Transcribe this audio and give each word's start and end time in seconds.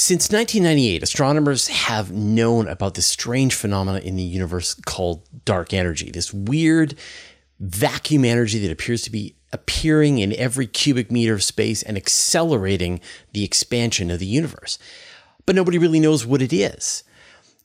Since 0.00 0.30
1998, 0.30 1.02
astronomers 1.02 1.66
have 1.66 2.12
known 2.12 2.68
about 2.68 2.94
this 2.94 3.04
strange 3.04 3.52
phenomenon 3.52 4.00
in 4.00 4.14
the 4.14 4.22
universe 4.22 4.74
called 4.74 5.28
dark 5.44 5.74
energy, 5.74 6.12
this 6.12 6.32
weird 6.32 6.94
vacuum 7.58 8.24
energy 8.24 8.60
that 8.60 8.70
appears 8.70 9.02
to 9.02 9.10
be 9.10 9.34
appearing 9.52 10.20
in 10.20 10.32
every 10.34 10.68
cubic 10.68 11.10
meter 11.10 11.34
of 11.34 11.42
space 11.42 11.82
and 11.82 11.96
accelerating 11.96 13.00
the 13.32 13.42
expansion 13.42 14.08
of 14.08 14.20
the 14.20 14.26
universe. 14.26 14.78
But 15.46 15.56
nobody 15.56 15.78
really 15.78 15.98
knows 15.98 16.24
what 16.24 16.42
it 16.42 16.52
is. 16.52 17.02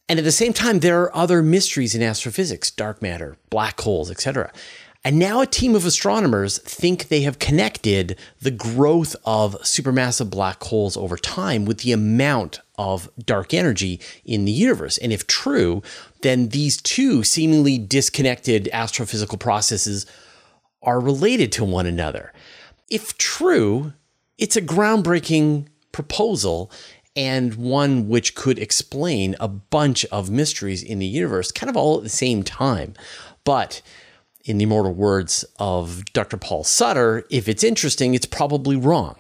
And 0.10 0.18
at 0.18 0.26
the 0.26 0.32
same 0.32 0.54
time, 0.54 0.80
there 0.80 1.04
are 1.04 1.16
other 1.16 1.44
mysteries 1.44 1.94
in 1.94 2.02
astrophysics, 2.02 2.72
dark 2.72 3.00
matter, 3.00 3.38
black 3.52 3.80
holes, 3.80 4.10
etc. 4.10 4.52
And 5.06 5.20
now 5.20 5.42
a 5.42 5.46
team 5.46 5.76
of 5.76 5.86
astronomers 5.86 6.60
think 6.60 7.10
they 7.10 7.22
have 7.22 7.38
connected 7.38 8.18
the 8.42 8.52
growth 8.52 9.18
of 9.26 9.56
supermassive 9.62 10.30
black 10.30 10.64
holes 10.64 10.96
over 10.96 11.18
time 11.18 11.66
with 11.66 11.80
the 11.80 11.92
amount 11.92 12.62
of 12.78 13.10
dark 13.26 13.54
energy 13.54 14.00
in 14.24 14.46
the 14.46 14.52
universe. 14.52 14.98
And 14.98 15.12
if 15.12 15.28
true, 15.28 15.84
then 16.22 16.50
these 16.50 16.82
two 16.82 17.24
seemingly 17.24 17.78
disconnected 17.78 18.70
astrophysical 18.74 19.40
processes 19.40 20.06
are 20.82 21.02
related 21.02 21.52
to 21.54 21.66
one 21.66 21.86
another. 21.86 22.32
If 22.90 23.18
true, 23.18 23.92
it's 24.38 24.56
a 24.56 24.62
groundbreaking 24.62 25.68
proposal 25.92 26.72
and 27.16 27.56
one 27.56 28.08
which 28.08 28.36
could 28.36 28.58
explain 28.58 29.36
a 29.40 29.48
bunch 29.48 30.06
of 30.06 30.32
mysteries 30.32 30.82
in 30.82 31.00
the 31.00 31.06
universe 31.06 31.52
kind 31.52 31.70
of 31.70 31.78
all 31.78 31.98
at 31.98 32.04
the 32.04 32.10
same 32.10 32.42
time. 32.42 32.94
But 33.44 33.82
in 34.46 34.58
the 34.58 34.64
immortal 34.64 34.94
words 34.94 35.46
of 35.58 36.04
Dr. 36.12 36.38
Paul 36.38 36.64
Sutter, 36.64 37.26
if 37.30 37.48
it's 37.48 37.64
interesting, 37.64 38.14
it's 38.14 38.26
probably 38.26 38.76
wrong. 38.76 39.16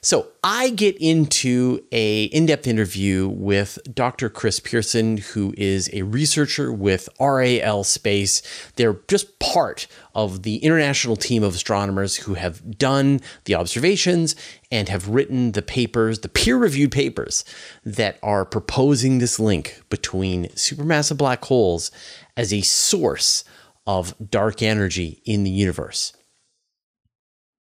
So 0.00 0.28
I 0.44 0.70
get 0.70 0.96
into 0.98 1.82
a 1.90 2.24
in-depth 2.24 2.66
interview 2.66 3.28
with 3.28 3.78
Dr. 3.92 4.28
Chris 4.28 4.60
Pearson, 4.60 5.18
who 5.18 5.54
is 5.56 5.88
a 5.92 6.02
researcher 6.02 6.72
with 6.72 7.08
RAL 7.20 7.84
Space. 7.84 8.42
They're 8.74 9.00
just 9.08 9.38
part 9.38 9.86
of 10.14 10.42
the 10.42 10.58
international 10.58 11.16
team 11.16 11.42
of 11.42 11.54
astronomers 11.54 12.16
who 12.16 12.34
have 12.34 12.78
done 12.78 13.20
the 13.44 13.54
observations 13.54 14.36
and 14.70 14.88
have 14.88 15.08
written 15.08 15.52
the 15.52 15.62
papers, 15.62 16.20
the 16.20 16.28
peer-reviewed 16.28 16.92
papers 16.92 17.44
that 17.84 18.18
are 18.22 18.44
proposing 18.44 19.18
this 19.18 19.38
link 19.38 19.82
between 19.90 20.46
supermassive 20.50 21.16
black 21.16 21.44
holes 21.44 21.90
as 22.36 22.52
a 22.52 22.60
source 22.62 23.44
of 23.86 24.14
dark 24.30 24.62
energy 24.62 25.22
in 25.24 25.44
the 25.44 25.50
universe. 25.50 26.12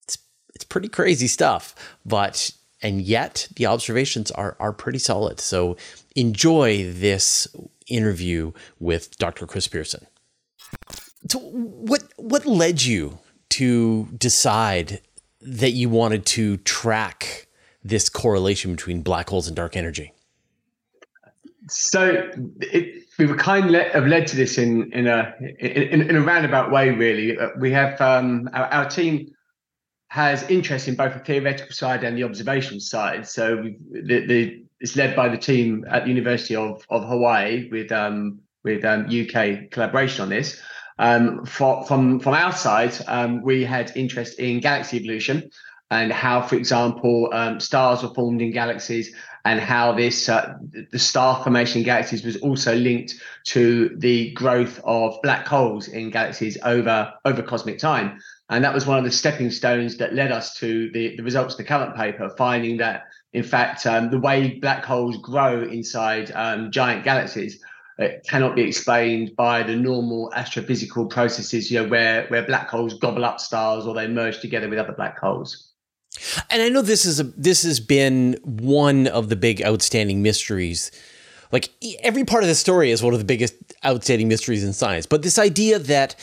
It's, 0.04 0.18
it's 0.54 0.64
pretty 0.64 0.88
crazy 0.88 1.26
stuff, 1.26 1.74
but 2.04 2.50
and 2.82 3.02
yet 3.02 3.48
the 3.56 3.66
observations 3.66 4.30
are 4.30 4.56
are 4.60 4.72
pretty 4.72 4.98
solid. 4.98 5.40
So 5.40 5.76
enjoy 6.16 6.90
this 6.92 7.48
interview 7.88 8.52
with 8.78 9.16
Dr. 9.18 9.46
Chris 9.46 9.68
Pearson. 9.68 10.06
So 11.28 11.38
what 11.40 12.04
what 12.16 12.46
led 12.46 12.82
you 12.82 13.18
to 13.50 14.08
decide 14.16 15.00
that 15.40 15.70
you 15.70 15.88
wanted 15.88 16.26
to 16.26 16.56
track 16.58 17.46
this 17.82 18.08
correlation 18.08 18.72
between 18.72 19.02
black 19.02 19.28
holes 19.28 19.46
and 19.46 19.56
dark 19.56 19.76
energy? 19.76 20.12
So 21.68 22.30
it, 22.60 23.04
we 23.18 23.26
were 23.26 23.36
kind 23.36 23.74
of 23.74 24.06
led 24.06 24.26
to 24.28 24.36
this 24.36 24.58
in 24.58 24.92
in 24.92 25.06
a 25.08 25.34
in, 25.58 26.02
in 26.02 26.16
a 26.16 26.20
roundabout 26.20 26.70
way. 26.70 26.90
Really, 26.90 27.36
uh, 27.36 27.48
we 27.58 27.72
have 27.72 28.00
um, 28.00 28.48
our, 28.52 28.66
our, 28.66 28.88
team 28.88 29.34
has 30.08 30.48
interest 30.48 30.86
in 30.88 30.94
both 30.94 31.14
the 31.14 31.18
theoretical 31.18 31.72
side 31.72 32.04
and 32.04 32.16
the 32.16 32.22
observational 32.22 32.80
side. 32.80 33.26
So 33.26 33.64
the, 33.90 34.26
the 34.26 34.64
it's 34.80 34.94
led 34.94 35.16
by 35.16 35.28
the 35.28 35.36
team 35.36 35.84
at 35.90 36.04
the 36.04 36.08
University 36.08 36.54
of 36.54 36.84
of 36.90 37.04
Hawaii 37.08 37.68
with 37.70 37.90
um, 37.90 38.38
with 38.62 38.84
um, 38.84 39.06
UK 39.06 39.70
collaboration 39.70 40.22
on 40.22 40.28
this. 40.28 40.62
Um, 41.00 41.44
for, 41.44 41.84
from 41.86 42.20
from 42.20 42.34
our 42.34 42.52
side, 42.52 42.94
um, 43.08 43.42
we 43.42 43.64
had 43.64 43.92
interest 43.96 44.38
in 44.38 44.60
galaxy 44.60 44.96
evolution 44.96 45.50
and 45.90 46.12
how, 46.12 46.42
for 46.42 46.56
example, 46.56 47.30
um, 47.32 47.60
stars 47.60 48.02
were 48.02 48.12
formed 48.14 48.42
in 48.42 48.52
galaxies 48.52 49.14
and 49.48 49.60
how 49.60 49.92
this 49.92 50.28
uh, 50.28 50.56
the 50.92 50.98
star 50.98 51.42
formation 51.42 51.78
in 51.78 51.84
galaxies 51.84 52.22
was 52.22 52.36
also 52.36 52.74
linked 52.74 53.14
to 53.44 53.96
the 53.96 54.30
growth 54.32 54.78
of 54.84 55.18
black 55.22 55.46
holes 55.46 55.88
in 55.88 56.10
galaxies 56.10 56.58
over 56.64 57.12
over 57.24 57.42
cosmic 57.42 57.78
time. 57.78 58.20
And 58.50 58.62
that 58.64 58.74
was 58.74 58.86
one 58.86 58.98
of 58.98 59.04
the 59.04 59.10
stepping 59.10 59.50
stones 59.50 59.96
that 59.98 60.14
led 60.14 60.32
us 60.32 60.54
to 60.56 60.90
the, 60.92 61.16
the 61.16 61.22
results 61.22 61.54
of 61.54 61.58
the 61.58 61.64
current 61.64 61.96
paper 61.96 62.28
finding 62.36 62.76
that 62.78 63.04
in 63.32 63.42
fact 63.42 63.86
um, 63.86 64.10
the 64.10 64.18
way 64.18 64.58
black 64.58 64.84
holes 64.84 65.16
grow 65.18 65.62
inside 65.62 66.30
um, 66.34 66.70
giant 66.70 67.04
galaxies 67.04 67.62
it 67.98 68.24
cannot 68.28 68.54
be 68.54 68.62
explained 68.62 69.34
by 69.36 69.62
the 69.62 69.74
normal 69.74 70.30
astrophysical 70.36 71.10
processes 71.10 71.70
you 71.70 71.82
know 71.82 71.88
where 71.88 72.26
where 72.28 72.42
black 72.42 72.68
holes 72.68 72.98
gobble 72.98 73.24
up 73.24 73.38
stars 73.38 73.86
or 73.86 73.94
they 73.94 74.08
merge 74.08 74.40
together 74.40 74.68
with 74.68 74.78
other 74.78 74.94
black 74.94 75.18
holes 75.18 75.72
and 76.50 76.62
I 76.62 76.68
know 76.68 76.82
this 76.82 77.04
is 77.04 77.20
a 77.20 77.24
this 77.24 77.62
has 77.62 77.80
been 77.80 78.38
one 78.44 79.06
of 79.06 79.28
the 79.28 79.36
big 79.36 79.62
outstanding 79.62 80.22
mysteries. 80.22 80.90
Like 81.52 81.70
every 82.02 82.24
part 82.24 82.42
of 82.42 82.48
the 82.48 82.54
story 82.54 82.90
is 82.90 83.02
one 83.02 83.14
of 83.14 83.18
the 83.18 83.24
biggest 83.24 83.54
outstanding 83.84 84.28
mysteries 84.28 84.64
in 84.64 84.72
science. 84.72 85.06
But 85.06 85.22
this 85.22 85.38
idea 85.38 85.78
that 85.78 86.14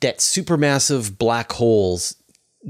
that 0.00 0.18
supermassive 0.18 1.16
black 1.16 1.52
holes 1.52 2.16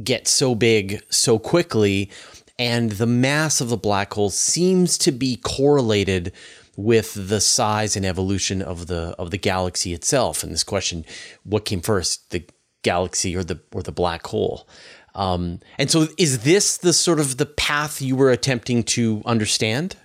get 0.02 0.28
so 0.28 0.54
big 0.54 1.02
so 1.10 1.38
quickly 1.38 2.10
and 2.58 2.92
the 2.92 3.06
mass 3.06 3.60
of 3.60 3.68
the 3.68 3.76
black 3.76 4.12
hole 4.12 4.30
seems 4.30 4.96
to 4.98 5.12
be 5.12 5.36
correlated 5.36 6.32
with 6.76 7.28
the 7.28 7.40
size 7.40 7.96
and 7.96 8.06
evolution 8.06 8.62
of 8.62 8.86
the 8.86 9.14
of 9.18 9.30
the 9.30 9.36
galaxy 9.36 9.92
itself 9.92 10.42
and 10.42 10.52
this 10.52 10.64
question 10.64 11.04
what 11.44 11.66
came 11.66 11.82
first 11.82 12.30
the 12.30 12.42
galaxy 12.82 13.36
or 13.36 13.44
the 13.44 13.60
or 13.72 13.82
the 13.82 13.92
black 13.92 14.26
hole 14.28 14.66
um, 15.14 15.60
and 15.78 15.90
so, 15.90 16.08
is 16.18 16.40
this 16.40 16.78
the 16.78 16.92
sort 16.92 17.20
of 17.20 17.36
the 17.36 17.46
path 17.46 18.00
you 18.00 18.16
were 18.16 18.30
attempting 18.30 18.82
to 18.84 19.22
understand? 19.24 19.96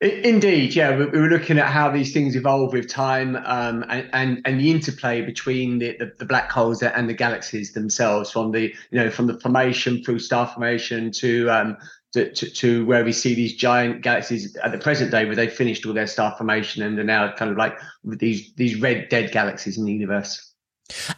Indeed, 0.00 0.74
yeah, 0.74 0.96
we 0.96 1.04
were 1.04 1.28
looking 1.28 1.58
at 1.58 1.66
how 1.66 1.90
these 1.90 2.14
things 2.14 2.34
evolve 2.34 2.72
with 2.72 2.88
time, 2.88 3.36
um, 3.44 3.84
and, 3.90 4.08
and 4.14 4.42
and 4.46 4.58
the 4.58 4.70
interplay 4.70 5.20
between 5.20 5.78
the, 5.78 5.94
the, 5.98 6.12
the, 6.18 6.24
black 6.24 6.50
holes 6.50 6.82
and 6.82 7.06
the 7.06 7.12
galaxies 7.12 7.74
themselves, 7.74 8.30
from 8.30 8.52
the 8.52 8.74
you 8.90 8.98
know 8.98 9.10
from 9.10 9.26
the 9.26 9.38
formation 9.40 10.02
through 10.02 10.20
star 10.20 10.46
formation 10.46 11.10
to 11.12 11.50
um, 11.50 11.76
to, 12.14 12.32
to, 12.32 12.50
to, 12.50 12.86
where 12.86 13.04
we 13.04 13.12
see 13.12 13.34
these 13.34 13.54
giant 13.54 14.00
galaxies 14.00 14.56
at 14.56 14.72
the 14.72 14.78
present 14.78 15.10
day, 15.10 15.26
where 15.26 15.36
they 15.36 15.48
finished 15.48 15.84
all 15.84 15.92
their 15.92 16.06
star 16.06 16.34
formation 16.34 16.82
and 16.82 16.98
are 16.98 17.04
now 17.04 17.32
kind 17.32 17.50
of 17.50 17.58
like 17.58 17.78
these 18.04 18.54
these 18.54 18.80
red 18.80 19.10
dead 19.10 19.32
galaxies 19.32 19.76
in 19.76 19.84
the 19.84 19.92
universe. 19.92 20.49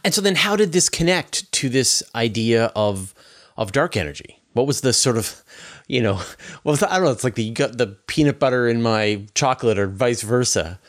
And 0.03 0.13
so 0.13 0.21
then 0.21 0.35
how 0.35 0.55
did 0.55 0.71
this 0.71 0.89
connect 0.89 1.51
to 1.53 1.69
this 1.69 2.03
idea 2.15 2.71
of 2.75 3.13
of 3.57 3.71
dark 3.71 3.95
energy? 3.95 4.39
What 4.53 4.67
was 4.67 4.81
the 4.81 4.93
sort 4.93 5.17
of, 5.17 5.43
you 5.87 6.01
know, 6.01 6.21
well, 6.63 6.77
I 6.89 6.95
don't 6.95 7.05
know, 7.05 7.11
it's 7.11 7.23
like 7.23 7.35
the, 7.35 7.43
you 7.43 7.53
got 7.53 7.77
the 7.77 7.87
peanut 8.07 8.39
butter 8.39 8.67
in 8.67 8.81
my 8.81 9.25
chocolate 9.35 9.77
or 9.77 9.87
vice 9.87 10.21
versa. 10.21 10.79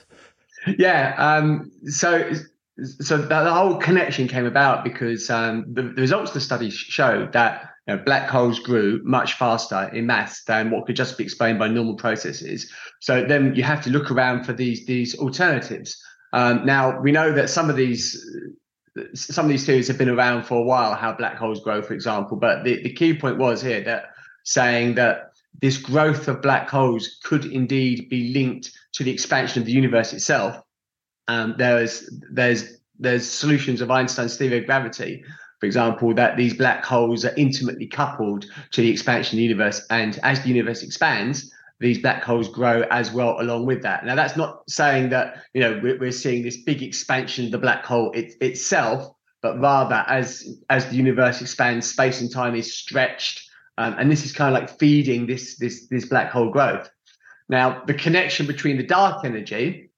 Yeah. 0.78 1.14
Um, 1.18 1.70
so, 1.86 2.30
so 3.00 3.18
the, 3.18 3.52
whole 3.52 3.76
connection 3.76 4.28
came 4.28 4.46
about 4.46 4.82
because 4.82 5.28
um, 5.30 5.64
the, 5.72 5.82
the, 5.82 6.00
results 6.00 6.30
of 6.30 6.34
the 6.34 6.40
study 6.40 6.70
showed 6.70 7.32
that 7.32 7.70
you 7.86 7.94
know, 7.94 8.02
black 8.02 8.28
holes 8.28 8.58
grew 8.58 9.00
much 9.04 9.34
faster 9.34 9.90
in 9.92 10.06
mass 10.06 10.42
than 10.44 10.70
what 10.70 10.86
could 10.86 10.96
just 10.96 11.18
be 11.18 11.24
explained 11.24 11.58
by 11.58 11.68
normal 11.68 11.96
processes. 11.96 12.70
So 13.00 13.24
then 13.24 13.54
you 13.54 13.62
have 13.62 13.82
to 13.84 13.90
look 13.90 14.10
around 14.10 14.44
for 14.44 14.54
these 14.54 14.86
these 14.86 15.14
alternatives. 15.18 16.02
Um, 16.32 16.64
now 16.64 16.98
we 17.00 17.12
know 17.12 17.32
that 17.32 17.50
some 17.50 17.68
of 17.68 17.76
these 17.76 18.18
some 19.14 19.46
of 19.46 19.50
these 19.50 19.66
theories 19.66 19.88
have 19.88 19.98
been 19.98 20.08
around 20.08 20.44
for 20.44 20.58
a 20.58 20.62
while, 20.62 20.94
how 20.94 21.12
black 21.12 21.36
holes 21.36 21.62
grow, 21.62 21.82
for 21.82 21.94
example. 21.94 22.36
But 22.36 22.64
the, 22.64 22.82
the 22.82 22.92
key 22.92 23.18
point 23.18 23.38
was 23.38 23.60
here 23.60 23.82
that 23.82 24.10
saying 24.44 24.94
that 24.94 25.32
this 25.60 25.76
growth 25.78 26.28
of 26.28 26.42
black 26.42 26.68
holes 26.68 27.18
could 27.22 27.46
indeed 27.46 28.08
be 28.08 28.32
linked 28.32 28.72
to 28.92 29.04
the 29.04 29.10
expansion 29.10 29.62
of 29.62 29.66
the 29.66 29.72
universe 29.72 30.12
itself. 30.12 30.60
Um, 31.28 31.54
there's 31.58 32.08
there's 32.30 32.78
there's 32.98 33.28
solutions 33.28 33.80
of 33.80 33.90
Einstein's 33.90 34.36
theory 34.36 34.58
of 34.58 34.66
gravity, 34.66 35.24
for 35.58 35.66
example, 35.66 36.14
that 36.14 36.36
these 36.36 36.54
black 36.54 36.84
holes 36.84 37.24
are 37.24 37.34
intimately 37.36 37.86
coupled 37.86 38.46
to 38.72 38.82
the 38.82 38.90
expansion 38.90 39.36
of 39.36 39.38
the 39.38 39.44
universe, 39.44 39.84
and 39.90 40.18
as 40.22 40.42
the 40.42 40.48
universe 40.48 40.82
expands, 40.82 41.52
these 41.80 41.98
black 41.98 42.22
holes 42.22 42.48
grow 42.48 42.82
as 42.90 43.12
well 43.12 43.40
along 43.40 43.66
with 43.66 43.82
that. 43.82 44.04
Now, 44.04 44.14
that's 44.14 44.36
not 44.36 44.62
saying 44.68 45.10
that 45.10 45.42
you 45.54 45.60
know 45.60 45.80
we're, 45.82 45.98
we're 45.98 46.12
seeing 46.12 46.42
this 46.42 46.62
big 46.62 46.82
expansion 46.82 47.46
of 47.46 47.50
the 47.50 47.58
black 47.58 47.84
hole 47.84 48.12
it, 48.12 48.34
itself, 48.40 49.12
but 49.42 49.60
rather 49.60 50.04
as 50.08 50.60
as 50.70 50.88
the 50.88 50.96
universe 50.96 51.40
expands, 51.40 51.88
space 51.88 52.20
and 52.20 52.30
time 52.30 52.54
is 52.54 52.74
stretched, 52.74 53.48
um, 53.78 53.96
and 53.98 54.10
this 54.10 54.24
is 54.24 54.32
kind 54.32 54.54
of 54.54 54.60
like 54.60 54.78
feeding 54.78 55.26
this 55.26 55.56
this 55.56 55.88
this 55.88 56.06
black 56.06 56.30
hole 56.30 56.50
growth. 56.50 56.88
Now, 57.48 57.82
the 57.86 57.94
connection 57.94 58.46
between 58.46 58.76
the 58.76 58.86
dark 58.86 59.24
energy 59.24 59.90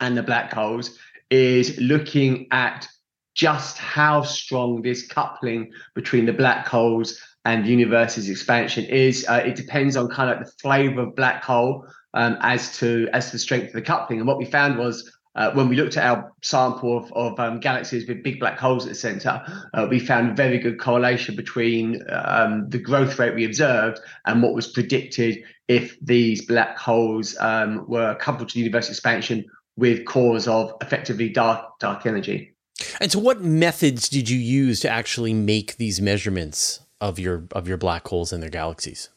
and 0.00 0.16
the 0.16 0.22
black 0.22 0.52
holes 0.52 0.98
is 1.30 1.78
looking 1.78 2.46
at 2.50 2.86
just 3.34 3.78
how 3.78 4.22
strong 4.22 4.82
this 4.82 5.06
coupling 5.06 5.72
between 5.94 6.26
the 6.26 6.32
black 6.32 6.66
holes 6.66 7.18
and 7.44 7.66
universe's 7.66 8.28
expansion 8.28 8.84
is. 8.84 9.26
Uh, 9.28 9.42
it 9.44 9.56
depends 9.56 9.96
on 9.96 10.08
kind 10.08 10.30
of 10.30 10.38
the 10.44 10.52
flavor 10.60 11.02
of 11.02 11.16
black 11.16 11.42
hole 11.42 11.86
um, 12.14 12.36
as 12.40 12.76
to 12.78 13.08
as 13.12 13.26
to 13.26 13.32
the 13.32 13.38
strength 13.38 13.68
of 13.68 13.72
the 13.72 13.82
coupling. 13.82 14.18
And 14.18 14.28
what 14.28 14.38
we 14.38 14.44
found 14.44 14.78
was 14.78 15.10
uh, 15.34 15.50
when 15.52 15.68
we 15.68 15.76
looked 15.76 15.96
at 15.96 16.04
our 16.04 16.30
sample 16.42 16.98
of, 16.98 17.12
of 17.12 17.40
um, 17.40 17.58
galaxies 17.58 18.06
with 18.06 18.22
big 18.22 18.38
black 18.38 18.58
holes 18.58 18.84
at 18.84 18.90
the 18.90 18.94
center, 18.94 19.42
uh, 19.72 19.86
we 19.88 19.98
found 19.98 20.36
very 20.36 20.58
good 20.58 20.78
correlation 20.78 21.34
between 21.34 22.02
um, 22.10 22.68
the 22.68 22.78
growth 22.78 23.18
rate 23.18 23.34
we 23.34 23.44
observed 23.44 23.98
and 24.26 24.42
what 24.42 24.54
was 24.54 24.66
predicted 24.66 25.42
if 25.68 25.98
these 26.00 26.44
black 26.44 26.76
holes 26.76 27.34
um, 27.40 27.86
were 27.88 28.14
coupled 28.16 28.50
to 28.50 28.58
universe 28.58 28.90
expansion 28.90 29.44
with 29.76 30.04
cores 30.04 30.46
of 30.46 30.72
effectively 30.82 31.30
dark 31.30 31.78
dark 31.80 32.04
energy. 32.04 32.54
And 33.00 33.10
so, 33.10 33.18
what 33.18 33.40
methods 33.40 34.08
did 34.08 34.28
you 34.28 34.38
use 34.38 34.80
to 34.80 34.88
actually 34.88 35.32
make 35.32 35.76
these 35.76 36.00
measurements 36.00 36.80
of 37.02 37.18
your 37.18 37.44
of 37.52 37.68
your 37.68 37.76
black 37.76 38.08
holes 38.08 38.32
and 38.32 38.42
their 38.42 38.50
galaxies? 38.50 39.10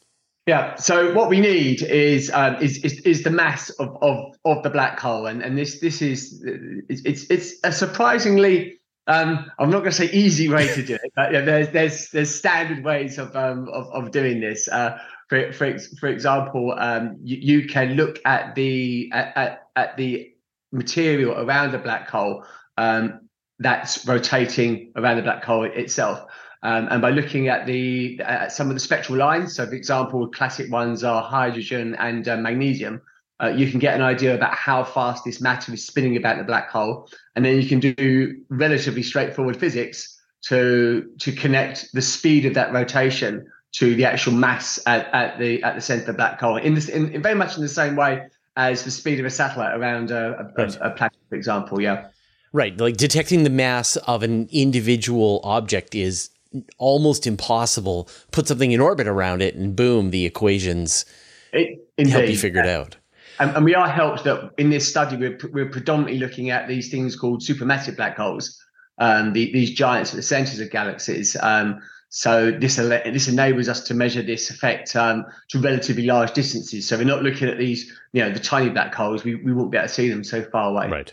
Yeah. 0.46 0.74
So 0.76 1.12
what 1.14 1.28
we 1.28 1.40
need 1.40 1.82
is 1.82 2.30
um, 2.34 2.56
is, 2.56 2.84
is 2.84 3.00
is 3.00 3.22
the 3.22 3.30
mass 3.30 3.70
of, 3.70 3.96
of 4.02 4.34
of 4.44 4.62
the 4.62 4.70
black 4.70 4.98
hole, 5.00 5.26
and 5.26 5.42
and 5.42 5.56
this 5.56 5.80
this 5.80 6.02
is 6.02 6.42
it's 6.44 7.30
it's 7.30 7.54
a 7.64 7.72
surprisingly 7.72 8.78
um, 9.06 9.50
I'm 9.58 9.70
not 9.70 9.78
going 9.78 9.92
to 9.92 9.96
say 9.96 10.10
easy 10.10 10.48
way 10.48 10.66
to 10.74 10.82
do 10.82 10.94
it, 10.94 11.12
but 11.14 11.32
yeah, 11.32 11.40
there's 11.42 11.68
there's 11.70 12.10
there's 12.10 12.34
standard 12.34 12.84
ways 12.84 13.18
of 13.18 13.34
um, 13.36 13.68
of, 13.68 13.86
of 13.92 14.10
doing 14.10 14.40
this. 14.40 14.68
Uh, 14.68 14.98
for 15.28 15.52
for 15.52 15.78
for 16.00 16.08
example, 16.08 16.74
um, 16.76 17.16
you, 17.22 17.60
you 17.60 17.68
can 17.68 17.94
look 17.94 18.18
at 18.24 18.54
the 18.56 19.10
at, 19.12 19.36
at, 19.36 19.68
at 19.76 19.96
the 19.96 20.32
material 20.72 21.38
around 21.38 21.72
the 21.72 21.78
black 21.78 22.08
hole 22.08 22.44
um, 22.76 23.20
that's 23.58 24.06
rotating 24.06 24.92
around 24.96 25.16
the 25.16 25.22
black 25.22 25.44
hole 25.44 25.64
itself. 25.64 26.24
Um, 26.66 26.88
and 26.90 27.00
by 27.00 27.10
looking 27.10 27.46
at 27.46 27.64
the 27.64 28.20
at 28.24 28.50
some 28.50 28.70
of 28.70 28.74
the 28.74 28.80
spectral 28.80 29.16
lines, 29.16 29.54
so 29.54 29.64
for 29.66 29.74
example, 29.74 30.26
classic 30.26 30.68
ones 30.68 31.04
are 31.04 31.22
hydrogen 31.22 31.94
and 32.00 32.26
uh, 32.26 32.36
magnesium, 32.36 33.00
uh, 33.40 33.50
you 33.50 33.70
can 33.70 33.78
get 33.78 33.94
an 33.94 34.02
idea 34.02 34.34
about 34.34 34.52
how 34.52 34.82
fast 34.82 35.24
this 35.24 35.40
matter 35.40 35.72
is 35.72 35.86
spinning 35.86 36.16
about 36.16 36.38
the 36.38 36.42
black 36.42 36.68
hole, 36.68 37.08
and 37.36 37.44
then 37.44 37.62
you 37.62 37.68
can 37.68 37.78
do 37.78 38.36
relatively 38.48 39.04
straightforward 39.04 39.56
physics 39.56 40.20
to 40.48 41.08
to 41.20 41.30
connect 41.30 41.92
the 41.92 42.02
speed 42.02 42.44
of 42.46 42.54
that 42.54 42.72
rotation 42.72 43.46
to 43.70 43.94
the 43.94 44.04
actual 44.04 44.32
mass 44.32 44.80
at, 44.86 45.06
at 45.14 45.38
the 45.38 45.62
at 45.62 45.76
the 45.76 45.80
center 45.80 46.00
of 46.00 46.06
the 46.08 46.14
black 46.14 46.40
hole 46.40 46.56
in 46.56 46.74
this 46.74 46.88
in, 46.88 47.12
in 47.12 47.22
very 47.22 47.36
much 47.36 47.54
in 47.54 47.62
the 47.62 47.68
same 47.68 47.94
way 47.94 48.26
as 48.56 48.82
the 48.82 48.90
speed 48.90 49.20
of 49.20 49.26
a 49.26 49.30
satellite 49.30 49.76
around 49.78 50.10
a, 50.10 50.36
a, 50.40 50.44
right. 50.58 50.76
a, 50.78 50.86
a 50.86 50.90
planet, 50.90 51.16
for 51.28 51.36
example. 51.36 51.80
Yeah. 51.80 52.08
Right. 52.52 52.76
Like 52.76 52.96
detecting 52.96 53.44
the 53.44 53.50
mass 53.50 53.94
of 53.98 54.24
an 54.24 54.48
individual 54.50 55.40
object 55.44 55.94
is 55.94 56.30
almost 56.78 57.26
impossible. 57.26 58.08
Put 58.32 58.48
something 58.48 58.72
in 58.72 58.80
orbit 58.80 59.06
around 59.06 59.42
it, 59.42 59.54
and 59.54 59.74
boom, 59.74 60.10
the 60.10 60.24
equations 60.24 61.04
it, 61.52 62.08
help 62.08 62.28
you 62.28 62.36
figure 62.36 62.60
it 62.60 62.68
out. 62.68 62.96
And, 63.38 63.54
and, 63.54 63.64
we 63.64 63.74
are 63.74 63.88
helped 63.88 64.24
that 64.24 64.52
in 64.56 64.70
this 64.70 64.88
study, 64.88 65.16
we're, 65.16 65.38
we're 65.52 65.68
predominantly 65.68 66.18
looking 66.18 66.50
at 66.50 66.68
these 66.68 66.90
things 66.90 67.16
called 67.16 67.42
supermassive 67.42 67.96
black 67.96 68.16
holes, 68.16 68.58
um, 68.98 69.34
the, 69.34 69.52
these 69.52 69.72
giants 69.72 70.10
at 70.10 70.16
the 70.16 70.22
centers 70.22 70.58
of 70.58 70.70
galaxies. 70.70 71.36
Um, 71.42 71.82
so 72.08 72.50
this 72.50 72.76
this 72.76 73.28
enables 73.28 73.68
us 73.68 73.82
to 73.82 73.94
measure 73.94 74.22
this 74.22 74.48
effect 74.48 74.94
um, 74.96 75.26
to 75.48 75.58
relatively 75.58 76.04
large 76.04 76.32
distances. 76.32 76.86
So 76.86 76.96
we're 76.96 77.04
not 77.04 77.22
looking 77.22 77.48
at 77.48 77.58
these, 77.58 77.92
you 78.12 78.22
know, 78.22 78.30
the 78.30 78.40
tiny 78.40 78.70
black 78.70 78.94
holes. 78.94 79.24
We, 79.24 79.34
we 79.34 79.52
won't 79.52 79.70
be 79.70 79.76
able 79.76 79.88
to 79.88 79.92
see 79.92 80.08
them 80.08 80.24
so 80.24 80.42
far 80.42 80.70
away. 80.70 80.88
Right. 80.88 81.12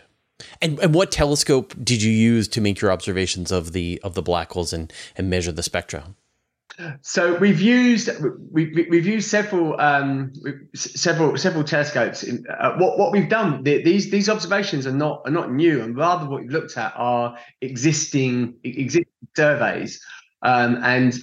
And, 0.60 0.78
and 0.80 0.94
what 0.94 1.10
telescope 1.10 1.74
did 1.82 2.02
you 2.02 2.10
use 2.10 2.48
to 2.48 2.60
make 2.60 2.80
your 2.80 2.90
observations 2.90 3.52
of 3.52 3.72
the 3.72 4.00
of 4.02 4.14
the 4.14 4.22
black 4.22 4.52
holes 4.52 4.72
and, 4.72 4.92
and 5.16 5.30
measure 5.30 5.52
the 5.52 5.62
spectra? 5.62 6.14
So 7.02 7.36
we've 7.36 7.60
used 7.60 8.10
we, 8.50 8.86
we've 8.90 9.06
used 9.06 9.30
several 9.30 9.80
um, 9.80 10.32
several 10.74 11.36
several 11.36 11.62
telescopes. 11.62 12.24
Uh, 12.24 12.74
what 12.78 12.98
what 12.98 13.12
we've 13.12 13.28
done 13.28 13.62
these 13.62 14.10
these 14.10 14.28
observations 14.28 14.84
are 14.84 14.92
not 14.92 15.22
are 15.24 15.30
not 15.30 15.52
new, 15.52 15.82
and 15.82 15.96
rather 15.96 16.28
what 16.28 16.40
we've 16.40 16.50
looked 16.50 16.76
at 16.76 16.92
are 16.96 17.38
existing 17.60 18.54
existing 18.64 19.06
surveys. 19.36 20.04
Um, 20.44 20.78
and 20.82 21.18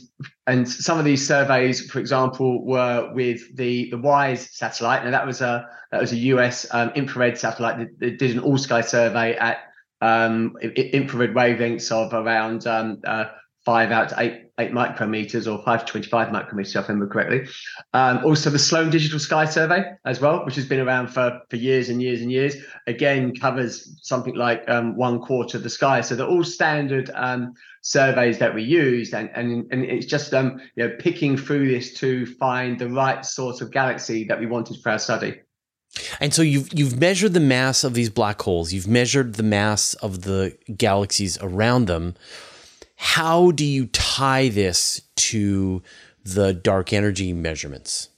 and 0.48 0.68
some 0.68 0.98
of 0.98 1.06
these 1.06 1.26
surveys, 1.26 1.90
for 1.90 2.00
example, 2.00 2.66
were 2.66 3.12
with 3.14 3.56
the 3.56 3.90
the 3.92 3.98
WISE 3.98 4.50
satellite. 4.58 5.06
Now 5.06 5.12
that 5.12 5.26
was 5.26 5.42
a 5.42 5.70
that 5.92 6.02
was 6.02 6.12
a 6.12 6.18
US 6.18 6.66
um, 6.72 6.92
infrared 6.96 7.38
satellite 7.38 7.78
that, 7.78 8.00
that, 8.00 8.18
did 8.18 8.32
an 8.32 8.40
all 8.40 8.58
sky 8.58 8.82
survey 8.82 9.36
at 9.36 9.60
um, 10.02 10.58
infrared 10.62 11.36
wavelengths 11.36 11.92
of 11.92 12.14
around 12.14 12.66
um, 12.66 13.00
uh, 13.06 13.26
five 13.64 13.92
out 13.92 14.10
to 14.10 14.20
eight 14.20 14.51
eight 14.62 14.72
micrometers 14.72 15.52
or 15.52 15.64
five 15.64 15.86
to 15.86 15.92
25 15.92 16.30
micrometers, 16.30 16.70
if 16.70 16.78
I 16.78 16.94
remember 16.94 17.08
correctly. 17.08 17.48
Um, 17.94 18.24
also, 18.24 18.50
the 18.50 18.60
Sloan 18.60 18.90
Digital 18.90 19.20
Sky 19.20 19.46
Survey 19.46 19.84
as 20.06 20.22
well, 20.22 20.46
which 20.46 20.56
has 20.56 20.66
been 20.66 20.80
around 20.80 21.08
for, 21.08 21.42
for 21.50 21.56
years 21.56 21.90
and 21.90 22.02
years 22.02 22.22
and 22.22 22.32
years, 22.32 22.56
again 22.88 23.36
covers 23.36 24.00
something 24.02 24.36
like 24.36 24.64
um, 24.70 24.96
one 24.96 25.20
quarter 25.20 25.58
of 25.58 25.64
the 25.64 25.70
sky. 25.70 26.02
So 26.02 26.16
they're 26.16 26.28
all 26.28 26.44
standard 26.44 27.12
um, 27.16 27.54
surveys 27.82 28.38
that 28.40 28.54
we 28.54 28.64
used, 28.64 29.14
and 29.14 29.30
and, 29.34 29.68
and 29.72 29.84
it's 29.84 30.06
just 30.06 30.34
um, 30.34 30.62
you 30.76 30.88
know 30.88 30.96
picking 31.00 31.38
through 31.38 31.70
this 31.70 31.94
to 31.96 32.26
find 32.26 32.80
the 32.80 32.90
right 32.90 33.26
sort 33.26 33.62
of 33.62 33.72
galaxy 33.72 34.24
that 34.26 34.40
we 34.40 34.46
wanted 34.46 34.82
for 34.82 34.92
our 34.92 35.00
study. 35.00 35.42
And 36.20 36.34
so 36.34 36.42
you've 36.42 36.70
you've 36.74 37.00
measured 37.00 37.34
the 37.34 37.40
mass 37.40 37.84
of 37.84 37.94
these 37.94 38.10
black 38.10 38.42
holes. 38.42 38.72
You've 38.72 38.88
measured 38.88 39.36
the 39.36 39.44
mass 39.44 39.94
of 39.96 40.22
the 40.22 40.58
galaxies 40.78 41.38
around 41.42 41.86
them. 41.86 42.16
How 42.96 43.52
do 43.52 43.66
you 43.66 43.88
tie 44.12 44.50
this 44.50 45.02
to 45.16 45.82
the 46.26 46.54
dark 46.54 46.92
energy 46.92 47.32
measurements? 47.32 48.10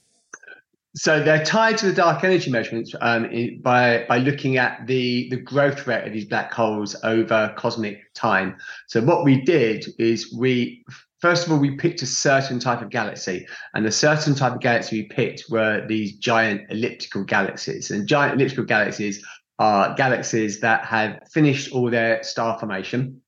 So 0.96 1.22
they're 1.22 1.44
tied 1.44 1.78
to 1.78 1.86
the 1.86 1.92
dark 1.92 2.22
energy 2.22 2.50
measurements 2.50 2.94
um, 3.00 3.28
by 3.62 4.04
by 4.08 4.18
looking 4.18 4.56
at 4.56 4.86
the 4.86 5.28
the 5.30 5.36
growth 5.36 5.86
rate 5.86 6.06
of 6.06 6.12
these 6.12 6.24
black 6.24 6.52
holes 6.52 6.96
over 7.02 7.52
cosmic 7.56 8.12
time. 8.14 8.56
So 8.86 9.00
what 9.00 9.24
we 9.24 9.40
did 9.42 9.86
is 9.98 10.32
we 10.32 10.84
first 11.20 11.46
of 11.46 11.52
all 11.52 11.58
we 11.58 11.76
picked 11.76 12.02
a 12.02 12.06
certain 12.06 12.58
type 12.58 12.80
of 12.82 12.90
galaxy, 12.90 13.46
and 13.74 13.84
the 13.84 13.90
certain 13.90 14.34
type 14.34 14.54
of 14.54 14.60
galaxy 14.60 15.02
we 15.02 15.08
picked 15.08 15.44
were 15.50 15.84
these 15.88 16.16
giant 16.16 16.62
elliptical 16.70 17.24
galaxies. 17.24 17.90
And 17.90 18.06
giant 18.06 18.34
elliptical 18.34 18.64
galaxies 18.64 19.24
are 19.58 19.94
galaxies 19.94 20.60
that 20.60 20.84
have 20.84 21.20
finished 21.32 21.72
all 21.72 21.90
their 21.90 22.22
star 22.22 22.58
formation 22.58 23.20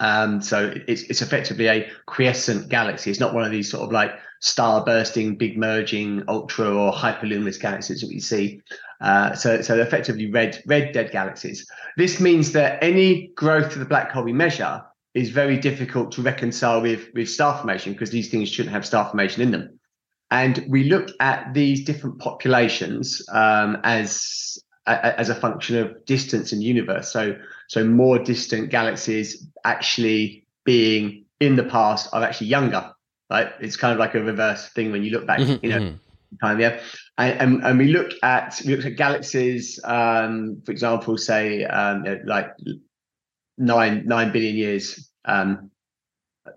um, 0.00 0.40
so 0.40 0.72
it's 0.88 1.02
it's 1.02 1.22
effectively 1.22 1.68
a 1.68 1.88
quiescent 2.06 2.68
galaxy. 2.68 3.10
It's 3.10 3.20
not 3.20 3.34
one 3.34 3.44
of 3.44 3.50
these 3.50 3.70
sort 3.70 3.84
of 3.84 3.92
like 3.92 4.12
star 4.40 4.84
bursting, 4.84 5.36
big 5.36 5.58
merging, 5.58 6.24
ultra 6.26 6.74
or 6.74 6.92
hyperluminous 6.92 7.60
galaxies 7.60 8.00
that 8.00 8.08
we 8.08 8.18
see. 8.18 8.62
Uh, 9.02 9.34
so 9.34 9.60
so 9.60 9.78
effectively 9.78 10.30
red 10.30 10.62
red 10.66 10.92
dead 10.92 11.10
galaxies. 11.10 11.66
This 11.96 12.18
means 12.18 12.52
that 12.52 12.82
any 12.82 13.28
growth 13.36 13.72
of 13.74 13.78
the 13.78 13.84
black 13.84 14.10
hole 14.10 14.24
we 14.24 14.32
measure 14.32 14.82
is 15.12 15.28
very 15.28 15.58
difficult 15.58 16.12
to 16.12 16.22
reconcile 16.22 16.80
with 16.80 17.08
with 17.14 17.28
star 17.28 17.56
formation 17.58 17.92
because 17.92 18.10
these 18.10 18.30
things 18.30 18.48
shouldn't 18.48 18.74
have 18.74 18.86
star 18.86 19.04
formation 19.04 19.42
in 19.42 19.50
them. 19.50 19.78
And 20.30 20.64
we 20.68 20.84
look 20.84 21.10
at 21.20 21.52
these 21.52 21.84
different 21.84 22.20
populations 22.20 23.22
um, 23.32 23.78
as 23.84 24.58
as 24.86 25.28
a 25.28 25.34
function 25.34 25.76
of 25.76 26.04
distance 26.06 26.52
in 26.54 26.62
universe. 26.62 27.12
So 27.12 27.36
so 27.70 27.84
more 27.84 28.18
distant 28.18 28.68
galaxies 28.68 29.46
actually 29.62 30.44
being 30.64 31.24
in 31.38 31.54
the 31.54 31.62
past 31.62 32.08
are 32.12 32.20
actually 32.24 32.48
younger. 32.48 32.90
Right? 33.30 33.52
It's 33.60 33.76
kind 33.76 33.92
of 33.92 34.00
like 34.00 34.16
a 34.16 34.20
reverse 34.20 34.70
thing 34.70 34.90
when 34.90 35.04
you 35.04 35.12
look 35.12 35.24
back, 35.24 35.38
mm-hmm, 35.38 35.64
you 35.64 35.70
know, 35.70 35.78
mm-hmm. 35.78 36.36
time, 36.44 36.58
yeah. 36.58 36.80
And, 37.16 37.40
and, 37.40 37.64
and, 37.64 37.78
we 37.78 37.92
look 37.92 38.10
at 38.24 38.60
we 38.66 38.74
look 38.74 38.86
at 38.86 38.96
galaxies, 38.96 39.78
um, 39.84 40.60
for 40.66 40.72
example, 40.72 41.16
say 41.16 41.62
um, 41.62 42.04
like 42.24 42.48
nine 43.56 44.02
nine 44.04 44.32
billion 44.32 44.56
years 44.56 45.08
um, 45.26 45.70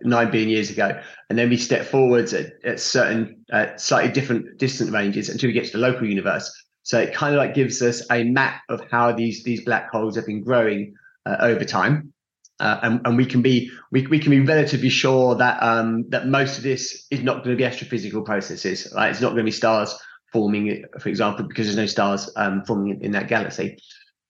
nine 0.01 0.31
billion 0.31 0.49
years 0.49 0.71
ago, 0.71 0.99
and 1.29 1.37
then 1.37 1.47
we 1.47 1.57
step 1.57 1.85
forwards 1.85 2.33
at, 2.33 2.53
at 2.65 2.79
certain 2.79 3.45
uh, 3.53 3.67
slightly 3.75 4.11
different 4.11 4.57
distant 4.57 4.89
ranges 4.89 5.29
until 5.29 5.47
we 5.47 5.53
get 5.53 5.65
to 5.65 5.73
the 5.73 5.77
local 5.77 6.07
universe. 6.07 6.51
So 6.81 6.99
it 6.99 7.13
kind 7.13 7.35
of 7.35 7.37
like 7.37 7.53
gives 7.53 7.83
us 7.83 8.01
a 8.11 8.23
map 8.23 8.63
of 8.67 8.81
how 8.89 9.11
these 9.11 9.43
these 9.43 9.63
black 9.63 9.91
holes 9.91 10.15
have 10.15 10.25
been 10.25 10.43
growing 10.43 10.95
uh, 11.25 11.37
over 11.39 11.65
time. 11.65 12.13
Uh, 12.59 12.79
and, 12.83 13.01
and 13.05 13.17
we 13.17 13.25
can 13.25 13.41
be 13.41 13.69
we, 13.91 14.05
we 14.07 14.19
can 14.19 14.29
be 14.29 14.39
relatively 14.39 14.89
sure 14.89 15.35
that 15.35 15.61
um, 15.61 16.07
that 16.09 16.27
most 16.27 16.57
of 16.57 16.63
this 16.63 17.07
is 17.09 17.21
not 17.21 17.43
going 17.43 17.57
to 17.57 17.61
be 17.61 17.63
astrophysical 17.63 18.23
processes. 18.23 18.91
Right? 18.95 19.09
It's 19.09 19.21
not 19.21 19.29
going 19.29 19.37
to 19.37 19.43
be 19.43 19.51
stars 19.51 19.97
forming, 20.31 20.85
for 20.99 21.09
example, 21.09 21.45
because 21.47 21.65
there's 21.65 21.77
no 21.77 21.85
stars 21.85 22.29
um, 22.35 22.63
forming 22.65 22.95
in, 22.95 23.05
in 23.05 23.11
that 23.13 23.27
galaxy. 23.27 23.77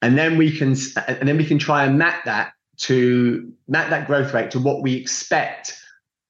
And 0.02 0.18
then 0.18 0.38
we 0.38 0.58
can 0.58 0.76
and 1.08 1.28
then 1.28 1.38
we 1.38 1.46
can 1.46 1.60
try 1.60 1.86
and 1.86 1.98
map 1.98 2.26
that 2.26 2.54
to 2.78 3.54
map 3.68 3.90
that 3.90 4.08
growth 4.08 4.34
rate 4.34 4.52
to 4.52 4.60
what 4.60 4.82
we 4.82 4.96
expect 4.96 5.78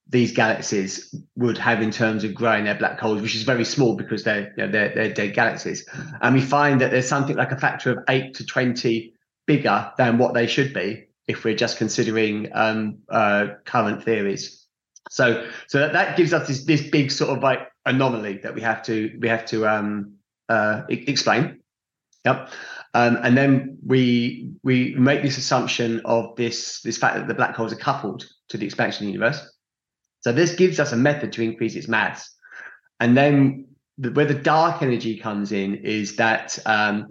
these 0.09 0.31
galaxies 0.31 1.15
would 1.35 1.57
have 1.57 1.81
in 1.81 1.89
terms 1.89 2.23
of 2.23 2.35
growing 2.35 2.65
their 2.65 2.75
black 2.75 2.99
holes, 2.99 3.21
which 3.21 3.35
is 3.35 3.43
very 3.43 3.65
small 3.65 3.95
because 3.95 4.23
they're 4.23 4.53
you 4.57 4.65
know, 4.65 4.71
they're, 4.71 4.93
they're 4.93 5.13
dead 5.13 5.33
galaxies. 5.33 5.87
And 6.21 6.35
we 6.35 6.41
find 6.41 6.81
that 6.81 6.91
there's 6.91 7.07
something 7.07 7.35
like 7.35 7.51
a 7.51 7.57
factor 7.57 7.91
of 7.91 7.99
eight 8.09 8.33
to 8.35 8.45
twenty 8.45 9.12
bigger 9.45 9.91
than 9.97 10.17
what 10.17 10.33
they 10.33 10.47
should 10.47 10.73
be 10.73 11.07
if 11.27 11.43
we're 11.43 11.55
just 11.55 11.77
considering 11.77 12.49
um, 12.53 12.99
uh, 13.09 13.47
current 13.65 14.03
theories. 14.03 14.65
So, 15.09 15.47
so 15.67 15.79
that, 15.79 15.93
that 15.93 16.17
gives 16.17 16.33
us 16.33 16.47
this, 16.47 16.65
this 16.65 16.89
big 16.89 17.11
sort 17.11 17.35
of 17.35 17.43
like 17.43 17.67
anomaly 17.85 18.39
that 18.43 18.55
we 18.55 18.61
have 18.61 18.81
to 18.83 19.17
we 19.19 19.27
have 19.27 19.45
to 19.47 19.67
um, 19.67 20.13
uh, 20.49 20.83
explain. 20.89 21.59
Yep. 22.25 22.49
Um, 22.93 23.17
and 23.21 23.35
then 23.35 23.77
we 23.85 24.51
we 24.63 24.95
make 24.95 25.21
this 25.23 25.37
assumption 25.37 26.01
of 26.05 26.35
this 26.35 26.81
this 26.81 26.97
fact 26.97 27.15
that 27.15 27.27
the 27.27 27.33
black 27.33 27.55
holes 27.55 27.73
are 27.73 27.77
coupled 27.77 28.25
to 28.49 28.57
the 28.57 28.65
expansion 28.65 29.05
of 29.05 29.07
the 29.07 29.13
universe. 29.13 29.51
So 30.21 30.31
this 30.31 30.55
gives 30.55 30.79
us 30.79 30.93
a 30.93 30.97
method 30.97 31.33
to 31.33 31.41
increase 31.41 31.75
its 31.75 31.87
mass. 31.87 32.33
And 32.99 33.17
then 33.17 33.67
the, 33.97 34.11
where 34.11 34.25
the 34.25 34.33
dark 34.33 34.81
energy 34.81 35.17
comes 35.17 35.51
in 35.51 35.75
is 35.75 36.15
that 36.15 36.57
um, 36.65 37.07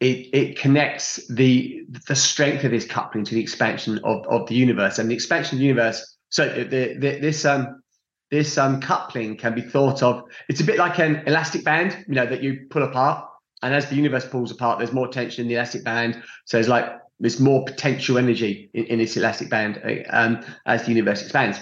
it, 0.00 0.28
it 0.32 0.58
connects 0.58 1.26
the 1.28 1.84
the 2.08 2.16
strength 2.16 2.64
of 2.64 2.70
this 2.70 2.86
coupling 2.86 3.24
to 3.24 3.34
the 3.34 3.40
expansion 3.40 4.00
of, 4.04 4.26
of 4.26 4.48
the 4.48 4.54
universe 4.54 4.98
and 4.98 5.10
the 5.10 5.14
expansion 5.14 5.56
of 5.56 5.60
the 5.60 5.66
universe. 5.66 6.16
So 6.30 6.48
the, 6.48 6.94
the, 6.94 7.18
this 7.18 7.44
um 7.44 7.82
this 8.30 8.56
um 8.58 8.80
coupling 8.80 9.36
can 9.36 9.54
be 9.54 9.62
thought 9.62 10.02
of. 10.02 10.24
It's 10.48 10.60
a 10.60 10.64
bit 10.64 10.78
like 10.78 10.98
an 10.98 11.22
elastic 11.26 11.64
band, 11.64 12.04
you 12.08 12.14
know, 12.14 12.26
that 12.26 12.42
you 12.42 12.66
pull 12.70 12.82
apart 12.82 13.30
and 13.62 13.74
as 13.74 13.88
the 13.88 13.96
universe 13.96 14.26
pulls 14.26 14.50
apart, 14.50 14.78
there's 14.78 14.92
more 14.92 15.08
tension 15.08 15.42
in 15.42 15.48
the 15.48 15.54
elastic 15.54 15.84
band. 15.84 16.22
So 16.44 16.56
there's 16.56 16.68
like 16.68 16.98
there's 17.18 17.38
more 17.38 17.64
potential 17.64 18.16
energy 18.16 18.70
in, 18.72 18.84
in 18.86 18.98
this 18.98 19.16
elastic 19.16 19.50
band 19.50 19.80
um, 20.10 20.42
as 20.66 20.84
the 20.84 20.90
universe 20.90 21.22
expands. 21.22 21.58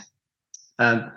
Um, 0.78 1.10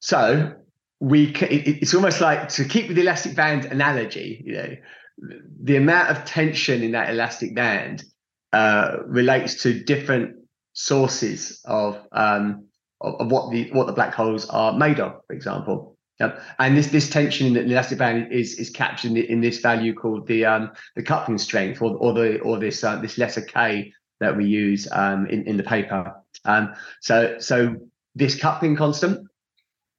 so 0.00 0.54
we 1.00 1.28
it, 1.28 1.78
it's 1.82 1.94
almost 1.94 2.20
like 2.20 2.48
to 2.50 2.64
keep 2.64 2.88
with 2.88 2.96
the 2.96 3.02
elastic 3.02 3.34
band 3.34 3.64
analogy, 3.66 4.42
you 4.44 4.52
know, 4.54 4.76
the 5.18 5.76
amount 5.76 6.10
of 6.10 6.24
tension 6.24 6.82
in 6.82 6.92
that 6.92 7.10
elastic 7.10 7.54
band 7.54 8.04
uh, 8.52 8.98
relates 9.06 9.62
to 9.62 9.82
different 9.84 10.36
sources 10.72 11.60
of, 11.64 11.98
um, 12.12 12.66
of, 13.00 13.14
of 13.20 13.30
what 13.30 13.50
the 13.50 13.70
what 13.72 13.86
the 13.86 13.92
black 13.92 14.14
holes 14.14 14.48
are 14.50 14.72
made 14.76 15.00
of, 15.00 15.20
for 15.26 15.32
example. 15.34 15.96
Yep. 16.20 16.40
And 16.58 16.76
this 16.76 16.88
this 16.88 17.10
tension 17.10 17.46
in 17.46 17.54
the 17.54 17.60
elastic 17.62 17.98
band 17.98 18.32
is 18.32 18.58
is 18.58 18.70
captured 18.70 19.12
in, 19.12 19.16
in 19.18 19.40
this 19.40 19.58
value 19.58 19.94
called 19.94 20.26
the 20.26 20.44
um, 20.46 20.72
the 20.94 21.02
coupling 21.02 21.38
strength, 21.38 21.82
or 21.82 21.96
or 21.96 22.12
the 22.14 22.40
or 22.40 22.58
this 22.58 22.82
uh, 22.84 22.96
this 22.96 23.18
letter 23.18 23.42
k 23.42 23.92
that 24.20 24.36
we 24.36 24.46
use 24.46 24.88
um, 24.92 25.26
in 25.26 25.46
in 25.46 25.56
the 25.56 25.62
paper. 25.62 26.14
Um, 26.44 26.74
so 27.00 27.38
so 27.38 27.76
this 28.14 28.40
coupling 28.40 28.76
constant, 28.76 29.28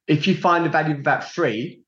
if 0.07 0.27
you 0.27 0.36
find 0.36 0.65
a 0.65 0.69
value 0.69 0.95
of 0.95 1.00
about 1.00 1.29
three, 1.29 1.81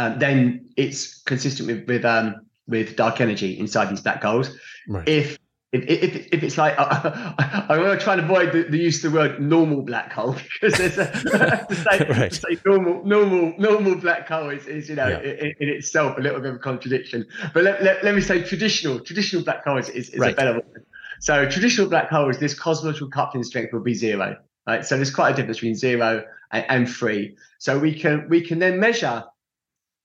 um, 0.00 0.18
then 0.18 0.70
it's 0.76 1.20
consistent 1.22 1.68
with 1.68 1.86
with 1.86 2.04
um, 2.04 2.46
with 2.66 2.96
dark 2.96 3.20
energy 3.20 3.58
inside 3.58 3.90
these 3.90 4.00
black 4.00 4.22
holes. 4.22 4.56
Right. 4.88 5.06
If 5.08 5.38
if, 5.72 5.84
if, 5.84 6.28
if 6.32 6.42
it's 6.42 6.58
like 6.58 6.74
uh, 6.78 7.34
I 7.68 7.78
want 7.78 7.98
to 7.98 8.02
try 8.02 8.14
and 8.14 8.22
avoid 8.22 8.52
the, 8.52 8.64
the, 8.64 8.78
use 8.78 9.04
of 9.04 9.12
the 9.12 9.18
word 9.18 9.40
normal 9.40 9.82
black 9.82 10.12
hole 10.12 10.36
because 10.60 10.78
there's 10.78 10.98
a, 10.98 11.06
to, 11.68 11.74
say, 11.74 12.06
right. 12.08 12.32
to 12.32 12.34
say 12.34 12.58
normal 12.64 13.04
normal 13.04 13.54
normal 13.58 13.94
black 13.94 14.26
hole 14.26 14.50
is, 14.50 14.66
is 14.66 14.88
you 14.88 14.96
know 14.96 15.06
yeah. 15.06 15.18
in, 15.18 15.54
in, 15.60 15.68
itself 15.68 16.18
a 16.18 16.20
little 16.20 16.40
bit 16.40 16.50
of 16.50 16.56
a 16.56 16.58
contradiction 16.58 17.24
but 17.54 17.62
let, 17.62 17.82
let, 17.84 18.02
let 18.02 18.16
me 18.16 18.20
say 18.20 18.42
traditional 18.42 18.98
traditional 18.98 19.44
black 19.44 19.62
holes 19.64 19.88
is, 19.90 20.08
is, 20.08 20.14
is 20.14 20.20
right. 20.20 20.32
a 20.32 20.36
better 20.36 20.54
word 20.54 20.84
so 21.20 21.48
traditional 21.48 21.88
black 21.88 22.08
holes 22.08 22.38
this 22.38 22.54
cosmological 22.54 23.08
coupling 23.08 23.44
strength 23.44 23.72
will 23.72 23.80
be 23.80 23.94
zero 23.94 24.36
right 24.66 24.84
so 24.84 24.96
there's 24.96 25.14
quite 25.14 25.30
a 25.30 25.36
difference 25.36 25.58
between 25.58 25.76
zero 25.76 26.24
and, 26.50 26.64
and 26.68 26.90
three 26.90 27.36
so 27.58 27.78
we 27.78 27.96
can 27.96 28.28
we 28.28 28.40
can 28.40 28.58
then 28.58 28.80
measure 28.80 29.22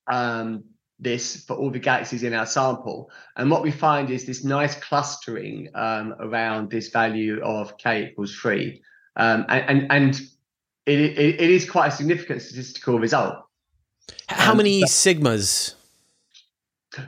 um, 0.08 0.64
this 0.98 1.44
for 1.44 1.56
all 1.56 1.70
the 1.70 1.78
galaxies 1.78 2.22
in 2.22 2.32
our 2.32 2.46
sample. 2.46 3.10
And 3.36 3.50
what 3.50 3.62
we 3.62 3.70
find 3.70 4.10
is 4.10 4.24
this 4.24 4.44
nice 4.44 4.74
clustering 4.74 5.68
um, 5.74 6.14
around 6.20 6.70
this 6.70 6.88
value 6.88 7.42
of 7.42 7.76
k 7.78 8.08
equals 8.10 8.34
three. 8.34 8.82
Um, 9.16 9.44
and 9.48 9.64
and, 9.70 9.92
and 9.92 10.14
it, 10.86 10.98
it, 11.00 11.40
it 11.40 11.50
is 11.50 11.68
quite 11.68 11.88
a 11.88 11.90
significant 11.90 12.42
statistical 12.42 12.98
result. 12.98 13.36
How 14.28 14.52
um, 14.52 14.58
many 14.58 14.82
sigmas? 14.84 15.74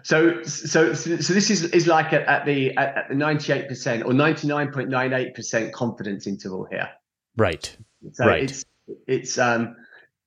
So, 0.02 0.42
so, 0.42 0.92
so 0.92 1.32
this 1.32 1.50
is 1.50 1.64
is 1.64 1.86
like 1.86 2.12
at, 2.12 2.22
at 2.26 2.44
the 2.44 2.76
at 2.76 3.08
the 3.08 3.14
ninety 3.14 3.52
eight 3.52 3.68
percent 3.68 4.04
or 4.04 4.12
ninety 4.12 4.46
nine 4.46 4.70
point 4.70 4.90
nine 4.90 5.12
eight 5.14 5.34
percent 5.34 5.72
confidence 5.72 6.26
interval 6.26 6.66
here. 6.70 6.90
Right. 7.36 7.74
So 8.12 8.26
right. 8.26 8.42
It's 8.42 8.64
it's 9.06 9.38
um 9.38 9.76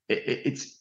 it, 0.10 0.24
it's 0.26 0.66
it, 0.66 0.72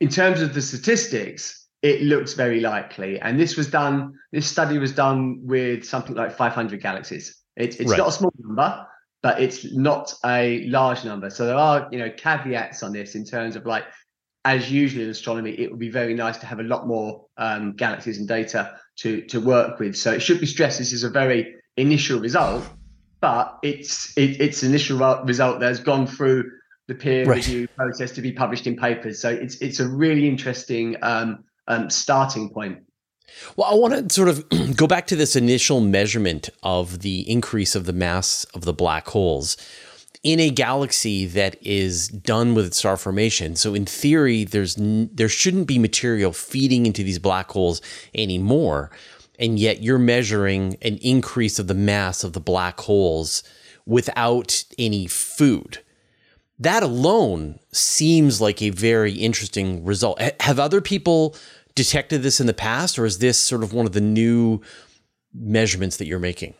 in 0.00 0.08
terms 0.08 0.40
of 0.40 0.54
the 0.54 0.62
statistics 0.62 1.58
it 1.82 2.02
looks 2.02 2.34
very 2.34 2.60
likely. 2.60 3.20
And 3.20 3.38
this 3.38 3.56
was 3.56 3.70
done, 3.70 4.14
this 4.32 4.46
study 4.46 4.78
was 4.78 4.92
done 4.92 5.40
with 5.42 5.84
something 5.84 6.14
like 6.16 6.36
500 6.36 6.80
galaxies. 6.80 7.40
It, 7.56 7.80
it's 7.80 7.90
right. 7.90 7.98
not 7.98 8.08
a 8.08 8.12
small 8.12 8.32
number, 8.38 8.86
but 9.22 9.40
it's 9.40 9.72
not 9.72 10.12
a 10.24 10.66
large 10.66 11.04
number. 11.04 11.30
So 11.30 11.46
there 11.46 11.56
are, 11.56 11.88
you 11.92 11.98
know, 11.98 12.10
caveats 12.10 12.82
on 12.82 12.92
this 12.92 13.14
in 13.14 13.24
terms 13.24 13.56
of 13.56 13.66
like, 13.66 13.84
as 14.44 14.70
usual 14.70 15.02
in 15.04 15.10
astronomy, 15.10 15.52
it 15.52 15.70
would 15.70 15.80
be 15.80 15.90
very 15.90 16.14
nice 16.14 16.36
to 16.38 16.46
have 16.46 16.58
a 16.58 16.62
lot 16.62 16.86
more 16.86 17.26
um, 17.36 17.72
galaxies 17.74 18.18
and 18.18 18.26
data 18.26 18.78
to 18.96 19.20
to 19.22 19.40
work 19.40 19.78
with. 19.78 19.96
So 19.96 20.12
it 20.12 20.20
should 20.20 20.40
be 20.40 20.46
stressed. 20.46 20.78
This 20.78 20.92
is 20.92 21.02
a 21.02 21.10
very 21.10 21.56
initial 21.76 22.18
result, 22.20 22.64
but 23.20 23.58
it's 23.62 24.16
it, 24.16 24.40
it's 24.40 24.62
initial 24.62 24.98
result 25.24 25.60
that's 25.60 25.80
gone 25.80 26.06
through 26.06 26.50
the 26.88 26.94
peer 26.94 27.24
right. 27.24 27.36
review 27.36 27.68
process 27.68 28.10
to 28.12 28.22
be 28.22 28.32
published 28.32 28.66
in 28.66 28.74
papers. 28.74 29.20
So 29.20 29.28
it's 29.28 29.56
it's 29.60 29.78
a 29.78 29.86
really 29.86 30.26
interesting 30.26 30.96
um, 31.02 31.44
um, 31.68 31.88
starting 31.88 32.50
point. 32.50 32.82
Well, 33.56 33.70
I 33.70 33.74
want 33.74 34.08
to 34.08 34.12
sort 34.12 34.28
of 34.28 34.48
go 34.76 34.86
back 34.86 35.06
to 35.08 35.16
this 35.16 35.36
initial 35.36 35.80
measurement 35.80 36.48
of 36.62 37.00
the 37.00 37.30
increase 37.30 37.76
of 37.76 37.84
the 37.84 37.92
mass 37.92 38.44
of 38.54 38.62
the 38.62 38.72
black 38.72 39.06
holes 39.08 39.56
in 40.24 40.40
a 40.40 40.50
galaxy 40.50 41.26
that 41.26 41.56
is 41.64 42.08
done 42.08 42.54
with 42.54 42.74
star 42.74 42.96
formation. 42.96 43.54
So 43.54 43.74
in 43.74 43.84
theory, 43.84 44.44
there's 44.44 44.76
there 44.78 45.28
shouldn't 45.28 45.66
be 45.66 45.78
material 45.78 46.32
feeding 46.32 46.86
into 46.86 47.04
these 47.04 47.18
black 47.18 47.50
holes 47.50 47.82
anymore, 48.14 48.90
and 49.38 49.58
yet 49.58 49.82
you're 49.82 49.98
measuring 49.98 50.78
an 50.80 50.96
increase 51.02 51.58
of 51.58 51.66
the 51.66 51.74
mass 51.74 52.24
of 52.24 52.32
the 52.32 52.40
black 52.40 52.80
holes 52.80 53.42
without 53.84 54.64
any 54.78 55.06
food. 55.06 55.78
That 56.60 56.82
alone 56.82 57.60
seems 57.72 58.40
like 58.40 58.60
a 58.62 58.70
very 58.70 59.12
interesting 59.12 59.84
result. 59.84 60.20
Have 60.40 60.58
other 60.58 60.80
people 60.80 61.36
detected 61.74 62.22
this 62.22 62.40
in 62.40 62.46
the 62.46 62.54
past, 62.54 62.98
or 62.98 63.04
is 63.04 63.18
this 63.18 63.38
sort 63.38 63.62
of 63.62 63.72
one 63.72 63.86
of 63.86 63.92
the 63.92 64.00
new 64.00 64.60
measurements 65.32 65.98
that 65.98 66.06
you're 66.06 66.18
making? 66.18 66.54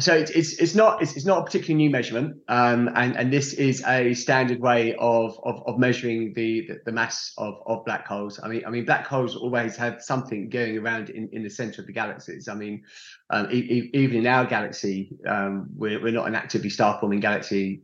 So 0.00 0.14
it's 0.14 0.30
it's, 0.30 0.52
it's 0.60 0.74
not 0.76 1.02
it's, 1.02 1.16
it's 1.16 1.24
not 1.24 1.38
a 1.38 1.44
particularly 1.44 1.74
new 1.74 1.90
measurement, 1.90 2.36
um, 2.48 2.88
and 2.94 3.16
and 3.16 3.32
this 3.32 3.52
is 3.54 3.82
a 3.84 4.14
standard 4.14 4.60
way 4.60 4.94
of 4.94 5.40
of, 5.42 5.62
of 5.66 5.78
measuring 5.78 6.34
the, 6.34 6.66
the, 6.68 6.80
the 6.84 6.92
mass 6.92 7.32
of, 7.36 7.54
of 7.66 7.84
black 7.84 8.06
holes. 8.06 8.38
I 8.40 8.48
mean 8.48 8.62
I 8.64 8.70
mean 8.70 8.84
black 8.84 9.06
holes 9.06 9.34
always 9.34 9.76
have 9.76 10.00
something 10.00 10.50
going 10.50 10.78
around 10.78 11.10
in, 11.10 11.28
in 11.32 11.42
the 11.42 11.50
center 11.50 11.80
of 11.80 11.88
the 11.88 11.92
galaxies. 11.92 12.46
I 12.48 12.54
mean, 12.54 12.84
um, 13.30 13.50
e- 13.50 13.90
even 13.92 14.18
in 14.18 14.26
our 14.28 14.44
galaxy, 14.44 15.16
um, 15.26 15.66
we're 15.74 16.00
we're 16.00 16.12
not 16.12 16.28
an 16.28 16.36
actively 16.36 16.70
star 16.70 16.98
forming 17.00 17.20
galaxy 17.20 17.82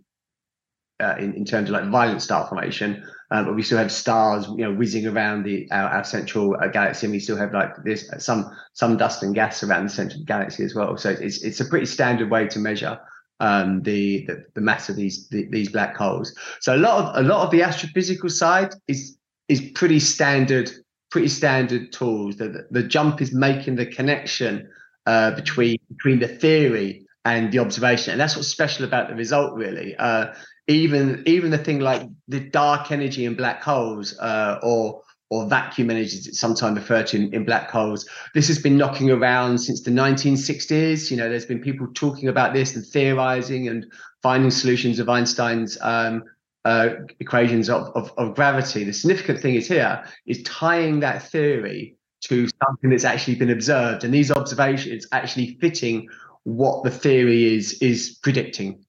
uh, 1.01 1.15
in, 1.19 1.35
in 1.35 1.45
terms 1.45 1.69
of 1.69 1.75
like 1.75 1.91
violent 1.91 2.23
star 2.23 2.47
formation, 2.49 3.05
um, 3.31 3.47
but 3.47 3.55
we 3.55 3.63
still 3.63 3.79
have 3.79 3.91
stars, 3.91 4.47
you 4.49 4.65
know, 4.65 4.73
whizzing 4.73 5.07
around 5.07 5.45
the 5.45 5.69
our, 5.73 5.89
our 5.89 6.05
central 6.05 6.57
uh, 6.61 6.69
galaxy, 6.69 7.07
and 7.07 7.13
we 7.13 7.19
still 7.19 7.37
have 7.37 7.53
like 7.53 7.71
this 7.85 8.09
some 8.19 8.51
some 8.75 8.97
dust 8.97 9.23
and 9.23 9.35
gas 9.35 9.63
around 9.63 9.85
the 9.85 9.91
central 9.91 10.23
galaxy 10.25 10.65
as 10.65 10.75
well. 10.75 10.97
So 10.97 11.11
it's 11.11 11.43
it's 11.43 11.61
a 11.61 11.65
pretty 11.65 11.87
standard 11.87 12.31
way 12.31 12.47
to 12.49 12.59
measure 12.59 13.01
um, 13.41 13.83
the, 13.83 14.25
the, 14.27 14.45
the 14.55 14.61
mass 14.61 14.89
of 14.89 14.97
these 14.97 15.29
the, 15.29 15.49
these 15.51 15.71
black 15.71 15.97
holes. 15.97 16.35
So 16.61 16.75
a 16.75 16.79
lot 16.79 17.05
of 17.05 17.25
a 17.25 17.27
lot 17.27 17.45
of 17.45 17.51
the 17.51 17.61
astrophysical 17.61 18.31
side 18.31 18.75
is 18.87 19.19
is 19.49 19.61
pretty 19.75 20.01
standard 20.01 20.71
pretty 21.11 21.29
standard 21.29 21.93
tools. 21.93 22.37
The 22.37 22.67
the 22.71 22.83
jump 22.83 23.21
is 23.21 23.35
making 23.35 23.77
the 23.77 23.87
connection 23.87 24.69
uh, 25.07 25.33
between 25.33 25.79
between 25.89 26.21
the 26.21 26.29
theory 26.29 27.05
and 27.25 27.51
the 27.51 27.59
observation, 27.59 28.13
and 28.13 28.21
that's 28.21 28.37
what's 28.37 28.49
special 28.49 28.85
about 28.85 29.09
the 29.09 29.15
result, 29.15 29.55
really. 29.55 29.97
Uh, 29.97 30.27
even 30.67 31.23
even 31.27 31.51
the 31.51 31.59
thing 31.59 31.81
like 31.81 32.09
the 32.29 32.41
dark 32.41 32.91
energy 32.91 33.25
in 33.25 33.35
black 33.35 33.63
holes 33.63 34.19
uh, 34.19 34.59
or 34.63 35.03
or 35.31 35.47
vacuum 35.47 35.91
energy 35.91 36.17
it's 36.17 36.39
sometimes 36.39 36.77
referred 36.77 37.07
to 37.09 37.17
in, 37.17 37.35
in, 37.35 37.45
black 37.45 37.71
holes. 37.71 38.09
This 38.35 38.47
has 38.49 38.59
been 38.59 38.77
knocking 38.77 39.11
around 39.11 39.59
since 39.59 39.83
the 39.83 39.91
1960s 39.91 41.11
you 41.11 41.17
know 41.17 41.29
there's 41.29 41.47
been 41.47 41.61
people 41.61 41.89
talking 41.95 42.29
about 42.29 42.55
this 42.55 42.77
and 42.77 42.85
theorizing 42.85 43.69
and 43.69 43.87
finding 44.23 44.51
solutions 44.51 44.99
of 44.99 45.09
einstein's 45.09 45.77
um, 45.81 46.25
uh, 46.65 46.91
equations 47.21 47.69
of, 47.69 47.89
of, 47.95 48.13
of 48.17 48.35
gravity. 48.35 48.85
The 48.85 48.93
significant 48.93 49.41
thing 49.41 49.55
is 49.55 49.69
here 49.69 50.03
is 50.27 50.43
tying 50.45 51.01
that 51.01 51.23
theory 51.23 51.97
to 52.23 52.49
something 52.65 52.89
that's 52.89 53.05
actually 53.05 53.35
been 53.35 53.51
observed. 53.51 54.03
And 54.03 54.15
these 54.15 54.31
observations 54.31 55.07
actually 55.13 55.59
fitting 55.61 56.09
what 56.45 56.83
the 56.83 56.91
theory 56.91 57.55
is 57.55 57.75
is 57.83 58.19
predicting 58.23 58.85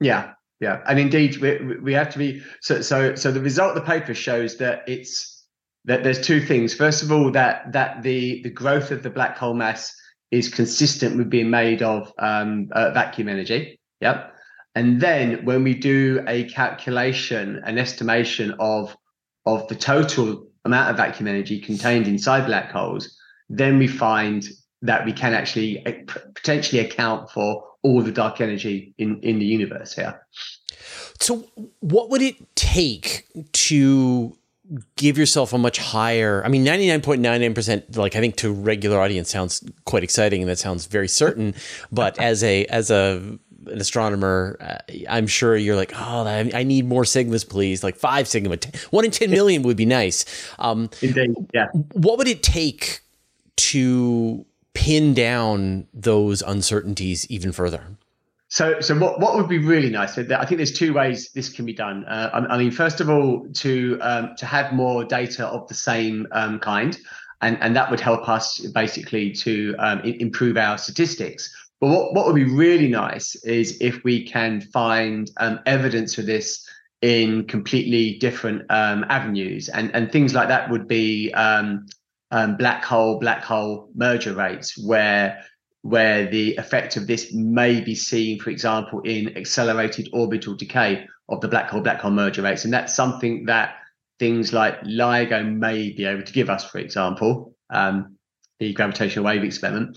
Yeah, 0.00 0.32
yeah, 0.60 0.82
and 0.86 0.98
indeed 0.98 1.38
we 1.38 1.78
we 1.78 1.92
have 1.92 2.10
to 2.10 2.18
be 2.18 2.42
so 2.60 2.80
so 2.80 3.14
so. 3.14 3.32
The 3.32 3.40
result 3.40 3.76
of 3.76 3.84
the 3.84 3.90
paper 3.90 4.14
shows 4.14 4.58
that 4.58 4.84
it's 4.86 5.44
that 5.84 6.02
there's 6.02 6.20
two 6.20 6.40
things. 6.40 6.74
First 6.74 7.02
of 7.02 7.10
all, 7.10 7.30
that 7.32 7.72
that 7.72 8.02
the 8.02 8.42
the 8.42 8.50
growth 8.50 8.90
of 8.90 9.02
the 9.02 9.10
black 9.10 9.36
hole 9.36 9.54
mass 9.54 9.94
is 10.30 10.48
consistent 10.48 11.16
with 11.16 11.30
being 11.30 11.50
made 11.50 11.82
of 11.82 12.12
um, 12.18 12.68
uh, 12.72 12.90
vacuum 12.90 13.28
energy. 13.28 13.78
Yep. 14.00 14.32
And 14.74 15.00
then 15.00 15.44
when 15.44 15.64
we 15.64 15.74
do 15.74 16.22
a 16.28 16.44
calculation, 16.50 17.62
an 17.64 17.78
estimation 17.78 18.54
of 18.60 18.96
of 19.46 19.66
the 19.68 19.76
total 19.76 20.46
amount 20.64 20.90
of 20.90 20.96
vacuum 20.96 21.28
energy 21.28 21.60
contained 21.60 22.06
inside 22.08 22.46
black 22.46 22.70
holes, 22.70 23.15
then 23.48 23.78
we 23.78 23.86
find 23.86 24.48
that 24.82 25.04
we 25.04 25.12
can 25.12 25.34
actually 25.34 25.84
uh, 25.86 25.92
potentially 26.34 26.80
account 26.80 27.30
for 27.30 27.64
all 27.82 28.02
the 28.02 28.12
dark 28.12 28.40
energy 28.40 28.94
in 28.98 29.20
in 29.20 29.38
the 29.38 29.46
universe 29.46 29.94
here. 29.94 30.20
So, 31.20 31.48
what 31.80 32.10
would 32.10 32.22
it 32.22 32.36
take 32.56 33.26
to 33.52 34.36
give 34.96 35.16
yourself 35.16 35.52
a 35.52 35.58
much 35.58 35.78
higher? 35.78 36.42
I 36.44 36.48
mean, 36.48 36.64
ninety 36.64 36.88
nine 36.88 37.00
point 37.00 37.20
nine 37.20 37.40
nine 37.40 37.54
percent. 37.54 37.96
Like, 37.96 38.16
I 38.16 38.20
think 38.20 38.36
to 38.36 38.52
regular 38.52 39.00
audience 39.00 39.30
sounds 39.30 39.62
quite 39.84 40.02
exciting, 40.02 40.42
and 40.42 40.50
that 40.50 40.58
sounds 40.58 40.86
very 40.86 41.08
certain. 41.08 41.54
but 41.90 42.18
as 42.20 42.42
a 42.42 42.66
as 42.66 42.90
a 42.90 43.38
an 43.66 43.80
astronomer, 43.80 44.56
uh, 44.60 44.92
I'm 45.08 45.26
sure 45.26 45.56
you're 45.56 45.74
like, 45.74 45.92
oh, 45.96 46.24
I, 46.24 46.48
I, 46.54 46.62
need 46.62 46.86
more 46.86 47.02
sigmas, 47.02 47.48
please. 47.48 47.82
Like 47.82 47.96
five 47.96 48.28
sigma, 48.28 48.58
one 48.90 49.04
in 49.04 49.10
ten 49.10 49.30
million 49.30 49.62
would 49.62 49.76
be 49.76 49.86
nice. 49.86 50.24
Um, 50.60 50.88
Indeed, 51.02 51.34
yeah. 51.52 51.66
What 51.92 52.18
would 52.18 52.28
it 52.28 52.44
take 52.44 53.00
to 53.56 54.44
pin 54.74 55.14
down 55.14 55.86
those 55.94 56.42
uncertainties 56.42 57.26
even 57.30 57.52
further? 57.52 57.84
So, 58.48 58.80
so 58.80 58.96
what, 58.96 59.18
what 59.18 59.34
would 59.34 59.48
be 59.48 59.58
really 59.58 59.90
nice? 59.90 60.16
I 60.16 60.44
think 60.44 60.56
there's 60.56 60.72
two 60.72 60.92
ways 60.92 61.30
this 61.32 61.48
can 61.48 61.66
be 61.66 61.72
done. 61.72 62.04
Uh, 62.04 62.30
I, 62.32 62.54
I, 62.54 62.58
mean, 62.58 62.70
first 62.70 63.00
of 63.00 63.10
all, 63.10 63.46
to 63.54 63.98
um, 64.00 64.36
to 64.36 64.46
have 64.46 64.72
more 64.72 65.04
data 65.04 65.46
of 65.46 65.66
the 65.66 65.74
same 65.74 66.28
um, 66.30 66.60
kind, 66.60 66.96
and 67.40 67.58
and 67.60 67.74
that 67.74 67.90
would 67.90 68.00
help 68.00 68.28
us 68.28 68.60
basically 68.60 69.32
to 69.32 69.74
um, 69.78 70.00
improve 70.00 70.56
our 70.56 70.78
statistics. 70.78 71.52
But 71.80 71.88
what, 71.88 72.14
what 72.14 72.26
would 72.26 72.36
be 72.36 72.44
really 72.44 72.88
nice 72.88 73.34
is 73.44 73.76
if 73.80 74.02
we 74.04 74.26
can 74.26 74.60
find 74.60 75.30
um, 75.38 75.60
evidence 75.66 76.14
for 76.14 76.22
this 76.22 76.66
in 77.02 77.46
completely 77.46 78.16
different 78.18 78.62
um, 78.70 79.04
avenues, 79.08 79.68
and 79.68 79.90
and 79.94 80.12
things 80.12 80.34
like 80.34 80.48
that 80.48 80.70
would 80.70 80.86
be 80.86 81.32
um, 82.30 82.56
black 82.56 82.84
hole 82.84 83.18
black 83.18 83.42
hole 83.42 83.90
merger 83.94 84.34
rates 84.34 84.76
where 84.84 85.44
where 85.82 86.26
the 86.26 86.56
effect 86.56 86.96
of 86.96 87.06
this 87.06 87.32
may 87.32 87.80
be 87.80 87.94
seen 87.94 88.40
for 88.40 88.50
example 88.50 89.00
in 89.02 89.36
accelerated 89.36 90.08
orbital 90.12 90.54
decay 90.54 91.06
of 91.28 91.40
the 91.40 91.48
black 91.48 91.70
hole 91.70 91.80
black 91.80 92.00
hole 92.00 92.10
merger 92.10 92.42
rates. 92.42 92.64
And 92.64 92.72
that's 92.72 92.94
something 92.94 93.46
that 93.46 93.76
things 94.18 94.52
like 94.52 94.80
LIGO 94.82 95.56
may 95.56 95.90
be 95.90 96.04
able 96.04 96.22
to 96.22 96.32
give 96.32 96.50
us 96.50 96.64
for 96.64 96.78
example 96.78 97.54
um, 97.70 98.16
the 98.58 98.72
gravitational 98.72 99.24
wave 99.24 99.44
experiment 99.44 99.96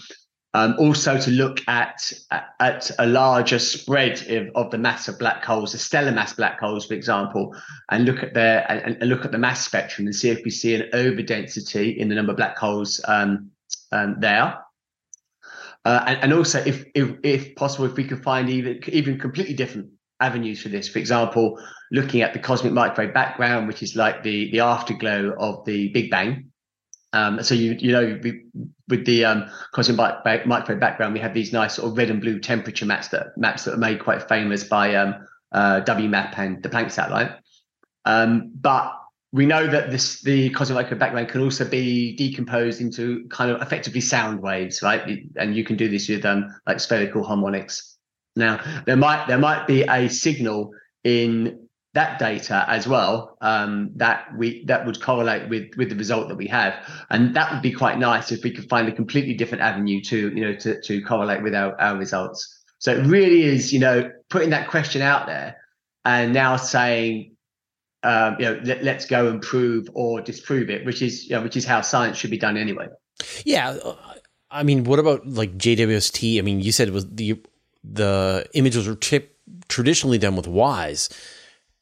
um, 0.53 0.75
also 0.79 1.19
to 1.19 1.31
look 1.31 1.61
at 1.67 2.11
at 2.59 2.91
a 2.97 3.05
larger 3.05 3.59
spread 3.59 4.27
of, 4.29 4.49
of, 4.55 4.71
the 4.71 4.77
mass 4.77 5.07
of 5.07 5.19
black 5.19 5.45
holes, 5.45 5.73
the 5.73 5.77
stellar 5.77 6.11
mass 6.11 6.33
black 6.33 6.59
holes, 6.59 6.87
for 6.87 6.95
example, 6.95 7.55
and 7.91 8.05
look 8.05 8.23
at 8.23 8.33
their 8.33 8.69
and, 8.71 8.97
and 8.99 9.09
look 9.09 9.25
at 9.25 9.31
the 9.31 9.37
mass 9.37 9.63
spectrum 9.63 10.07
and 10.07 10.15
see 10.15 10.29
if 10.29 10.43
we 10.43 10.49
see 10.49 10.73
an 10.73 10.89
overdensity 10.93 11.97
in 11.97 12.09
the 12.09 12.15
number 12.15 12.31
of 12.31 12.37
black 12.37 12.57
holes 12.57 12.99
um, 13.07 13.51
um, 13.91 14.15
there. 14.19 14.57
Uh, 15.85 16.03
and, 16.07 16.23
and, 16.23 16.33
also, 16.33 16.59
if, 16.65 16.83
if 16.95 17.15
if 17.23 17.55
possible, 17.55 17.85
if 17.85 17.95
we 17.95 18.03
could 18.03 18.23
find 18.23 18.49
even 18.49 18.79
even 18.87 19.19
completely 19.19 19.53
different 19.53 19.87
avenues 20.19 20.61
for 20.61 20.69
this. 20.69 20.89
For 20.89 20.99
example, 20.99 21.59
looking 21.91 22.21
at 22.21 22.33
the 22.33 22.39
cosmic 22.39 22.73
microwave 22.73 23.13
background, 23.13 23.67
which 23.67 23.83
is 23.83 23.95
like 23.95 24.23
the 24.23 24.51
the 24.51 24.61
afterglow 24.61 25.35
of 25.39 25.63
the 25.65 25.89
Big 25.89 26.09
Bang, 26.09 26.48
um, 27.13 27.41
so 27.41 27.55
you 27.55 27.75
you 27.79 27.91
know 27.91 28.19
we, 28.23 28.43
with 28.87 29.05
the 29.05 29.25
um, 29.25 29.49
cosmic 29.71 29.97
microwave 30.45 30.79
background, 30.79 31.13
we 31.13 31.19
have 31.19 31.33
these 31.33 31.51
nice 31.51 31.75
sort 31.75 31.91
of 31.91 31.97
red 31.97 32.09
and 32.09 32.21
blue 32.21 32.39
temperature 32.39 32.85
maps 32.85 33.09
that 33.09 33.37
maps 33.37 33.63
that 33.63 33.73
are 33.73 33.77
made 33.77 33.99
quite 33.99 34.27
famous 34.27 34.63
by 34.63 34.95
um, 34.95 35.15
uh, 35.51 35.81
WMAP 35.81 36.37
and 36.37 36.61
the 36.61 36.69
Planck 36.69 36.91
satellite. 36.91 37.31
Um, 38.05 38.51
but 38.55 38.93
we 39.31 39.45
know 39.45 39.67
that 39.67 39.91
this 39.91 40.21
the 40.21 40.49
cosmic 40.51 40.75
microwave 40.75 40.99
background 40.99 41.29
can 41.29 41.41
also 41.41 41.65
be 41.65 42.15
decomposed 42.15 42.81
into 42.81 43.27
kind 43.29 43.51
of 43.51 43.61
effectively 43.61 44.01
sound 44.01 44.41
waves, 44.41 44.81
right? 44.81 45.27
And 45.35 45.55
you 45.55 45.63
can 45.63 45.77
do 45.77 45.89
this 45.89 46.09
with 46.09 46.25
um, 46.25 46.53
like 46.67 46.79
spherical 46.79 47.23
harmonics. 47.23 47.97
Now 48.35 48.61
there 48.85 48.97
might 48.97 49.27
there 49.27 49.37
might 49.39 49.65
be 49.65 49.83
a 49.83 50.09
signal 50.09 50.71
in 51.03 51.68
that 51.93 52.19
data 52.19 52.65
as 52.67 52.87
well 52.87 53.37
um, 53.41 53.91
that 53.95 54.27
we 54.37 54.63
that 54.65 54.85
would 54.85 55.01
correlate 55.01 55.49
with 55.49 55.75
with 55.75 55.89
the 55.89 55.95
result 55.95 56.27
that 56.27 56.35
we 56.35 56.47
have. 56.47 56.73
And 57.09 57.35
that 57.35 57.51
would 57.51 57.61
be 57.61 57.71
quite 57.71 57.97
nice 57.97 58.31
if 58.31 58.43
we 58.43 58.51
could 58.51 58.69
find 58.69 58.87
a 58.87 58.91
completely 58.91 59.33
different 59.33 59.63
avenue 59.63 60.01
to 60.03 60.29
you 60.35 60.41
know 60.45 60.55
to, 60.57 60.79
to 60.81 61.01
correlate 61.01 61.41
with 61.41 61.55
our, 61.55 61.79
our 61.81 61.97
results. 61.97 62.63
So 62.77 62.93
it 62.93 63.05
really 63.05 63.43
is 63.43 63.73
you 63.73 63.79
know 63.79 64.11
putting 64.29 64.51
that 64.51 64.69
question 64.69 65.01
out 65.01 65.25
there 65.25 65.57
and 66.05 66.31
now 66.31 66.57
saying 66.57 67.35
um, 68.03 68.35
you 68.39 68.45
know 68.45 68.59
let, 68.63 68.85
us 68.87 69.05
go 69.05 69.27
and 69.27 69.41
prove 69.41 69.89
or 69.93 70.21
disprove 70.21 70.69
it 70.69 70.85
which 70.85 71.01
is 71.01 71.25
you 71.25 71.35
know, 71.35 71.41
which 71.41 71.57
is 71.57 71.65
how 71.65 71.81
science 71.81 72.17
should 72.17 72.31
be 72.31 72.37
done 72.37 72.55
anyway. 72.55 72.87
Yeah 73.45 73.77
i 74.51 74.63
mean 74.63 74.83
what 74.83 74.97
about 74.97 75.27
like 75.27 75.55
jwst 75.59 76.39
i 76.39 76.41
mean 76.41 76.59
you 76.59 76.71
said 76.71 76.87
it 76.87 76.93
was 76.93 77.07
the 77.07 77.39
the 77.83 78.43
images 78.55 78.87
were 78.87 78.97
traditionally 79.67 80.17
done 80.17 80.35
with 80.35 80.47
WISE 80.47 81.09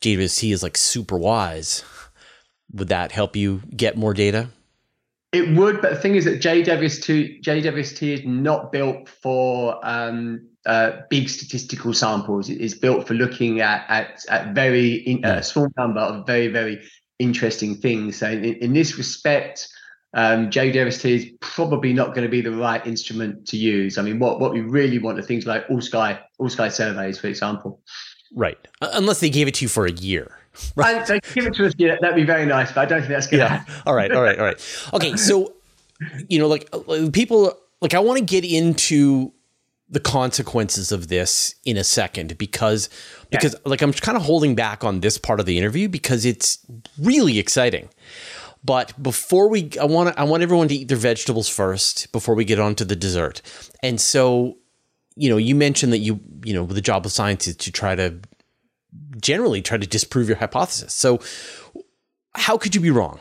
JWST 0.02 0.52
is 0.52 0.64
like 0.64 0.78
super 0.78 1.18
wise. 1.18 1.84
Would 2.74 2.90
that 2.90 3.12
help 3.12 3.36
you 3.36 3.62
get 3.76 3.98
more 3.98 4.14
data? 4.14 4.50
It 5.34 5.56
would, 5.56 5.82
but 5.82 5.92
the 5.92 6.00
thing 6.00 6.16
is 6.16 6.26
that 6.26 6.42
JWST 6.42 7.44
JWST 7.44 8.14
is 8.14 8.26
not 8.26 8.72
built 8.72 9.10
for 9.10 9.80
um, 9.84 10.48
uh, 10.66 10.92
big 11.10 11.30
statistical 11.30 11.94
samples. 11.94 12.50
It 12.50 12.62
is 12.62 12.74
built 12.74 13.08
for 13.08 13.14
looking 13.14 13.62
at 13.62 13.86
at, 13.90 14.26
at 14.30 14.54
very 14.54 14.96
in, 14.96 15.26
uh, 15.26 15.42
small 15.42 15.68
number 15.78 16.00
of 16.00 16.26
very 16.26 16.48
very 16.48 16.82
interesting 17.20 17.76
things. 17.76 18.18
So 18.18 18.30
in, 18.30 18.44
in 18.44 18.74
this 18.74 18.98
respect, 18.98 19.68
um, 20.14 20.50
JWST 20.50 21.10
is 21.10 21.26
probably 21.42 21.92
not 21.92 22.16
going 22.16 22.24
to 22.24 22.30
be 22.30 22.42
the 22.42 22.52
right 22.52 22.86
instrument 22.88 23.48
to 23.48 23.58
use. 23.58 23.98
I 23.98 24.04
mean, 24.04 24.20
what 24.20 24.40
what 24.40 24.54
we 24.54 24.62
really 24.62 25.00
want 25.00 25.20
are 25.20 25.24
things 25.24 25.46
like 25.46 25.66
all 25.70 25.82
sky 25.82 26.20
all 26.40 26.50
sky 26.50 26.70
surveys, 26.70 27.20
for 27.20 27.28
example. 27.28 27.82
Right. 28.34 28.58
Unless 28.82 29.20
they 29.20 29.30
gave 29.30 29.48
it 29.48 29.56
to 29.56 29.66
you 29.66 29.70
for 29.70 29.86
a 29.86 29.92
year. 29.92 30.38
Right. 30.76 31.06
They 31.06 31.20
give 31.34 31.46
it 31.46 31.54
to 31.56 31.68
us. 31.68 31.74
Yeah, 31.78 31.98
that'd 32.02 32.16
be 32.16 32.24
very 32.24 32.46
nice, 32.46 32.72
but 32.72 32.82
I 32.82 32.86
don't 32.86 33.02
think 33.02 33.12
that's 33.12 33.28
going 33.28 33.40
to 33.40 33.46
yeah. 33.46 33.58
happen. 33.60 33.74
All 33.86 33.94
right. 33.94 34.12
All 34.12 34.22
right. 34.22 34.38
All 34.38 34.46
right. 34.46 34.90
Okay. 34.94 35.16
So, 35.16 35.54
you 36.28 36.40
know, 36.40 36.48
like 36.48 36.68
uh, 36.74 37.10
people, 37.14 37.58
like 37.82 37.94
I 37.94 38.00
want 38.00 38.20
to 38.20 38.26
get 38.26 38.44
into 38.44 39.34
the 39.90 40.00
consequences 40.00 40.92
of 40.92 41.08
this 41.08 41.56
in 41.64 41.78
a 41.78 41.84
second 41.84 42.38
because 42.38 42.90
because 43.30 43.54
yeah. 43.54 43.60
like 43.66 43.82
I'm 43.82 43.94
kind 43.94 44.18
of 44.18 44.24
holding 44.24 44.54
back 44.54 44.84
on 44.84 45.00
this 45.00 45.18
part 45.18 45.40
of 45.40 45.46
the 45.46 45.58
interview 45.58 45.88
because 45.88 46.26
it's 46.26 46.60
really 47.00 47.40
exciting. 47.40 47.90
But 48.66 49.02
before 49.02 49.48
we 49.48 49.70
I 49.80 49.86
want 49.86 50.18
I 50.18 50.24
want 50.26 50.44
everyone 50.44 50.68
to 50.70 50.76
eat 50.76 50.90
their 50.90 50.98
vegetables 50.98 51.48
first 51.48 52.12
before 52.12 52.36
we 52.36 52.44
get 52.44 52.60
on 52.60 52.76
to 52.76 52.86
the 52.86 52.96
dessert. 52.96 53.42
And 53.82 54.02
so 54.02 54.58
you 55.18 55.30
know, 55.30 55.38
you 55.38 55.56
mentioned 55.56 55.92
that 55.94 56.00
you, 56.00 56.20
you 56.46 56.54
know, 56.54 56.66
the 56.66 56.82
job 56.82 57.06
of 57.06 57.12
science 57.12 57.48
is 57.48 57.56
to 57.58 57.72
try 57.72 57.96
to 57.96 58.20
generally 59.20 59.62
try 59.62 59.78
to 59.78 59.88
disprove 59.88 60.28
your 60.28 60.38
hypothesis. 60.38 60.94
So, 60.94 61.20
how 62.36 62.58
could 62.58 62.76
you 62.76 62.82
be 62.82 62.92
wrong? 62.92 63.20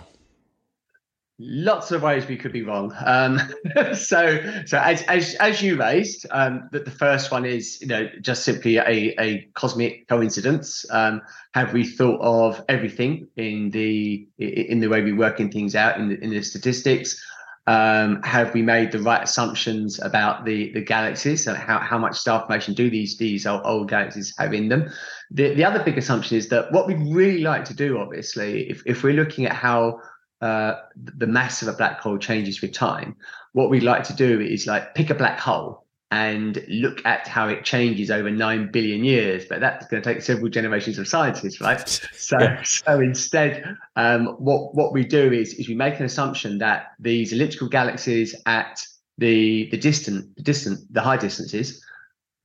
Lots 1.38 1.90
of 1.90 2.02
ways 2.02 2.26
we 2.26 2.36
could 2.36 2.52
be 2.52 2.62
wrong. 2.62 2.94
Um, 3.04 3.38
so, 3.94 4.62
so 4.64 4.78
as 4.78 5.02
as 5.02 5.34
as 5.34 5.60
you 5.60 5.78
raised, 5.78 6.26
um, 6.30 6.68
that 6.72 6.84
the 6.84 6.90
first 6.90 7.30
one 7.30 7.44
is, 7.44 7.80
you 7.80 7.88
know, 7.88 8.08
just 8.20 8.44
simply 8.44 8.78
a, 8.78 9.14
a 9.20 9.48
cosmic 9.54 10.08
coincidence. 10.08 10.86
Um, 10.90 11.20
have 11.52 11.72
we 11.72 11.84
thought 11.84 12.20
of 12.20 12.64
everything 12.68 13.28
in 13.36 13.70
the 13.70 14.26
in 14.38 14.80
the 14.80 14.88
way 14.88 15.02
we're 15.02 15.16
working 15.16 15.50
things 15.50 15.74
out 15.74 15.98
in 15.98 16.08
the, 16.08 16.22
in 16.22 16.30
the 16.30 16.42
statistics? 16.42 17.22
Um, 17.68 18.22
have 18.22 18.54
we 18.54 18.62
made 18.62 18.92
the 18.92 19.00
right 19.00 19.22
assumptions 19.22 20.00
about 20.00 20.44
the 20.44 20.72
the 20.72 20.80
galaxies? 20.80 21.46
and 21.48 21.56
how, 21.56 21.78
how 21.80 21.98
much 21.98 22.16
star 22.16 22.40
formation 22.40 22.74
do 22.74 22.88
these 22.88 23.16
these 23.16 23.46
old, 23.46 23.62
old 23.64 23.88
galaxies 23.88 24.32
have 24.38 24.54
in 24.54 24.68
them? 24.68 24.88
The 25.30 25.54
the 25.54 25.64
other 25.64 25.82
big 25.82 25.98
assumption 25.98 26.36
is 26.36 26.48
that 26.48 26.70
what 26.70 26.86
we'd 26.86 27.02
really 27.12 27.40
like 27.40 27.64
to 27.66 27.74
do, 27.74 27.98
obviously, 27.98 28.70
if, 28.70 28.82
if 28.86 29.02
we're 29.02 29.14
looking 29.14 29.46
at 29.46 29.52
how 29.52 30.00
uh, 30.40 30.74
the 30.94 31.26
mass 31.26 31.62
of 31.62 31.68
a 31.68 31.72
black 31.72 31.98
hole 31.98 32.18
changes 32.18 32.60
with 32.60 32.72
time, 32.72 33.16
what 33.52 33.70
we'd 33.70 33.82
like 33.82 34.04
to 34.04 34.14
do 34.14 34.40
is 34.40 34.66
like 34.66 34.94
pick 34.94 35.10
a 35.10 35.14
black 35.14 35.40
hole 35.40 35.85
and 36.10 36.64
look 36.68 37.04
at 37.04 37.26
how 37.26 37.48
it 37.48 37.64
changes 37.64 38.10
over 38.10 38.30
9 38.30 38.70
billion 38.70 39.04
years. 39.04 39.44
But 39.44 39.60
that's 39.60 39.86
going 39.86 40.02
to 40.02 40.14
take 40.14 40.22
several 40.22 40.48
generations 40.48 40.98
of 40.98 41.08
scientists 41.08 41.60
right? 41.60 41.80
So 42.12 42.36
yeah. 42.40 42.62
so 42.62 43.00
instead 43.00 43.76
um, 43.96 44.26
what 44.38 44.74
what 44.74 44.92
we 44.92 45.04
do 45.04 45.32
is 45.32 45.54
is 45.54 45.68
we 45.68 45.74
make 45.74 45.98
an 45.98 46.06
assumption 46.06 46.58
that 46.58 46.92
these 46.98 47.32
elliptical 47.32 47.68
galaxies 47.68 48.34
at 48.46 48.84
the 49.18 49.68
the 49.70 49.76
distant 49.76 50.34
the 50.36 50.42
distant 50.42 50.92
the 50.92 51.00
high 51.00 51.16
distances 51.16 51.84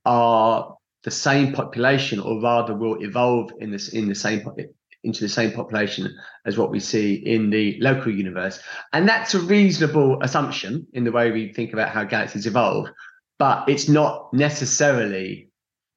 are 0.05 0.77
the 1.03 1.11
same 1.11 1.51
population 1.53 2.19
or 2.19 2.39
rather 2.41 2.75
will 2.75 3.03
evolve 3.03 3.51
in 3.59 3.71
this 3.71 3.89
in 3.89 4.07
the 4.07 4.15
same 4.15 4.43
into 5.03 5.21
the 5.21 5.29
same 5.29 5.51
population 5.51 6.15
as 6.45 6.57
what 6.57 6.69
we 6.69 6.79
see 6.79 7.15
in 7.15 7.49
the 7.49 7.77
local 7.81 8.11
universe. 8.11 8.61
And 8.93 9.09
that's 9.09 9.33
a 9.33 9.39
reasonable 9.39 10.21
assumption 10.21 10.85
in 10.93 11.03
the 11.03 11.11
way 11.11 11.31
we 11.31 11.53
think 11.53 11.73
about 11.73 11.89
how 11.89 12.03
galaxies 12.03 12.45
evolve 12.45 12.87
but 13.41 13.67
it's 13.67 13.89
not 13.89 14.31
necessarily 14.31 15.49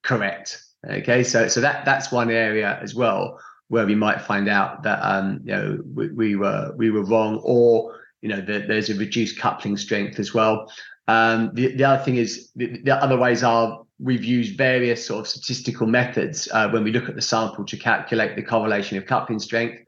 correct. 0.03 0.65
Okay, 0.89 1.23
so 1.23 1.47
so 1.47 1.61
that 1.61 1.85
that's 1.85 2.11
one 2.11 2.31
area 2.31 2.79
as 2.81 2.95
well 2.95 3.39
where 3.69 3.85
we 3.85 3.95
might 3.95 4.23
find 4.23 4.49
out 4.49 4.83
that 4.83 4.99
um, 5.03 5.41
you 5.45 5.53
know 5.53 5.79
we, 5.93 6.09
we 6.09 6.37
were 6.37 6.73
we 6.75 6.91
were 6.91 7.05
wrong, 7.05 7.39
or 7.45 8.01
you 8.23 8.31
know 8.31 8.41
the, 8.41 8.65
there's 8.67 8.89
a 8.89 8.95
reduced 8.95 9.39
coupling 9.39 9.77
strength 9.77 10.19
as 10.19 10.33
well. 10.33 10.73
Um, 11.07 11.51
the, 11.53 11.77
the 11.77 11.85
other 11.85 12.03
thing 12.03 12.17
is 12.17 12.51
the, 12.57 12.81
the, 12.83 12.95
other 12.97 13.19
ways 13.19 13.43
are 13.43 13.85
we've 13.99 14.25
used 14.25 14.57
various 14.57 15.05
sort 15.05 15.21
of 15.21 15.29
statistical 15.29 15.87
methods 15.87 16.49
uh, 16.51 16.71
when 16.71 16.83
we 16.83 16.93
look 16.93 17.11
at 17.11 17.15
the 17.15 17.21
sample 17.21 17.67
to 17.67 17.77
calculate 17.77 18.37
the 18.37 18.43
correlation 18.43 18.97
of 18.97 19.05
coupling 19.05 19.39
strength. 19.39 19.84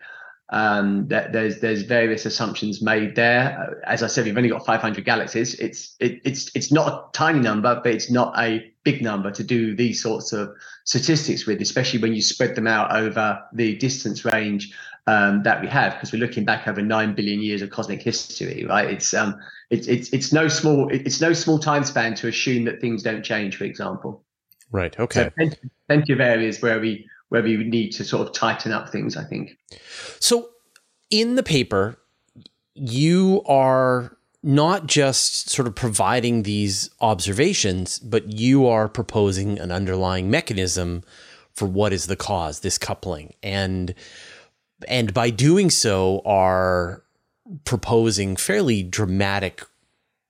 Um, 0.48 1.08
that 1.08 1.32
there's 1.32 1.58
there's 1.58 1.82
various 1.82 2.24
assumptions 2.24 2.80
made 2.80 3.16
there. 3.16 3.58
Uh, 3.58 3.90
as 3.90 4.04
I 4.04 4.06
said, 4.06 4.26
we've 4.26 4.36
only 4.36 4.48
got 4.48 4.64
500 4.64 5.04
galaxies. 5.04 5.54
It's 5.54 5.96
it, 5.98 6.20
it's 6.24 6.50
it's 6.54 6.70
not 6.70 6.86
a 6.88 7.04
tiny 7.12 7.40
number, 7.40 7.80
but 7.82 7.92
it's 7.92 8.10
not 8.10 8.38
a 8.38 8.72
big 8.84 9.02
number 9.02 9.32
to 9.32 9.42
do 9.42 9.74
these 9.74 10.00
sorts 10.00 10.32
of 10.32 10.54
statistics 10.84 11.46
with, 11.46 11.60
especially 11.60 12.00
when 12.00 12.14
you 12.14 12.22
spread 12.22 12.54
them 12.54 12.68
out 12.68 12.94
over 12.94 13.42
the 13.54 13.74
distance 13.76 14.24
range 14.24 14.72
um, 15.08 15.42
that 15.42 15.60
we 15.60 15.66
have, 15.66 15.94
because 15.94 16.12
we're 16.12 16.20
looking 16.20 16.44
back 16.44 16.68
over 16.68 16.80
nine 16.80 17.14
billion 17.14 17.40
years 17.40 17.62
of 17.62 17.70
cosmic 17.70 18.00
history, 18.00 18.64
right? 18.68 18.88
It's 18.88 19.14
um 19.14 19.36
it's 19.70 19.88
it's 19.88 20.10
it's 20.10 20.32
no 20.32 20.46
small 20.46 20.88
it's 20.92 21.20
no 21.20 21.32
small 21.32 21.58
time 21.58 21.84
span 21.84 22.14
to 22.16 22.28
assume 22.28 22.64
that 22.64 22.80
things 22.80 23.02
don't 23.02 23.24
change, 23.24 23.56
for 23.56 23.64
example. 23.64 24.24
Right. 24.70 24.98
Okay. 24.98 25.24
So 25.24 25.30
plenty, 25.30 25.56
plenty 25.88 26.12
of 26.12 26.20
areas 26.20 26.60
where 26.60 26.80
we 26.80 27.08
where 27.28 27.46
you 27.46 27.62
need 27.64 27.90
to 27.90 28.04
sort 28.04 28.26
of 28.26 28.34
tighten 28.34 28.72
up 28.72 28.90
things, 28.90 29.16
I 29.16 29.24
think. 29.24 29.58
So 30.20 30.50
in 31.10 31.34
the 31.34 31.42
paper, 31.42 31.98
you 32.74 33.42
are 33.46 34.16
not 34.42 34.86
just 34.86 35.50
sort 35.50 35.66
of 35.66 35.74
providing 35.74 36.44
these 36.44 36.90
observations, 37.00 37.98
but 37.98 38.30
you 38.30 38.66
are 38.66 38.88
proposing 38.88 39.58
an 39.58 39.72
underlying 39.72 40.30
mechanism 40.30 41.02
for 41.52 41.66
what 41.66 41.92
is 41.92 42.06
the 42.06 42.16
cause, 42.16 42.60
this 42.60 42.78
coupling. 42.78 43.34
And 43.42 43.94
and 44.86 45.14
by 45.14 45.30
doing 45.30 45.70
so 45.70 46.20
are 46.24 47.02
proposing 47.64 48.36
fairly 48.36 48.82
dramatic 48.82 49.64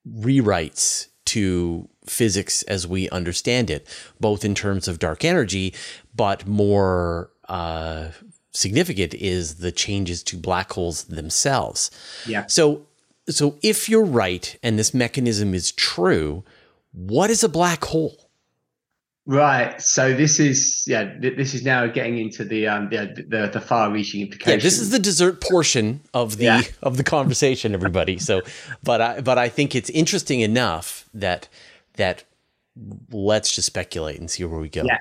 rewrites 0.09 1.09
to 1.27 1.89
physics 2.07 2.63
as 2.63 2.87
we 2.87 3.11
understand 3.11 3.69
it, 3.69 3.87
both 4.21 4.45
in 4.45 4.55
terms 4.55 4.87
of 4.87 5.01
dark 5.01 5.25
energy, 5.25 5.75
but 6.17 6.47
more 6.47 7.31
uh, 7.49 8.09
significant 8.53 9.15
is 9.15 9.57
the 9.57 9.73
changes 9.73 10.23
to 10.25 10.37
black 10.37 10.73
holes 10.73 11.05
themselves. 11.05 11.91
Yeah. 12.27 12.47
So, 12.47 12.87
so 13.29 13.57
if 13.63 13.89
you're 13.89 14.05
right 14.05 14.57
and 14.63 14.79
this 14.79 14.95
mechanism 14.95 15.55
is 15.55 15.73
true, 15.73 16.45
what 16.93 17.31
is 17.31 17.45
a 17.45 17.49
black 17.49 17.85
hole? 17.85 18.27
Right. 19.29 19.81
So 19.83 20.15
this 20.15 20.39
is 20.39 20.85
yeah. 20.87 21.13
This 21.19 21.53
is 21.53 21.65
now 21.65 21.89
getting 21.89 22.17
into 22.17 22.45
the 22.45 22.69
um 22.69 22.89
the 22.91 23.25
the, 23.29 23.51
the 23.53 23.61
far-reaching 23.61 24.21
implications. 24.21 24.63
Yeah, 24.63 24.65
this 24.65 24.79
is 24.79 24.91
the 24.91 25.01
dessert 25.01 25.41
portion 25.41 26.01
of 26.15 26.37
the 26.37 26.45
yeah. 26.45 26.63
of 26.83 26.97
the 26.97 27.03
conversation, 27.03 27.75
everybody. 27.75 28.19
so, 28.19 28.43
but 28.85 29.01
I 29.01 29.21
but 29.21 29.37
I 29.37 29.49
think 29.49 29.75
it's 29.75 29.91
interesting 29.91 30.43
enough 30.43 31.09
that 31.13 31.49
that 31.95 32.23
let's 33.11 33.53
just 33.53 33.67
speculate 33.67 34.21
and 34.21 34.31
see 34.31 34.45
where 34.45 34.61
we 34.61 34.69
go. 34.69 34.85
Yeah. 34.85 34.99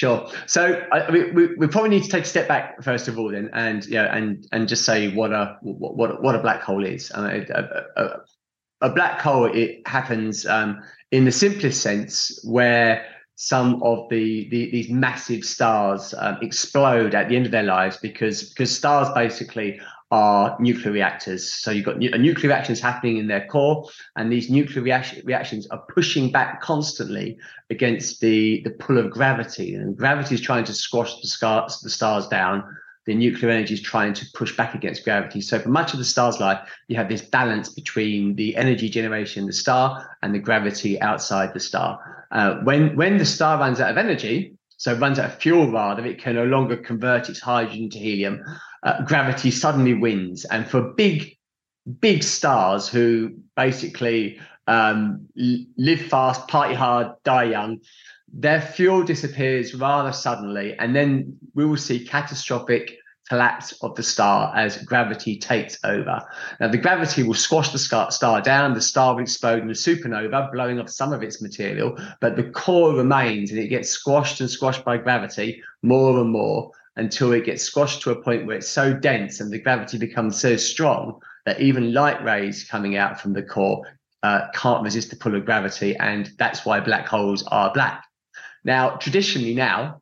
Sure. 0.00 0.26
So 0.46 0.82
I 0.92 1.10
we, 1.10 1.54
we 1.56 1.66
probably 1.66 1.90
need 1.90 2.04
to 2.04 2.08
take 2.08 2.24
a 2.24 2.26
step 2.26 2.48
back 2.48 2.82
first 2.82 3.06
of 3.06 3.18
all, 3.18 3.30
then, 3.30 3.50
and 3.52 3.84
yeah, 3.84 4.16
and 4.16 4.46
and 4.50 4.66
just 4.66 4.86
say 4.86 5.14
what 5.14 5.30
a 5.30 5.58
what 5.60 6.22
what 6.22 6.34
a 6.34 6.38
black 6.38 6.62
hole 6.62 6.86
is. 6.86 7.12
Uh, 7.14 7.44
a, 7.50 8.02
a, 8.02 8.20
a, 8.80 8.88
black 8.88 9.20
hole 9.20 9.44
it 9.44 9.86
happens 9.86 10.46
um, 10.46 10.80
in 11.10 11.26
the 11.26 11.30
simplest 11.30 11.82
sense 11.82 12.40
where 12.44 13.04
some 13.34 13.82
of 13.82 14.08
the, 14.08 14.48
the 14.48 14.70
these 14.70 14.88
massive 14.88 15.44
stars 15.44 16.14
um, 16.16 16.38
explode 16.40 17.14
at 17.14 17.28
the 17.28 17.36
end 17.36 17.44
of 17.44 17.52
their 17.52 17.64
lives 17.64 17.98
because 17.98 18.48
because 18.48 18.74
stars 18.74 19.10
basically 19.14 19.78
are 20.10 20.56
nuclear 20.58 20.92
reactors. 20.92 21.52
So 21.52 21.70
you've 21.70 21.84
got 21.84 21.98
nu- 21.98 22.10
nuclear 22.10 22.48
reactions 22.48 22.80
happening 22.80 23.18
in 23.18 23.28
their 23.28 23.46
core, 23.46 23.88
and 24.16 24.30
these 24.30 24.50
nuclear 24.50 24.82
reaction- 24.82 25.24
reactions 25.24 25.68
are 25.68 25.82
pushing 25.94 26.32
back 26.32 26.60
constantly 26.60 27.38
against 27.70 28.20
the, 28.20 28.60
the 28.62 28.70
pull 28.70 28.98
of 28.98 29.10
gravity. 29.10 29.74
And 29.74 29.96
gravity 29.96 30.34
is 30.34 30.40
trying 30.40 30.64
to 30.64 30.72
squash 30.72 31.20
the, 31.20 31.28
scars, 31.28 31.80
the 31.80 31.90
stars 31.90 32.26
down. 32.26 32.64
The 33.06 33.14
nuclear 33.14 33.50
energy 33.50 33.74
is 33.74 33.80
trying 33.80 34.12
to 34.14 34.26
push 34.34 34.56
back 34.56 34.74
against 34.74 35.04
gravity. 35.04 35.40
So 35.40 35.58
for 35.58 35.68
much 35.68 35.92
of 35.92 35.98
the 35.98 36.04
star's 36.04 36.38
life, 36.38 36.58
you 36.88 36.96
have 36.96 37.08
this 37.08 37.22
balance 37.22 37.68
between 37.70 38.34
the 38.34 38.54
energy 38.56 38.88
generation 38.88 39.42
in 39.42 39.46
the 39.46 39.52
star 39.52 40.16
and 40.22 40.34
the 40.34 40.38
gravity 40.38 41.00
outside 41.00 41.54
the 41.54 41.60
star. 41.60 41.98
Uh, 42.30 42.56
when 42.62 42.94
when 42.96 43.16
the 43.16 43.24
star 43.24 43.58
runs 43.58 43.80
out 43.80 43.90
of 43.90 43.96
energy, 43.96 44.54
so 44.80 44.94
runs 44.94 45.18
out 45.18 45.26
of 45.26 45.34
fuel 45.34 45.70
rather, 45.70 46.06
it 46.06 46.18
can 46.18 46.36
no 46.36 46.44
longer 46.44 46.74
convert 46.74 47.28
its 47.28 47.38
hydrogen 47.38 47.90
to 47.90 47.98
helium 47.98 48.42
uh, 48.82 49.02
gravity 49.02 49.50
suddenly 49.50 49.92
wins. 49.92 50.46
And 50.46 50.66
for 50.66 50.80
big, 50.80 51.36
big 52.00 52.22
stars 52.22 52.88
who 52.88 53.34
basically 53.56 54.40
um, 54.66 55.28
live 55.36 56.00
fast, 56.00 56.48
party 56.48 56.72
hard, 56.72 57.08
die 57.24 57.50
young, 57.50 57.80
their 58.32 58.62
fuel 58.62 59.02
disappears 59.02 59.74
rather 59.74 60.12
suddenly. 60.12 60.74
And 60.78 60.96
then 60.96 61.36
we 61.54 61.66
will 61.66 61.76
see 61.76 62.06
catastrophic 62.06 62.96
collapse 63.30 63.70
of 63.82 63.94
the 63.94 64.02
star 64.02 64.52
as 64.56 64.82
gravity 64.82 65.38
takes 65.38 65.78
over. 65.84 66.20
Now, 66.58 66.66
the 66.66 66.78
gravity 66.78 67.22
will 67.22 67.34
squash 67.34 67.70
the 67.70 67.78
star 67.78 68.42
down, 68.42 68.74
the 68.74 68.80
star 68.80 69.14
will 69.14 69.22
explode 69.22 69.62
in 69.62 69.70
a 69.70 69.72
supernova, 69.72 70.50
blowing 70.50 70.80
off 70.80 70.90
some 70.90 71.12
of 71.12 71.22
its 71.22 71.40
material, 71.40 71.96
but 72.20 72.34
the 72.34 72.50
core 72.50 72.92
remains 72.92 73.52
and 73.52 73.60
it 73.60 73.68
gets 73.68 73.88
squashed 73.88 74.40
and 74.40 74.50
squashed 74.50 74.84
by 74.84 74.96
gravity 74.96 75.62
more 75.82 76.18
and 76.18 76.30
more 76.30 76.72
until 76.96 77.32
it 77.32 77.44
gets 77.44 77.62
squashed 77.62 78.02
to 78.02 78.10
a 78.10 78.20
point 78.20 78.46
where 78.46 78.56
it's 78.56 78.68
so 78.68 78.92
dense 78.92 79.38
and 79.38 79.52
the 79.52 79.60
gravity 79.60 79.96
becomes 79.96 80.40
so 80.40 80.56
strong 80.56 81.20
that 81.46 81.60
even 81.60 81.94
light 81.94 82.20
rays 82.24 82.64
coming 82.64 82.96
out 82.96 83.20
from 83.20 83.32
the 83.32 83.44
core 83.44 83.86
uh, 84.24 84.48
can't 84.54 84.82
resist 84.82 85.08
the 85.08 85.16
pull 85.16 85.36
of 85.36 85.44
gravity. 85.44 85.94
And 85.96 86.32
that's 86.36 86.66
why 86.66 86.80
black 86.80 87.06
holes 87.06 87.44
are 87.46 87.72
black. 87.72 88.04
Now, 88.64 88.96
traditionally, 88.96 89.54
now, 89.54 89.99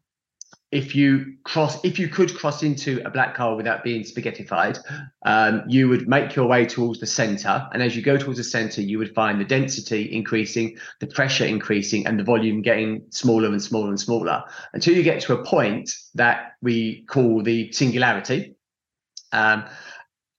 if 0.71 0.95
you 0.95 1.35
cross 1.45 1.83
if 1.83 1.99
you 1.99 2.09
could 2.09 2.35
cross 2.37 2.63
into 2.63 3.01
a 3.07 3.11
black 3.11 3.37
hole 3.37 3.57
without 3.57 3.83
being 3.83 4.03
spaghettified 4.03 4.79
um, 5.25 5.63
you 5.67 5.89
would 5.89 6.07
make 6.07 6.37
your 6.37 6.47
way 6.47 6.67
towards 6.67 7.01
the 7.01 7.07
center. 7.07 7.67
And 7.73 7.83
as 7.83 7.97
you 7.97 8.03
go 8.03 8.19
towards 8.19 8.39
the 8.39 8.45
center 8.45 8.83
you 8.83 8.99
would 8.99 9.15
find 9.15 9.41
the 9.41 9.45
density 9.45 10.13
increasing 10.13 10.77
the 11.01 11.07
pressure 11.07 11.47
increasing 11.47 12.07
and 12.07 12.19
the 12.19 12.25
volume 12.25 12.61
getting 12.61 13.03
smaller 13.11 13.49
and 13.49 13.63
smaller 13.63 13.89
and 13.89 14.01
smaller 14.01 14.45
until 14.75 14.95
you 14.95 15.03
get 15.03 15.21
to 15.23 15.39
a 15.39 15.45
point 15.45 15.91
that 16.15 16.53
we 16.61 17.03
call 17.05 17.43
the 17.43 17.73
singularity 17.73 18.55
um, 19.33 19.65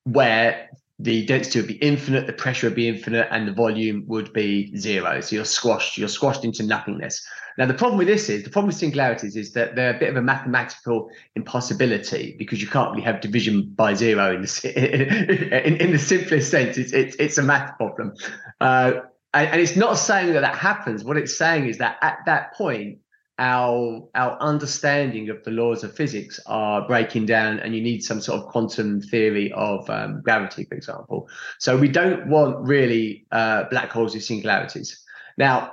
where 0.03 0.69
the 0.99 1.25
density 1.25 1.59
would 1.59 1.67
be 1.67 1.75
infinite, 1.75 2.27
the 2.27 2.33
pressure 2.33 2.67
would 2.67 2.75
be 2.75 2.89
infinite, 2.89 3.27
and 3.31 3.47
the 3.47 3.53
volume 3.53 4.03
would 4.07 4.33
be 4.33 4.75
zero. 4.75 5.21
So 5.21 5.37
you're 5.37 5.45
squashed, 5.45 5.97
you're 5.97 6.09
squashed 6.09 6.43
into 6.43 6.63
nothingness. 6.63 7.25
Now, 7.57 7.65
the 7.65 7.73
problem 7.73 7.97
with 7.97 8.07
this 8.07 8.29
is 8.29 8.43
the 8.43 8.49
problem 8.49 8.67
with 8.67 8.77
singularities 8.77 9.35
is 9.35 9.53
that 9.53 9.75
they're 9.75 9.95
a 9.95 9.99
bit 9.99 10.09
of 10.09 10.17
a 10.17 10.21
mathematical 10.21 11.09
impossibility 11.35 12.35
because 12.37 12.61
you 12.61 12.67
can't 12.67 12.91
really 12.91 13.03
have 13.03 13.21
division 13.21 13.69
by 13.75 13.93
zero 13.93 14.33
in 14.35 14.41
the, 14.41 15.67
in, 15.67 15.77
in 15.77 15.91
the 15.91 15.99
simplest 15.99 16.51
sense. 16.51 16.77
It's, 16.77 16.91
it's, 16.91 17.15
it's 17.15 17.37
a 17.37 17.43
math 17.43 17.77
problem. 17.77 18.13
Uh, 18.59 19.01
and, 19.33 19.49
and 19.49 19.61
it's 19.61 19.75
not 19.75 19.97
saying 19.97 20.33
that 20.33 20.41
that 20.41 20.55
happens. 20.55 21.03
What 21.03 21.17
it's 21.17 21.37
saying 21.37 21.67
is 21.67 21.77
that 21.77 21.97
at 22.01 22.19
that 22.25 22.53
point, 22.53 22.99
our 23.39 24.07
our 24.15 24.37
understanding 24.41 25.29
of 25.29 25.43
the 25.43 25.51
laws 25.51 25.83
of 25.83 25.95
physics 25.95 26.39
are 26.45 26.85
breaking 26.85 27.25
down 27.25 27.59
and 27.59 27.73
you 27.73 27.81
need 27.81 28.03
some 28.03 28.21
sort 28.21 28.41
of 28.41 28.47
quantum 28.49 29.01
theory 29.01 29.51
of 29.53 29.89
um, 29.89 30.21
gravity 30.21 30.65
for 30.65 30.75
example 30.75 31.27
so 31.57 31.77
we 31.77 31.87
don't 31.87 32.27
want 32.27 32.55
really 32.59 33.25
uh, 33.31 33.63
black 33.69 33.89
holes 33.89 34.13
with 34.13 34.23
singularities 34.23 35.03
now 35.37 35.71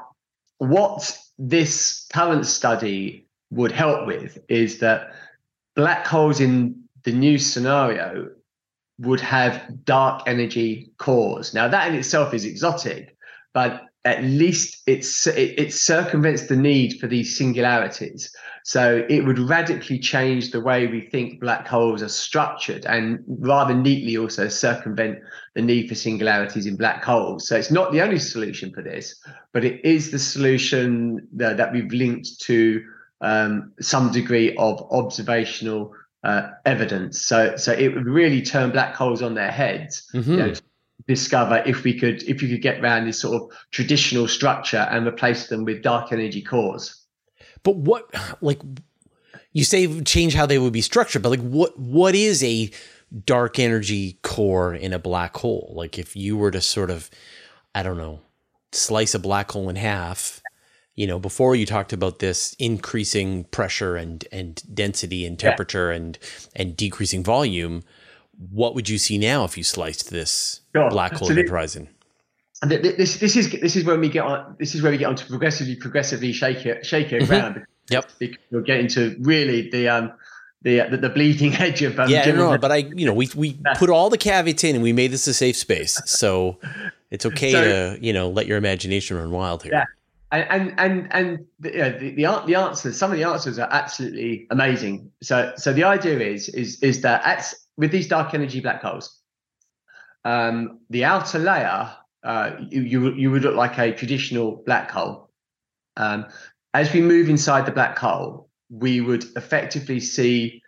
what 0.59 1.19
this 1.39 2.07
current 2.13 2.47
study 2.47 3.27
would 3.51 3.73
help 3.73 4.07
with 4.07 4.39
is 4.49 4.79
that 4.79 5.13
black 5.75 6.07
holes 6.07 6.41
in 6.41 6.83
the 7.03 7.13
new 7.13 7.39
scenario 7.39 8.29
would 8.99 9.21
have 9.21 9.85
dark 9.85 10.23
energy 10.27 10.91
cores. 10.99 11.53
Now, 11.53 11.69
that 11.69 11.89
in 11.89 11.95
itself 11.95 12.33
is 12.33 12.45
exotic, 12.45 13.17
but 13.53 13.86
at 14.07 14.23
least 14.23 14.83
it's, 14.87 15.27
it, 15.27 15.59
it 15.59 15.75
circumvents 15.75 16.47
the 16.47 16.57
need 16.57 16.99
for 17.01 17.09
these 17.09 17.37
singularities. 17.37 18.35
So 18.63 19.05
it 19.09 19.25
would 19.25 19.39
radically 19.39 19.99
change 19.99 20.53
the 20.53 20.61
way 20.61 20.87
we 20.87 21.01
think 21.01 21.41
black 21.41 21.67
holes 21.67 22.03
are 22.03 22.09
structured 22.09 22.87
and 22.87 23.23
rather 23.27 23.75
neatly 23.75 24.17
also 24.17 24.49
circumvent 24.49 25.19
the 25.55 25.63
need 25.63 25.89
for 25.89 25.97
singularities 25.97 26.67
in 26.67 26.77
black 26.77 27.03
holes. 27.03 27.49
So 27.49 27.57
it's 27.57 27.71
not 27.71 27.93
the 27.93 28.01
only 28.01 28.21
solution 28.21 28.73
for 28.73 28.83
this, 28.83 29.21
but 29.53 29.65
it 29.65 29.85
is 29.85 30.13
the 30.13 30.19
solution 30.21 31.27
that, 31.33 31.57
that 31.57 31.73
we've 31.73 31.93
linked 31.93 32.41
to 32.43 32.85
um, 33.21 33.73
some 33.81 34.13
degree 34.13 34.55
of 34.57 34.87
observational 34.93 35.93
uh, 36.23 36.51
evidence. 36.65 37.23
So, 37.23 37.57
so 37.57 37.73
it 37.73 37.95
would 37.95 38.07
really 38.07 38.43
turn 38.43 38.71
black 38.71 38.95
holes 38.95 39.23
on 39.23 39.35
their 39.35 39.51
heads. 39.51 40.09
Mm-hmm. 40.15 40.31
You 40.31 40.37
know, 40.37 40.53
discover 41.07 41.63
if 41.67 41.85
we 41.85 41.99
could 41.99 42.23
if 42.25 42.43
you 42.43 42.49
could 42.49 42.63
get 42.63 42.81
around 42.81 43.07
this 43.07 43.21
sort 43.21 43.41
of 43.41 43.57
traditional 43.71 44.27
structure 44.27 44.87
and 44.91 45.07
replace 45.07 45.49
them 45.49 45.65
with 45.65 45.83
dark 45.83 46.13
energy 46.13 46.43
cores. 46.43 47.05
But 47.63 47.77
what 47.77 48.13
like 48.41 48.61
you 49.53 49.65
say 49.65 50.01
change 50.03 50.35
how 50.35 50.47
they 50.47 50.59
would 50.59 50.73
be 50.73 50.81
structured, 50.81 51.23
but 51.23 51.31
like 51.31 51.41
what 51.41 51.79
what 51.79 52.15
is 52.15 52.43
a 52.43 52.71
dark 53.25 53.59
energy 53.59 54.19
core 54.23 54.75
in 54.75 54.93
a 54.93 54.99
black 54.99 55.37
hole? 55.37 55.73
Like 55.77 55.99
if 55.99 56.17
you 56.17 56.37
were 56.37 56.51
to 56.51 56.61
sort 56.61 56.91
of 56.91 57.11
I 57.75 57.83
don't 57.83 57.99
know, 57.99 58.21
slice 58.73 59.15
a 59.15 59.19
black 59.19 59.51
hole 59.53 59.69
in 59.69 59.77
half, 59.77 60.43
you 60.97 61.07
know, 61.07 61.19
before 61.19 61.55
you 61.55 61.67
talked 61.67 61.93
about 61.93 62.19
this 62.19 62.55
increasing 62.59 63.45
pressure 63.45 63.97
and 63.97 64.25
and 64.33 64.63
density 64.75 65.25
and 65.25 65.39
temperature 65.39 65.91
yeah. 65.91 65.97
and 65.97 66.19
and 66.57 66.77
decreasing 66.77 67.23
volume, 67.23 67.85
what 68.39 68.75
would 68.75 68.89
you 68.89 68.99
see 68.99 69.19
now 69.19 69.45
if 69.45 69.57
you 69.57 69.65
sliced 69.65 70.11
this 70.11 70.61
sure. 70.75 70.91
black 70.91 71.15
hole 71.15 71.29
so 71.29 71.35
the, 71.35 71.43
horizon? 71.43 71.89
This 72.63 73.19
this 73.19 73.37
is 73.37 73.51
this 73.51 73.77
is 73.77 73.85
when 73.85 74.01
we 74.01 74.09
get 74.09 74.25
on 74.25 74.57
this 74.59 74.75
is 74.75 74.83
where 74.83 74.91
we 74.91 74.99
get 74.99 75.07
on 75.07 75.17
to 75.17 75.27
progressively 75.27 75.77
progressively 75.77 76.33
shake 76.33 76.65
it 76.65 76.87
shake 76.87 77.13
it 77.13 77.23
mm-hmm. 77.23 77.33
around. 77.33 77.67
Yep, 77.91 78.11
because 78.19 78.43
you're 78.51 78.63
getting 78.63 78.89
to 78.89 79.15
really 79.21 79.71
the 79.71 79.89
um 79.89 80.13
the 80.63 80.81
the, 80.91 80.97
the 80.97 81.09
bleeding 81.11 81.55
edge 81.57 81.83
of 81.83 81.99
um, 82.01 82.09
yeah 82.09 82.31
no, 82.33 82.57
but 82.59 82.73
I 82.73 82.77
you 82.77 83.07
know 83.07 83.13
we 83.13 83.29
we 83.37 83.59
put 83.77 83.91
all 83.91 84.11
the 84.11 84.19
caveats 84.19 84.65
in 84.65 84.75
and 84.75 84.83
we 84.83 84.93
made 84.93 85.13
this 85.13 85.27
a 85.27 85.35
safe 85.35 85.57
space 85.57 86.01
so 86.07 86.59
it's 87.11 87.27
okay 87.31 87.53
so, 87.53 87.63
to 87.63 88.05
you 88.05 88.13
know 88.13 88.29
let 88.29 88.47
your 88.47 88.59
imagination 88.59 89.17
run 89.17 89.31
wild 89.31 89.63
here. 89.63 89.73
Yeah. 89.73 89.85
And 90.33 90.45
and 90.51 90.75
and, 90.79 91.09
and 91.13 91.47
the, 91.61 91.71
you 91.71 91.79
know, 91.79 91.99
the, 91.99 92.15
the 92.15 92.43
the 92.47 92.55
answers, 92.57 92.99
some 92.99 93.13
of 93.13 93.17
the 93.17 93.25
answers 93.25 93.61
are 93.61 93.69
absolutely 93.71 94.47
amazing. 94.51 95.13
So 95.23 95.53
so 95.57 95.73
the 95.73 95.85
idea 95.85 96.19
is 96.19 96.49
is 96.49 96.83
is 96.83 97.03
that 97.03 97.25
at 97.25 97.55
with 97.77 97.91
these 97.91 98.09
dark 98.09 98.35
energy 98.35 98.61
black 98.61 98.83
holes, 98.83 99.21
um, 100.25 100.81
the 100.91 101.05
outer 101.05 101.39
layer, 101.39 101.93
uh, 102.25 102.53
you, 102.71 102.83
you, 102.83 103.13
you 103.15 103.31
would 103.31 103.43
look 103.43 103.55
like 103.55 103.79
a 103.79 103.93
traditional 103.93 104.63
black 104.67 104.91
hole. 104.91 105.31
Um, 105.97 106.27
as 106.75 106.93
we 106.93 107.01
move 107.01 107.29
inside 107.29 107.65
the 107.65 107.73
black 107.73 107.97
hole, 107.99 108.49
we 108.69 109.01
would 109.01 109.25
effectively 109.37 110.01
see 110.01 110.63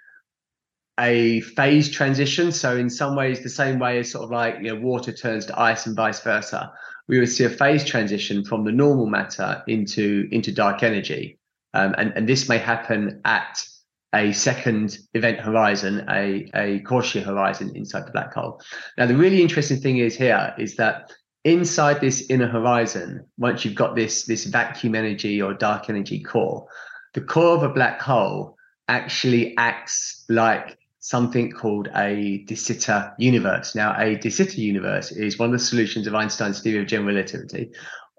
a 0.99 1.41
phase 1.41 1.91
transition. 1.91 2.53
So 2.53 2.77
in 2.77 2.91
some 2.91 3.15
ways, 3.15 3.43
the 3.43 3.49
same 3.49 3.79
way 3.79 3.99
as 3.99 4.11
sort 4.11 4.25
of 4.25 4.31
like 4.31 4.57
you 4.57 4.75
know 4.75 4.81
water 4.81 5.13
turns 5.13 5.47
to 5.47 5.61
ice 5.61 5.87
and 5.87 5.97
vice 5.97 6.21
versa, 6.21 6.73
we 7.07 7.19
would 7.19 7.29
see 7.29 7.45
a 7.45 7.51
phase 7.51 7.85
transition 7.85 8.45
from 8.45 8.65
the 8.65 8.73
normal 8.73 9.07
matter 9.07 9.63
into 9.67 10.29
into 10.31 10.53
dark 10.53 10.83
energy, 10.83 11.39
um, 11.75 11.95
and 11.99 12.13
and 12.17 12.29
this 12.29 12.49
may 12.49 12.59
happen 12.59 13.21
at 13.25 13.65
a 14.15 14.33
second 14.33 14.99
event 15.15 15.39
horizon, 15.39 16.05
a, 16.09 16.51
a 16.55 16.81
Cauchy 16.81 17.23
horizon 17.23 17.73
inside 17.75 18.07
the 18.07 18.13
black 18.13 18.33
hole. 18.35 18.61
Now, 18.97 19.07
the 19.07 19.17
really 19.17 19.43
interesting 19.43 19.81
thing 19.81 19.99
is 19.99 20.17
here 20.17 20.55
is 20.59 20.77
that 20.77 21.13
inside 21.45 22.01
this 22.01 22.29
inner 22.31 22.47
horizon, 22.49 23.27
once 23.37 23.65
you've 23.65 23.75
got 23.75 23.95
this, 23.95 24.25
this 24.25 24.45
vacuum 24.45 24.95
energy 24.95 25.43
or 25.43 25.53
dark 25.55 25.91
energy 25.91 26.23
core, 26.23 26.67
the 27.15 27.21
core 27.21 27.57
of 27.57 27.63
a 27.63 27.69
black 27.69 28.01
hole 28.01 28.57
actually 28.89 29.57
acts 29.59 30.25
like 30.29 30.79
something 31.01 31.51
called 31.51 31.89
a 31.95 32.45
de 32.47 32.55
Sitter 32.55 33.13
universe. 33.19 33.75
Now, 33.75 33.95
a 33.99 34.17
de 34.17 34.31
Sitter 34.31 34.61
universe 34.61 35.13
is 35.13 35.39
one 35.39 35.51
of 35.51 35.53
the 35.53 35.65
solutions 35.65 36.07
of 36.07 36.15
Einstein's 36.15 36.61
theory 36.61 36.81
of 36.81 36.87
general 36.87 37.15
relativity. 37.15 37.71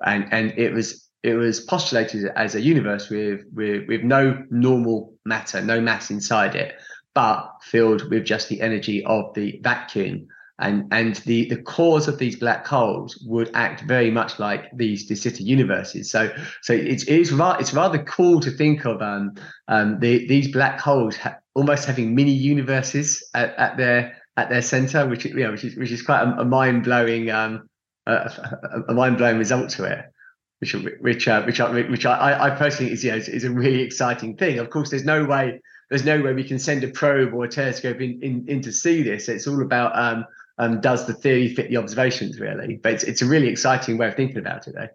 And, 0.06 0.28
and 0.32 0.58
it 0.58 0.72
was 0.72 1.10
it 1.24 1.34
was 1.34 1.60
postulated 1.60 2.32
as 2.36 2.56
a 2.56 2.62
universe 2.62 3.10
with, 3.10 3.42
with, 3.54 3.88
with 3.88 4.04
no 4.04 4.42
normal 4.50 5.14
matter, 5.30 5.62
no 5.62 5.80
mass 5.80 6.10
inside 6.12 6.56
it, 6.56 6.76
but 7.16 7.50
filled 7.62 8.10
with 8.10 8.26
just 8.26 8.50
the 8.50 8.60
energy 8.60 9.04
of 9.06 9.34
the 9.34 9.60
vacuum. 9.64 10.28
And, 10.62 10.92
and 10.92 11.16
the, 11.24 11.48
the 11.48 11.56
cores 11.56 12.10
of 12.10 12.18
these 12.18 12.36
black 12.36 12.68
holes 12.68 13.18
would 13.26 13.50
act 13.54 13.84
very 13.84 14.12
much 14.12 14.40
like 14.40 14.70
these 14.76 15.06
de 15.06 15.16
universes. 15.42 16.12
So 16.12 16.30
so 16.62 16.74
it's 16.74 17.06
it's, 17.06 17.32
it's 17.32 17.74
rather 17.74 18.04
cool 18.04 18.42
to 18.42 18.52
think 18.52 18.86
of 18.86 19.02
um, 19.02 19.36
um, 19.70 20.02
the, 20.02 20.28
these 20.28 20.52
black 20.52 20.82
holes 20.82 21.16
ha- 21.16 21.38
almost 21.56 21.86
having 21.86 22.14
mini 22.14 22.34
universes 22.34 23.24
at, 23.34 23.56
at 23.56 23.78
their 23.78 24.18
at 24.36 24.50
their 24.50 24.62
center, 24.62 25.08
which 25.08 25.24
you 25.24 25.34
know 25.36 25.52
which 25.52 25.64
is 25.64 25.78
which 25.78 25.92
is 25.92 26.02
quite 26.02 26.24
a, 26.24 26.42
a 26.42 26.46
mind 26.46 26.84
blowing 26.84 27.32
um, 27.32 27.70
a, 28.06 28.86
a 28.90 28.94
mind 28.94 29.18
blowing 29.18 29.38
result 29.38 29.70
to 29.70 29.86
it 29.86 30.12
which 30.60 30.74
which 31.00 31.28
uh, 31.28 31.44
which 31.44 31.60
I, 31.60 31.82
which 31.90 32.06
I, 32.06 32.48
I 32.48 32.50
personally 32.52 32.92
is, 32.92 33.04
yeah, 33.04 33.16
is, 33.16 33.30
is 33.30 33.44
a 33.44 33.52
really 33.52 33.82
exciting 33.82 34.36
thing. 34.36 34.60
Of 34.60 34.70
course, 34.70 34.90
there's 34.90 35.06
no 35.06 35.24
way 35.26 35.62
there's 35.90 36.06
no 36.06 36.22
way 36.22 36.34
we 36.34 36.44
can 36.44 36.60
send 36.60 36.84
a 36.84 36.88
probe 36.88 37.34
or 37.34 37.46
a 37.46 37.50
telescope 37.50 38.00
in, 38.00 38.22
in, 38.22 38.46
in 38.48 38.62
to 38.62 38.72
see 38.72 39.02
this. 39.02 39.28
It's 39.28 39.48
all 39.48 39.62
about 39.62 39.98
um, 39.98 40.26
um, 40.58 40.82
does 40.82 41.08
the 41.08 41.14
theory 41.14 41.54
fit 41.54 41.70
the 41.70 41.78
observations 41.78 42.40
really? 42.40 42.78
But 42.78 42.94
it's 42.94 43.04
it's 43.04 43.22
a 43.22 43.26
really 43.26 43.48
exciting 43.48 43.98
way 43.98 44.10
of 44.10 44.16
thinking 44.16 44.38
about 44.38 44.68
it, 44.68 44.76
though. 44.76 44.90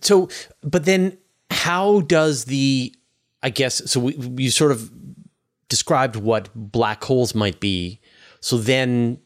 So, 0.00 0.28
but 0.62 0.84
then 0.84 1.18
how 1.50 2.00
does 2.00 2.46
the 2.46 2.94
I 3.42 3.50
guess 3.50 3.90
so? 3.90 4.00
We, 4.00 4.14
you 4.44 4.50
sort 4.50 4.72
of 4.72 4.90
described 5.68 6.16
what 6.16 6.48
black 6.54 7.04
holes 7.04 7.34
might 7.34 7.60
be. 7.60 8.00
So 8.40 8.56
then, 8.56 9.18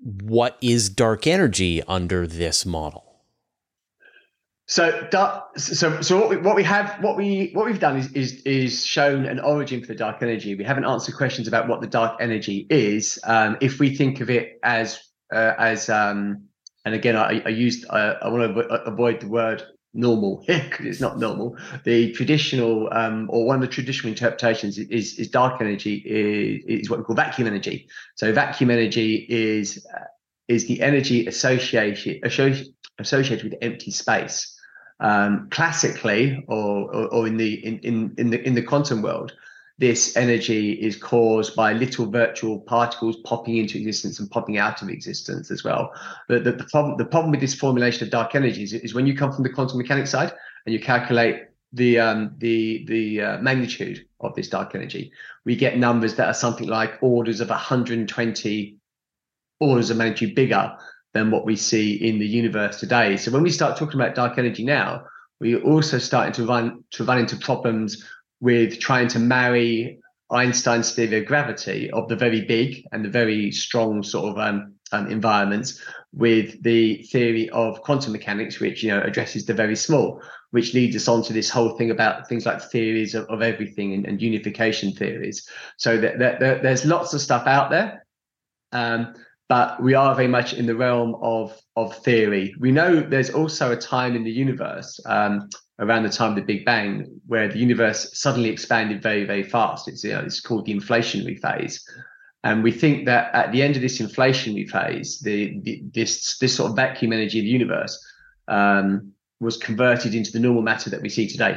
what 0.00 0.58
is 0.60 0.90
dark 0.90 1.26
energy 1.26 1.82
under 1.84 2.26
this 2.26 2.66
model? 2.66 3.11
So, 4.72 5.06
so, 5.58 6.00
so 6.00 6.18
what 6.18 6.30
we, 6.30 6.38
what 6.38 6.56
we 6.56 6.64
have, 6.64 6.96
what 7.02 7.14
we, 7.14 7.50
what 7.52 7.66
we've 7.66 7.78
done 7.78 7.98
is, 7.98 8.10
is, 8.12 8.40
is 8.46 8.86
shown 8.86 9.26
an 9.26 9.38
origin 9.38 9.82
for 9.82 9.88
the 9.88 9.94
dark 9.94 10.22
energy. 10.22 10.54
We 10.54 10.64
haven't 10.64 10.86
answered 10.86 11.14
questions 11.14 11.46
about 11.46 11.68
what 11.68 11.82
the 11.82 11.86
dark 11.86 12.16
energy 12.22 12.66
is. 12.70 13.18
Um, 13.24 13.58
if 13.60 13.78
we 13.78 13.94
think 13.94 14.22
of 14.22 14.30
it 14.30 14.58
as, 14.62 14.98
uh, 15.30 15.52
as, 15.58 15.90
um, 15.90 16.44
and 16.86 16.94
again, 16.94 17.16
I, 17.16 17.42
I 17.44 17.50
used, 17.50 17.84
uh, 17.90 18.14
I 18.22 18.28
want 18.28 18.54
to 18.54 18.60
avoid 18.86 19.20
the 19.20 19.28
word 19.28 19.62
normal 19.92 20.42
because 20.46 20.86
it's 20.86 21.00
not 21.02 21.18
normal. 21.18 21.54
The 21.84 22.12
traditional, 22.12 22.88
um, 22.92 23.28
or 23.30 23.44
one 23.44 23.56
of 23.56 23.60
the 23.60 23.68
traditional 23.68 24.10
interpretations 24.10 24.78
is, 24.78 25.18
is 25.18 25.28
dark 25.28 25.60
energy 25.60 25.96
is, 25.96 26.80
is 26.80 26.88
what 26.88 26.98
we 26.98 27.04
call 27.04 27.16
vacuum 27.16 27.46
energy. 27.46 27.90
So 28.14 28.32
vacuum 28.32 28.70
energy 28.70 29.26
is, 29.28 29.86
uh, 29.94 30.04
is 30.48 30.66
the 30.66 30.80
energy 30.80 31.26
associated, 31.26 32.24
associated 32.98 33.44
with 33.44 33.54
empty 33.60 33.90
space 33.90 34.51
um, 35.02 35.48
classically 35.50 36.42
or, 36.48 36.94
or, 36.94 37.06
or 37.08 37.26
in 37.26 37.36
the 37.36 37.54
in, 37.66 37.78
in 37.80 38.14
in 38.16 38.30
the 38.30 38.46
in 38.46 38.54
the 38.54 38.62
quantum 38.62 39.02
world 39.02 39.32
this 39.78 40.16
energy 40.16 40.74
is 40.74 40.96
caused 40.96 41.56
by 41.56 41.72
little 41.72 42.06
virtual 42.06 42.60
particles 42.60 43.16
popping 43.24 43.56
into 43.56 43.78
existence 43.78 44.20
and 44.20 44.30
popping 44.30 44.56
out 44.56 44.80
of 44.80 44.88
existence 44.88 45.50
as 45.50 45.64
well. 45.64 45.90
But 46.28 46.44
the, 46.44 46.52
the, 46.52 46.64
problem, 46.64 46.98
the 46.98 47.04
problem 47.04 47.32
with 47.32 47.40
this 47.40 47.54
formulation 47.54 48.04
of 48.04 48.10
dark 48.10 48.36
energy 48.36 48.62
is, 48.62 48.74
is, 48.74 48.94
when 48.94 49.08
you 49.08 49.16
come 49.16 49.32
from 49.32 49.42
the 49.42 49.50
quantum 49.50 49.78
mechanics 49.78 50.10
side 50.10 50.32
and 50.66 50.72
you 50.72 50.78
calculate 50.78 51.46
the 51.72 51.98
um, 51.98 52.34
the 52.38 52.84
the 52.86 53.20
uh, 53.22 53.38
magnitude 53.38 54.06
of 54.20 54.34
this 54.36 54.48
dark 54.48 54.74
energy, 54.76 55.10
we 55.44 55.56
get 55.56 55.78
numbers 55.78 56.14
that 56.14 56.28
are 56.28 56.34
something 56.34 56.68
like 56.68 57.02
orders 57.02 57.40
of 57.40 57.48
120 57.48 58.76
orders 59.58 59.90
of 59.90 59.96
magnitude 59.96 60.34
bigger 60.34 60.76
than 61.14 61.30
what 61.30 61.44
we 61.44 61.56
see 61.56 61.94
in 61.94 62.18
the 62.18 62.26
universe 62.26 62.80
today. 62.80 63.16
So 63.16 63.30
when 63.30 63.42
we 63.42 63.50
start 63.50 63.76
talking 63.76 64.00
about 64.00 64.14
dark 64.14 64.38
energy 64.38 64.64
now, 64.64 65.04
we're 65.40 65.62
also 65.62 65.98
starting 65.98 66.32
to 66.34 66.46
run 66.46 66.84
to 66.92 67.04
run 67.04 67.18
into 67.18 67.36
problems 67.36 68.04
with 68.40 68.78
trying 68.80 69.08
to 69.08 69.18
marry 69.18 69.98
Einstein's 70.30 70.94
theory 70.94 71.18
of 71.18 71.26
gravity 71.26 71.90
of 71.90 72.08
the 72.08 72.16
very 72.16 72.42
big 72.42 72.86
and 72.92 73.04
the 73.04 73.10
very 73.10 73.52
strong 73.52 74.02
sort 74.02 74.30
of 74.30 74.38
um, 74.38 74.74
um, 74.92 75.08
environments 75.08 75.80
with 76.12 76.62
the 76.62 77.02
theory 77.04 77.48
of 77.50 77.82
quantum 77.82 78.12
mechanics, 78.12 78.60
which 78.60 78.82
you 78.82 78.90
know 78.90 79.00
addresses 79.00 79.46
the 79.46 79.54
very 79.54 79.76
small, 79.76 80.22
which 80.50 80.74
leads 80.74 80.94
us 80.96 81.08
on 81.08 81.22
to 81.22 81.32
this 81.32 81.50
whole 81.50 81.76
thing 81.76 81.90
about 81.90 82.28
things 82.28 82.46
like 82.46 82.62
theories 82.62 83.14
of, 83.14 83.26
of 83.26 83.42
everything 83.42 83.94
and, 83.94 84.06
and, 84.06 84.20
unification 84.20 84.92
theories. 84.92 85.48
So 85.76 85.98
that, 85.98 86.38
there's 86.40 86.84
lots 86.84 87.14
of 87.14 87.20
stuff 87.20 87.46
out 87.46 87.70
there. 87.70 88.06
Um, 88.72 89.14
but 89.52 89.82
we 89.82 89.92
are 89.92 90.14
very 90.14 90.28
much 90.28 90.54
in 90.54 90.64
the 90.64 90.74
realm 90.74 91.14
of 91.20 91.54
of 91.76 91.94
theory. 91.98 92.54
We 92.58 92.72
know 92.72 93.00
there's 93.00 93.28
also 93.28 93.70
a 93.70 93.76
time 93.76 94.16
in 94.16 94.24
the 94.24 94.30
universe 94.30 94.98
um, 95.04 95.50
around 95.78 96.04
the 96.04 96.16
time 96.18 96.30
of 96.30 96.36
the 96.36 96.48
Big 96.52 96.64
Bang 96.64 97.20
where 97.26 97.48
the 97.48 97.58
universe 97.58 98.18
suddenly 98.18 98.48
expanded 98.48 99.02
very 99.02 99.24
very 99.26 99.42
fast. 99.42 99.88
It's 99.88 100.02
you 100.04 100.12
know 100.12 100.20
it's 100.20 100.40
called 100.40 100.64
the 100.64 100.74
inflationary 100.74 101.38
phase, 101.38 101.76
And 102.44 102.62
we 102.62 102.72
think 102.72 103.04
that 103.04 103.24
at 103.34 103.52
the 103.52 103.60
end 103.62 103.76
of 103.76 103.82
this 103.82 104.00
inflationary 104.00 104.66
phase, 104.70 105.20
the, 105.20 105.60
the 105.64 105.82
this 105.92 106.38
this 106.38 106.56
sort 106.56 106.70
of 106.70 106.76
vacuum 106.76 107.12
energy 107.12 107.38
of 107.40 107.44
the 107.44 107.56
universe 107.60 107.94
um, 108.48 109.12
was 109.38 109.58
converted 109.58 110.14
into 110.14 110.32
the 110.32 110.40
normal 110.40 110.62
matter 110.62 110.88
that 110.88 111.02
we 111.02 111.10
see 111.10 111.28
today. 111.28 111.54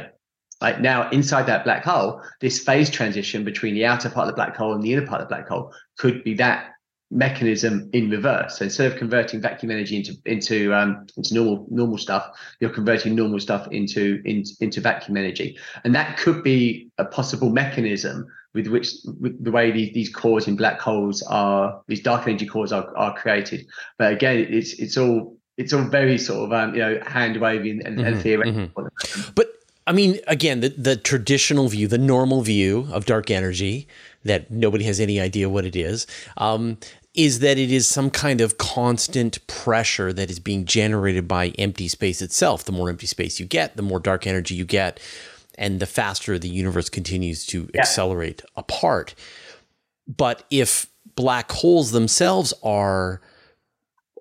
Like 0.60 0.82
now, 0.82 1.08
inside 1.18 1.46
that 1.46 1.64
black 1.64 1.82
hole, 1.82 2.20
this 2.42 2.62
phase 2.62 2.90
transition 2.90 3.42
between 3.42 3.74
the 3.74 3.86
outer 3.86 4.10
part 4.10 4.28
of 4.28 4.34
the 4.34 4.40
black 4.40 4.54
hole 4.54 4.74
and 4.74 4.82
the 4.82 4.92
inner 4.92 5.06
part 5.06 5.22
of 5.22 5.28
the 5.28 5.34
black 5.34 5.48
hole 5.48 5.72
could 5.96 6.22
be 6.24 6.34
that 6.34 6.75
mechanism 7.10 7.88
in 7.92 8.10
reverse. 8.10 8.58
So 8.58 8.64
instead 8.64 8.90
of 8.90 8.98
converting 8.98 9.40
vacuum 9.40 9.70
energy 9.70 9.96
into 9.96 10.14
into 10.24 10.74
um, 10.74 11.06
into 11.16 11.34
normal 11.34 11.66
normal 11.70 11.98
stuff, 11.98 12.28
you're 12.60 12.70
converting 12.70 13.14
normal 13.14 13.40
stuff 13.40 13.68
into, 13.70 14.20
into 14.24 14.50
into 14.60 14.80
vacuum 14.80 15.16
energy, 15.16 15.58
and 15.84 15.94
that 15.94 16.18
could 16.18 16.42
be 16.42 16.88
a 16.98 17.04
possible 17.04 17.50
mechanism 17.50 18.26
with 18.54 18.66
which 18.68 18.94
with 19.20 19.42
the 19.44 19.50
way 19.50 19.70
these, 19.70 19.92
these 19.92 20.08
cores 20.08 20.48
in 20.48 20.56
black 20.56 20.80
holes 20.80 21.22
are 21.22 21.80
these 21.86 22.00
dark 22.00 22.26
energy 22.26 22.46
cores 22.46 22.72
are, 22.72 22.96
are 22.96 23.14
created. 23.16 23.66
But 23.98 24.12
again, 24.12 24.46
it's 24.50 24.72
it's 24.74 24.96
all 24.96 25.36
it's 25.56 25.72
all 25.72 25.82
very 25.82 26.18
sort 26.18 26.46
of 26.46 26.52
um, 26.52 26.74
you 26.74 26.80
know 26.80 27.00
hand 27.06 27.40
waving 27.40 27.82
and, 27.84 27.98
mm-hmm, 27.98 28.06
and 28.06 28.22
theoretical. 28.22 28.84
Mm-hmm. 28.84 29.32
But 29.34 29.48
I 29.86 29.92
mean, 29.92 30.18
again, 30.26 30.60
the, 30.60 30.70
the 30.70 30.96
traditional 30.96 31.68
view, 31.68 31.86
the 31.86 31.98
normal 31.98 32.42
view 32.42 32.88
of 32.92 33.06
dark 33.06 33.30
energy 33.30 33.86
that 34.24 34.50
nobody 34.50 34.84
has 34.84 34.98
any 34.98 35.20
idea 35.20 35.48
what 35.48 35.64
it 35.64 35.76
is, 35.76 36.06
um, 36.36 36.78
is 37.14 37.38
that 37.38 37.56
it 37.56 37.70
is 37.70 37.86
some 37.86 38.10
kind 38.10 38.40
of 38.40 38.58
constant 38.58 39.44
pressure 39.46 40.12
that 40.12 40.28
is 40.28 40.38
being 40.38 40.64
generated 40.64 41.26
by 41.26 41.48
empty 41.50 41.88
space 41.88 42.20
itself. 42.20 42.64
The 42.64 42.72
more 42.72 42.90
empty 42.90 43.06
space 43.06 43.40
you 43.40 43.46
get, 43.46 43.76
the 43.76 43.82
more 43.82 44.00
dark 44.00 44.26
energy 44.26 44.54
you 44.54 44.64
get, 44.64 45.00
and 45.56 45.80
the 45.80 45.86
faster 45.86 46.38
the 46.38 46.48
universe 46.48 46.88
continues 46.88 47.46
to 47.46 47.70
yeah. 47.72 47.80
accelerate 47.80 48.42
apart. 48.56 49.14
But 50.06 50.44
if 50.50 50.88
black 51.14 51.50
holes 51.50 51.92
themselves 51.92 52.52
are 52.62 53.20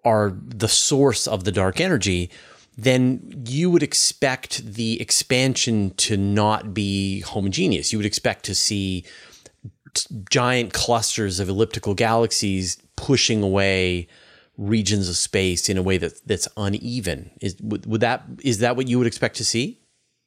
are 0.05 0.33
the 0.45 0.67
source 0.67 1.27
of 1.27 1.43
the 1.43 1.51
dark 1.51 1.81
energy, 1.81 2.29
then 2.77 3.43
you 3.47 3.71
would 3.71 3.83
expect 3.83 4.65
the 4.65 4.99
expansion 5.01 5.91
to 5.95 6.17
not 6.17 6.73
be 6.73 7.21
homogeneous. 7.21 7.93
You 7.93 7.99
would 7.99 8.05
expect 8.05 8.43
to 8.45 8.55
see 8.55 9.05
giant 10.29 10.73
clusters 10.73 11.39
of 11.39 11.47
elliptical 11.47 11.93
galaxies 11.93 12.77
pushing 12.97 13.41
away 13.41 14.07
regions 14.57 15.09
of 15.09 15.15
space 15.15 15.69
in 15.69 15.77
a 15.77 15.81
way 15.81 15.97
that 15.97 16.25
that's 16.27 16.47
uneven. 16.57 17.31
Is 17.41 17.55
would, 17.61 17.85
would 17.85 18.01
that 18.01 18.23
is 18.43 18.59
that 18.59 18.75
what 18.75 18.87
you 18.87 18.97
would 18.97 19.07
expect 19.07 19.37
to 19.37 19.45
see? 19.45 19.79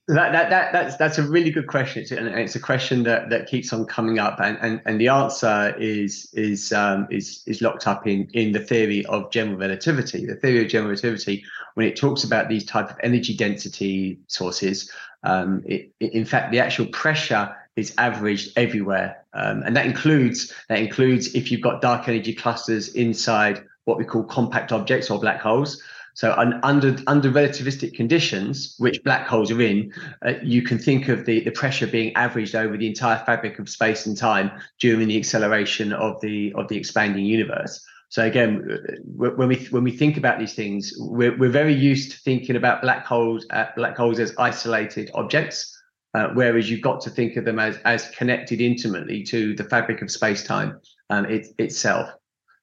That, 0.09 0.33
that, 0.33 0.49
that, 0.49 0.73
that's 0.73 0.97
that's 0.97 1.19
a 1.19 1.23
really 1.23 1.51
good 1.51 1.67
question, 1.67 2.03
and 2.17 2.29
it's 2.29 2.57
a 2.57 2.61
question 2.61 3.03
that, 3.03 3.29
that 3.29 3.47
keeps 3.47 3.75
on 3.75 3.85
coming 3.85 4.19
up, 4.19 4.41
and, 4.41 4.57
and, 4.63 4.81
and 4.87 4.99
the 4.99 5.09
answer 5.09 5.75
is 5.79 6.31
is 6.33 6.73
um, 6.73 7.07
is 7.11 7.43
is 7.47 7.61
locked 7.61 7.87
up 7.87 8.07
in 8.07 8.27
in 8.33 8.53
the 8.53 8.61
theory 8.61 9.05
of 9.05 9.31
general 9.31 9.59
relativity. 9.59 10.25
The 10.25 10.37
theory 10.37 10.65
of 10.65 10.71
general 10.71 10.89
relativity, 10.89 11.45
when 11.75 11.87
it 11.87 11.97
talks 11.97 12.25
about 12.25 12.49
these 12.49 12.65
type 12.65 12.91
of 12.91 12.97
energy 13.03 13.37
density 13.37 14.19
sources, 14.27 14.91
um, 15.23 15.63
it, 15.67 15.93
it, 16.01 16.13
in 16.13 16.25
fact, 16.25 16.53
the 16.53 16.61
actual 16.61 16.87
pressure 16.87 17.55
is 17.77 17.95
averaged 17.99 18.53
everywhere, 18.57 19.25
um, 19.35 19.63
and 19.63 19.77
that 19.77 19.87
includes 19.87 20.53
that 20.69 20.79
includes 20.79 21.35
if 21.35 21.51
you've 21.51 21.61
got 21.61 21.81
dark 21.81 22.09
energy 22.09 22.35
clusters 22.35 22.89
inside 22.95 23.65
what 23.85 23.99
we 23.99 24.05
call 24.05 24.25
compact 24.25 24.73
objects 24.73 25.11
or 25.11 25.19
black 25.19 25.41
holes. 25.41 25.83
So 26.15 26.33
under 26.65 26.97
under 27.07 27.31
relativistic 27.31 27.95
conditions, 27.95 28.75
which 28.79 29.05
black 29.05 29.29
holes 29.29 29.53
are 29.53 29.63
in, 29.63 29.93
uh, 30.27 30.33
you 30.43 30.63
can 30.63 30.77
think 30.77 31.07
of 31.07 31.25
the, 31.25 31.45
the 31.45 31.53
pressure 31.53 31.87
being 31.87 32.13
averaged 32.17 32.57
over 32.57 32.77
the 32.77 32.89
entire 32.89 33.25
fabric 33.25 33.61
of 33.61 33.69
space 33.69 34.05
and 34.07 34.17
time 34.17 34.51
during 34.81 35.07
the 35.07 35.17
acceleration 35.17 35.93
of 35.93 36.21
the 36.21 36.53
of 36.55 36.67
the 36.67 36.77
expanding 36.77 37.25
universe. 37.25 37.87
So 38.11 38.25
again, 38.25 38.67
when 39.05 39.49
we 39.49 39.57
when 39.71 39.85
we 39.85 39.91
think 39.91 40.17
about 40.17 40.39
these 40.39 40.55
things, 40.55 40.95
we're, 40.99 41.37
we're 41.37 41.51
very 41.51 41.75
used 41.75 42.13
to 42.13 42.19
thinking 42.19 42.57
about 42.57 42.81
black 42.81 43.05
holes 43.05 43.47
uh, 43.51 43.67
black 43.77 43.97
holes 43.97 44.19
as 44.19 44.35
isolated 44.39 45.11
objects, 45.15 45.79
uh, 46.15 46.29
whereas 46.33 46.71
you've 46.71 46.81
got 46.81 47.03
to 47.03 47.11
think 47.11 47.37
of 47.37 47.45
them 47.45 47.59
as 47.59 47.77
as 47.85 48.09
connected 48.11 48.63
intimately 48.63 49.23
to 49.25 49.55
the 49.57 49.65
fabric 49.65 50.01
of 50.01 50.11
space 50.11 50.43
time 50.43 50.81
um, 51.11 51.27
it, 51.27 51.49
itself. 51.59 52.09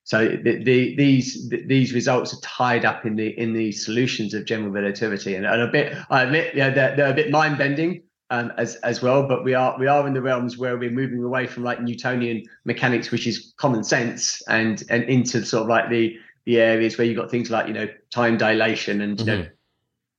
So 0.03 0.27
the, 0.27 0.63
the, 0.63 0.95
these 0.95 1.49
the, 1.49 1.63
these 1.65 1.93
results 1.93 2.33
are 2.33 2.41
tied 2.41 2.83
up 2.83 3.05
in 3.05 3.15
the 3.15 3.39
in 3.39 3.53
the 3.53 3.71
solutions 3.71 4.33
of 4.33 4.45
general 4.45 4.71
relativity, 4.71 5.35
and, 5.35 5.45
and 5.45 5.61
a 5.61 5.67
bit 5.67 5.95
I 6.09 6.23
admit 6.23 6.55
yeah 6.55 6.71
they're, 6.71 6.95
they're 6.95 7.11
a 7.11 7.13
bit 7.13 7.29
mind 7.29 7.59
bending 7.59 8.01
um, 8.29 8.51
as 8.57 8.75
as 8.77 9.01
well. 9.01 9.27
But 9.27 9.43
we 9.43 9.53
are 9.53 9.77
we 9.79 9.87
are 9.87 10.07
in 10.07 10.13
the 10.13 10.21
realms 10.21 10.57
where 10.57 10.77
we're 10.77 10.91
moving 10.91 11.23
away 11.23 11.47
from 11.47 11.63
like 11.63 11.81
Newtonian 11.81 12.43
mechanics, 12.65 13.11
which 13.11 13.27
is 13.27 13.53
common 13.57 13.83
sense, 13.83 14.41
and 14.47 14.83
and 14.89 15.03
into 15.03 15.45
sort 15.45 15.63
of 15.63 15.69
like 15.69 15.89
the 15.89 16.17
the 16.45 16.59
areas 16.59 16.97
where 16.97 17.05
you've 17.05 17.17
got 17.17 17.31
things 17.31 17.49
like 17.49 17.67
you 17.67 17.73
know 17.73 17.87
time 18.11 18.37
dilation 18.37 19.01
and 19.01 19.19
you 19.19 19.25
mm-hmm. 19.25 19.41
know 19.43 19.47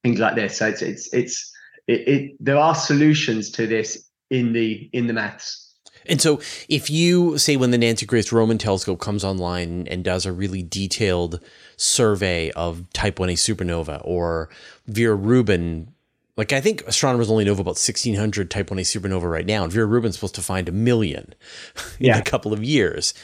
things 0.04 0.18
like 0.18 0.34
this. 0.34 0.58
So 0.58 0.68
it's 0.68 0.82
it's 0.82 1.12
it's 1.12 1.52
it, 1.86 2.08
it 2.08 2.36
there 2.40 2.58
are 2.58 2.74
solutions 2.74 3.50
to 3.52 3.66
this 3.66 4.08
in 4.30 4.52
the 4.52 4.88
in 4.92 5.06
the 5.06 5.12
maths. 5.12 5.62
And 6.08 6.20
so, 6.20 6.40
if 6.68 6.88
you 6.88 7.36
say 7.36 7.56
when 7.56 7.72
the 7.72 7.78
Nancy 7.78 8.06
Grace 8.06 8.30
Roman 8.30 8.58
telescope 8.58 9.00
comes 9.00 9.24
online 9.24 9.88
and 9.88 10.04
does 10.04 10.24
a 10.24 10.32
really 10.32 10.62
detailed 10.62 11.40
survey 11.76 12.50
of 12.52 12.84
Type 12.92 13.16
1a 13.16 13.32
supernova 13.32 14.00
or 14.04 14.48
Vera 14.86 15.16
Rubin, 15.16 15.92
like 16.36 16.52
I 16.52 16.60
think 16.60 16.82
astronomers 16.86 17.30
only 17.30 17.44
know 17.44 17.52
about 17.52 17.76
1600 17.76 18.50
Type 18.50 18.68
1a 18.68 18.80
supernova 18.80 19.30
right 19.30 19.46
now, 19.46 19.64
and 19.64 19.72
Vera 19.72 19.86
Rubin's 19.86 20.16
supposed 20.16 20.34
to 20.36 20.42
find 20.42 20.68
a 20.68 20.72
million 20.72 21.34
in 21.98 22.06
yeah. 22.06 22.18
a 22.18 22.22
couple 22.22 22.52
of 22.52 22.62
years. 22.62 23.14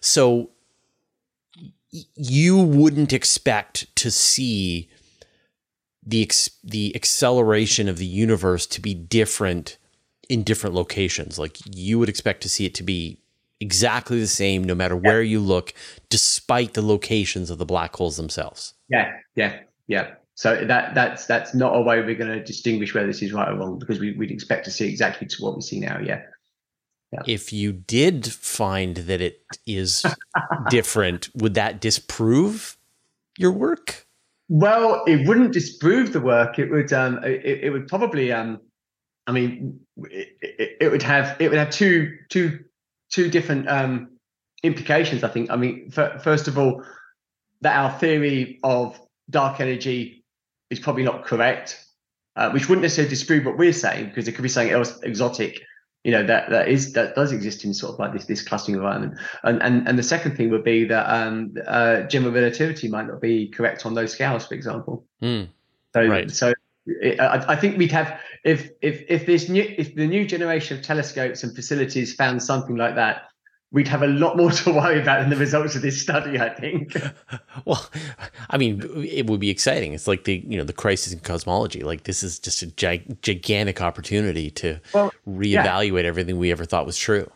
So, 0.00 0.50
you 2.14 2.58
wouldn't 2.58 3.12
expect 3.12 3.94
to 3.96 4.10
see 4.10 4.88
the 6.04 6.28
the 6.64 6.94
acceleration 6.96 7.88
of 7.88 7.98
the 7.98 8.06
universe 8.06 8.66
to 8.66 8.80
be 8.80 8.94
different 8.94 9.76
in 10.28 10.42
different 10.42 10.74
locations. 10.74 11.38
Like 11.38 11.58
you 11.66 11.98
would 11.98 12.08
expect 12.08 12.42
to 12.42 12.48
see 12.48 12.64
it 12.64 12.74
to 12.76 12.82
be 12.82 13.20
exactly 13.60 14.18
the 14.18 14.26
same 14.26 14.64
no 14.64 14.74
matter 14.74 14.96
where 14.96 15.22
you 15.22 15.38
look, 15.38 15.74
despite 16.08 16.74
the 16.74 16.82
locations 16.82 17.50
of 17.50 17.58
the 17.58 17.66
black 17.66 17.94
holes 17.94 18.16
themselves. 18.16 18.74
Yeah, 18.88 19.12
yeah, 19.36 19.60
yeah. 19.86 20.14
So 20.34 20.64
that 20.64 20.94
that's 20.94 21.26
that's 21.26 21.54
not 21.54 21.76
a 21.76 21.80
way 21.80 22.00
we're 22.00 22.14
going 22.14 22.30
to 22.30 22.42
distinguish 22.42 22.94
whether 22.94 23.06
this 23.06 23.22
is 23.22 23.32
right 23.32 23.48
or 23.48 23.56
wrong 23.56 23.78
because 23.78 24.00
we, 24.00 24.12
would 24.12 24.30
expect 24.30 24.64
to 24.64 24.70
see 24.70 24.88
exactly 24.88 25.26
to 25.26 25.42
what 25.42 25.54
we 25.54 25.62
see 25.62 25.78
now. 25.78 25.98
Yeah. 25.98 26.22
yeah. 27.12 27.20
If 27.26 27.52
you 27.52 27.72
did 27.72 28.26
find 28.26 28.96
that 28.96 29.20
it 29.20 29.42
is 29.66 30.04
different, 30.70 31.28
would 31.34 31.54
that 31.54 31.80
disprove 31.80 32.78
your 33.38 33.52
work? 33.52 34.06
Well, 34.48 35.04
it 35.06 35.26
wouldn't 35.28 35.52
disprove 35.52 36.12
the 36.12 36.20
work. 36.20 36.58
It 36.58 36.70
would. 36.70 36.92
Um, 36.92 37.22
it, 37.24 37.64
it 37.64 37.70
would 37.70 37.86
probably 37.88 38.32
um, 38.32 38.60
I 39.26 39.32
mean, 39.32 39.80
it, 39.96 40.36
it, 40.40 40.76
it, 40.80 40.90
would 40.90 41.02
have 41.02 41.36
it 41.40 41.48
would 41.48 41.58
have 41.58 41.70
two 41.70 42.16
two 42.28 42.64
two 43.10 43.30
different 43.30 43.68
um, 43.68 44.10
implications. 44.62 45.22
I 45.22 45.28
think. 45.28 45.50
I 45.50 45.56
mean, 45.56 45.90
first 45.90 46.48
of 46.48 46.58
all, 46.58 46.82
that 47.60 47.76
our 47.76 47.98
theory 47.98 48.58
of 48.64 49.00
dark 49.30 49.60
energy 49.60 50.21
is 50.72 50.80
probably 50.80 51.04
not 51.04 51.24
correct, 51.24 51.84
uh, 52.36 52.50
which 52.50 52.68
wouldn't 52.68 52.82
necessarily 52.82 53.10
disprove 53.10 53.44
what 53.44 53.58
we're 53.58 53.72
saying 53.72 54.06
because 54.06 54.26
it 54.26 54.32
could 54.32 54.42
be 54.42 54.48
something 54.48 54.72
else 54.72 55.00
exotic, 55.02 55.60
you 56.02 56.10
know, 56.10 56.24
that 56.24 56.50
that 56.50 56.68
is 56.68 56.94
that 56.94 57.14
does 57.14 57.30
exist 57.30 57.64
in 57.64 57.74
sort 57.74 57.92
of 57.92 57.98
like 57.98 58.12
this 58.12 58.24
this 58.24 58.42
clustering 58.42 58.76
environment. 58.76 59.18
And 59.44 59.62
and 59.62 59.86
and 59.86 59.98
the 59.98 60.02
second 60.02 60.36
thing 60.36 60.50
would 60.50 60.64
be 60.64 60.84
that 60.86 61.06
um, 61.08 61.54
uh, 61.66 62.02
general 62.02 62.32
relativity 62.32 62.88
might 62.88 63.06
not 63.06 63.20
be 63.20 63.48
correct 63.48 63.84
on 63.84 63.94
those 63.94 64.12
scales, 64.12 64.46
for 64.46 64.54
example. 64.54 65.04
Mm. 65.22 65.48
So 65.94 66.06
right. 66.06 66.30
so 66.30 66.54
I, 67.20 67.44
I, 67.48 67.56
think 67.56 67.76
we'd 67.76 67.92
have 67.92 68.18
if 68.44 68.70
if 68.80 69.04
if 69.08 69.26
this 69.26 69.48
new 69.48 69.72
if 69.76 69.94
the 69.94 70.06
new 70.06 70.26
generation 70.26 70.78
of 70.78 70.82
telescopes 70.82 71.44
and 71.44 71.54
facilities 71.54 72.14
found 72.14 72.42
something 72.42 72.76
like 72.76 72.94
that, 72.94 73.24
we'd 73.72 73.88
have 73.88 74.02
a 74.02 74.06
lot 74.06 74.36
more 74.36 74.50
to 74.50 74.72
worry 74.72 75.00
about 75.00 75.20
than 75.20 75.30
the 75.30 75.36
results 75.36 75.74
of 75.74 75.82
this 75.82 76.00
study. 76.00 76.38
I 76.38 76.50
think. 76.50 76.96
well, 77.64 77.88
I 78.50 78.58
mean, 78.58 78.82
it 79.04 79.26
would 79.26 79.40
be 79.40 79.50
exciting. 79.50 79.92
It's 79.92 80.06
like 80.06 80.24
the 80.24 80.44
you 80.46 80.56
know 80.56 80.64
the 80.64 80.72
crisis 80.72 81.12
in 81.12 81.20
cosmology. 81.20 81.82
Like 81.82 82.04
this 82.04 82.22
is 82.22 82.38
just 82.38 82.62
a 82.62 82.66
gigantic 82.66 83.80
opportunity 83.80 84.50
to 84.52 84.78
well, 84.94 85.12
reevaluate 85.26 86.02
yeah. 86.02 86.08
everything 86.08 86.38
we 86.38 86.52
ever 86.52 86.64
thought 86.64 86.86
was 86.86 86.96
true. 86.96 87.28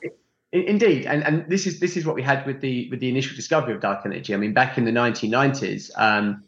Indeed, 0.53 1.07
and 1.07 1.25
and 1.25 1.49
this 1.51 1.67
is 1.67 1.81
this 1.81 1.97
is 1.97 2.07
what 2.07 2.15
we 2.15 2.23
had 2.23 2.47
with 2.47 2.61
the 2.61 2.89
with 2.91 3.01
the 3.01 3.09
initial 3.09 3.35
discovery 3.35 3.75
of 3.75 3.81
dark 3.81 4.07
energy. 4.07 4.33
I 4.33 4.37
mean, 4.37 4.53
back 4.53 4.79
in 4.79 4.85
the 4.85 4.93
1990s. 4.93 5.91
Um, 5.97 6.43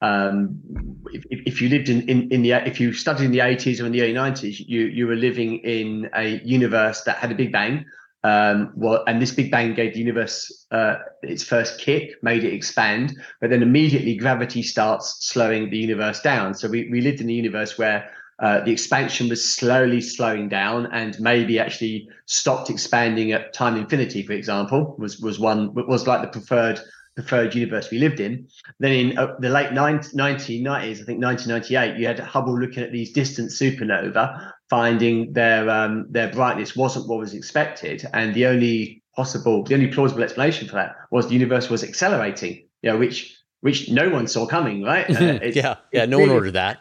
um, 0.00 0.60
if, 1.12 1.24
if, 1.28 1.60
you 1.60 1.68
lived 1.68 1.88
in, 1.88 2.08
in, 2.08 2.30
in 2.30 2.42
the 2.42 2.52
if 2.52 2.78
you 2.78 2.92
studied 2.92 3.24
in 3.24 3.32
the 3.32 3.40
80s 3.40 3.82
or 3.82 3.86
in 3.86 3.90
the 3.90 4.00
early 4.02 4.14
90s, 4.14 4.62
you 4.64 4.82
you 4.82 5.08
were 5.08 5.16
living 5.16 5.58
in 5.58 6.08
a 6.14 6.40
universe 6.44 7.02
that 7.02 7.16
had 7.16 7.32
a 7.32 7.34
big 7.34 7.50
bang. 7.50 7.84
Um, 8.24 8.72
well, 8.74 9.04
and 9.06 9.22
this 9.22 9.32
big 9.32 9.50
bang 9.50 9.74
gave 9.74 9.94
the 9.94 10.00
universe 10.00 10.66
uh, 10.70 10.96
its 11.22 11.44
first 11.44 11.80
kick, 11.80 12.22
made 12.22 12.44
it 12.44 12.52
expand, 12.52 13.16
but 13.40 13.50
then 13.50 13.62
immediately 13.62 14.16
gravity 14.16 14.62
starts 14.62 15.18
slowing 15.20 15.70
the 15.70 15.78
universe 15.78 16.20
down. 16.20 16.54
So 16.54 16.68
we, 16.68 16.88
we 16.90 17.00
lived 17.00 17.20
in 17.20 17.30
a 17.30 17.32
universe 17.32 17.78
where 17.78 18.10
uh, 18.40 18.60
the 18.60 18.70
expansion 18.70 19.28
was 19.28 19.44
slowly 19.52 20.00
slowing 20.00 20.48
down 20.48 20.86
and 20.92 21.18
maybe 21.20 21.58
actually 21.58 22.08
stopped 22.26 22.70
expanding 22.70 23.32
at 23.32 23.52
time 23.52 23.76
infinity, 23.76 24.22
for 24.22 24.32
example, 24.32 24.94
was 24.98 25.18
was 25.18 25.40
one 25.40 25.74
was 25.74 26.06
like 26.06 26.22
the 26.22 26.28
preferred 26.28 26.80
preferred 27.16 27.52
universe 27.52 27.90
we 27.90 27.98
lived 27.98 28.20
in. 28.20 28.46
Then 28.78 28.92
in 28.92 29.18
uh, 29.18 29.34
the 29.40 29.48
late 29.48 29.70
1990s, 29.70 31.00
I 31.00 31.04
think 31.04 31.20
1998, 31.20 31.98
you 31.98 32.06
had 32.06 32.20
Hubble 32.20 32.56
looking 32.56 32.84
at 32.84 32.92
these 32.92 33.12
distant 33.12 33.50
supernova, 33.50 34.52
finding 34.70 35.32
their 35.32 35.68
um, 35.70 36.06
their 36.10 36.30
brightness 36.30 36.76
wasn't 36.76 37.08
what 37.08 37.18
was 37.18 37.34
expected, 37.34 38.06
and 38.12 38.34
the 38.34 38.46
only 38.46 39.02
possible, 39.16 39.64
the 39.64 39.74
only 39.74 39.88
plausible 39.88 40.22
explanation 40.22 40.68
for 40.68 40.74
that 40.74 40.94
was 41.10 41.26
the 41.26 41.34
universe 41.34 41.68
was 41.68 41.82
accelerating. 41.82 42.66
You 42.82 42.92
know, 42.92 42.98
which 42.98 43.36
which 43.60 43.90
no 43.90 44.08
one 44.08 44.26
saw 44.28 44.46
coming, 44.46 44.82
right? 44.82 45.08
Uh, 45.18 45.38
yeah, 45.52 45.76
yeah, 45.92 46.04
no 46.04 46.18
really, 46.18 46.28
one 46.28 46.36
ordered 46.36 46.52
that. 46.52 46.80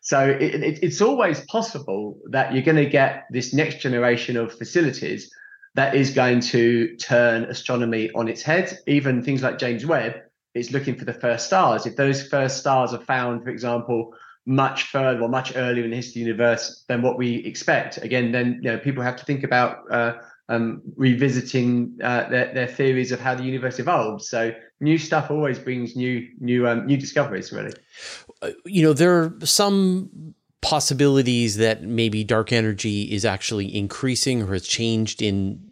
So 0.00 0.28
it, 0.28 0.62
it, 0.62 0.78
it's 0.82 1.00
always 1.00 1.40
possible 1.46 2.18
that 2.30 2.52
you're 2.52 2.62
going 2.62 2.76
to 2.76 2.88
get 2.88 3.24
this 3.30 3.54
next 3.54 3.80
generation 3.80 4.36
of 4.36 4.52
facilities 4.52 5.30
that 5.74 5.94
is 5.94 6.10
going 6.10 6.40
to 6.40 6.94
turn 6.96 7.44
astronomy 7.44 8.10
on 8.14 8.28
its 8.28 8.42
head. 8.42 8.78
Even 8.86 9.22
things 9.22 9.42
like 9.42 9.58
James 9.58 9.84
Webb 9.84 10.14
is 10.54 10.72
looking 10.72 10.96
for 10.96 11.04
the 11.04 11.12
first 11.12 11.46
stars. 11.46 11.86
If 11.86 11.96
those 11.96 12.26
first 12.28 12.58
stars 12.58 12.92
are 12.92 13.00
found, 13.00 13.42
for 13.42 13.50
example, 13.50 14.14
much 14.46 14.84
further 14.84 15.22
or 15.22 15.28
much 15.28 15.52
earlier 15.56 15.84
in 15.84 15.90
the 15.90 15.96
history 15.96 16.22
of 16.22 16.26
the 16.26 16.30
universe 16.32 16.84
than 16.88 17.02
what 17.02 17.16
we 17.16 17.36
expect, 17.44 17.98
again, 17.98 18.32
then 18.32 18.60
you 18.62 18.70
know 18.70 18.78
people 18.78 19.02
have 19.02 19.16
to 19.16 19.24
think 19.24 19.42
about 19.42 19.90
uh, 19.90 20.14
um, 20.48 20.82
revisiting 20.96 21.98
uh, 22.02 22.28
their, 22.28 22.52
their 22.52 22.66
theories 22.66 23.12
of 23.12 23.20
how 23.20 23.34
the 23.34 23.42
universe 23.42 23.78
evolved. 23.78 24.22
So 24.22 24.52
new 24.80 24.98
stuff 24.98 25.30
always 25.30 25.58
brings 25.58 25.96
new 25.96 26.28
new 26.40 26.68
um, 26.68 26.86
new 26.86 26.96
discoveries. 26.96 27.52
Really, 27.52 27.72
uh, 28.42 28.50
you 28.66 28.82
know, 28.82 28.92
there 28.92 29.14
are 29.14 29.34
some 29.44 30.34
possibilities 30.60 31.56
that 31.56 31.82
maybe 31.82 32.24
dark 32.24 32.52
energy 32.52 33.02
is 33.02 33.24
actually 33.24 33.74
increasing 33.74 34.42
or 34.42 34.52
has 34.52 34.66
changed 34.66 35.20
in 35.20 35.70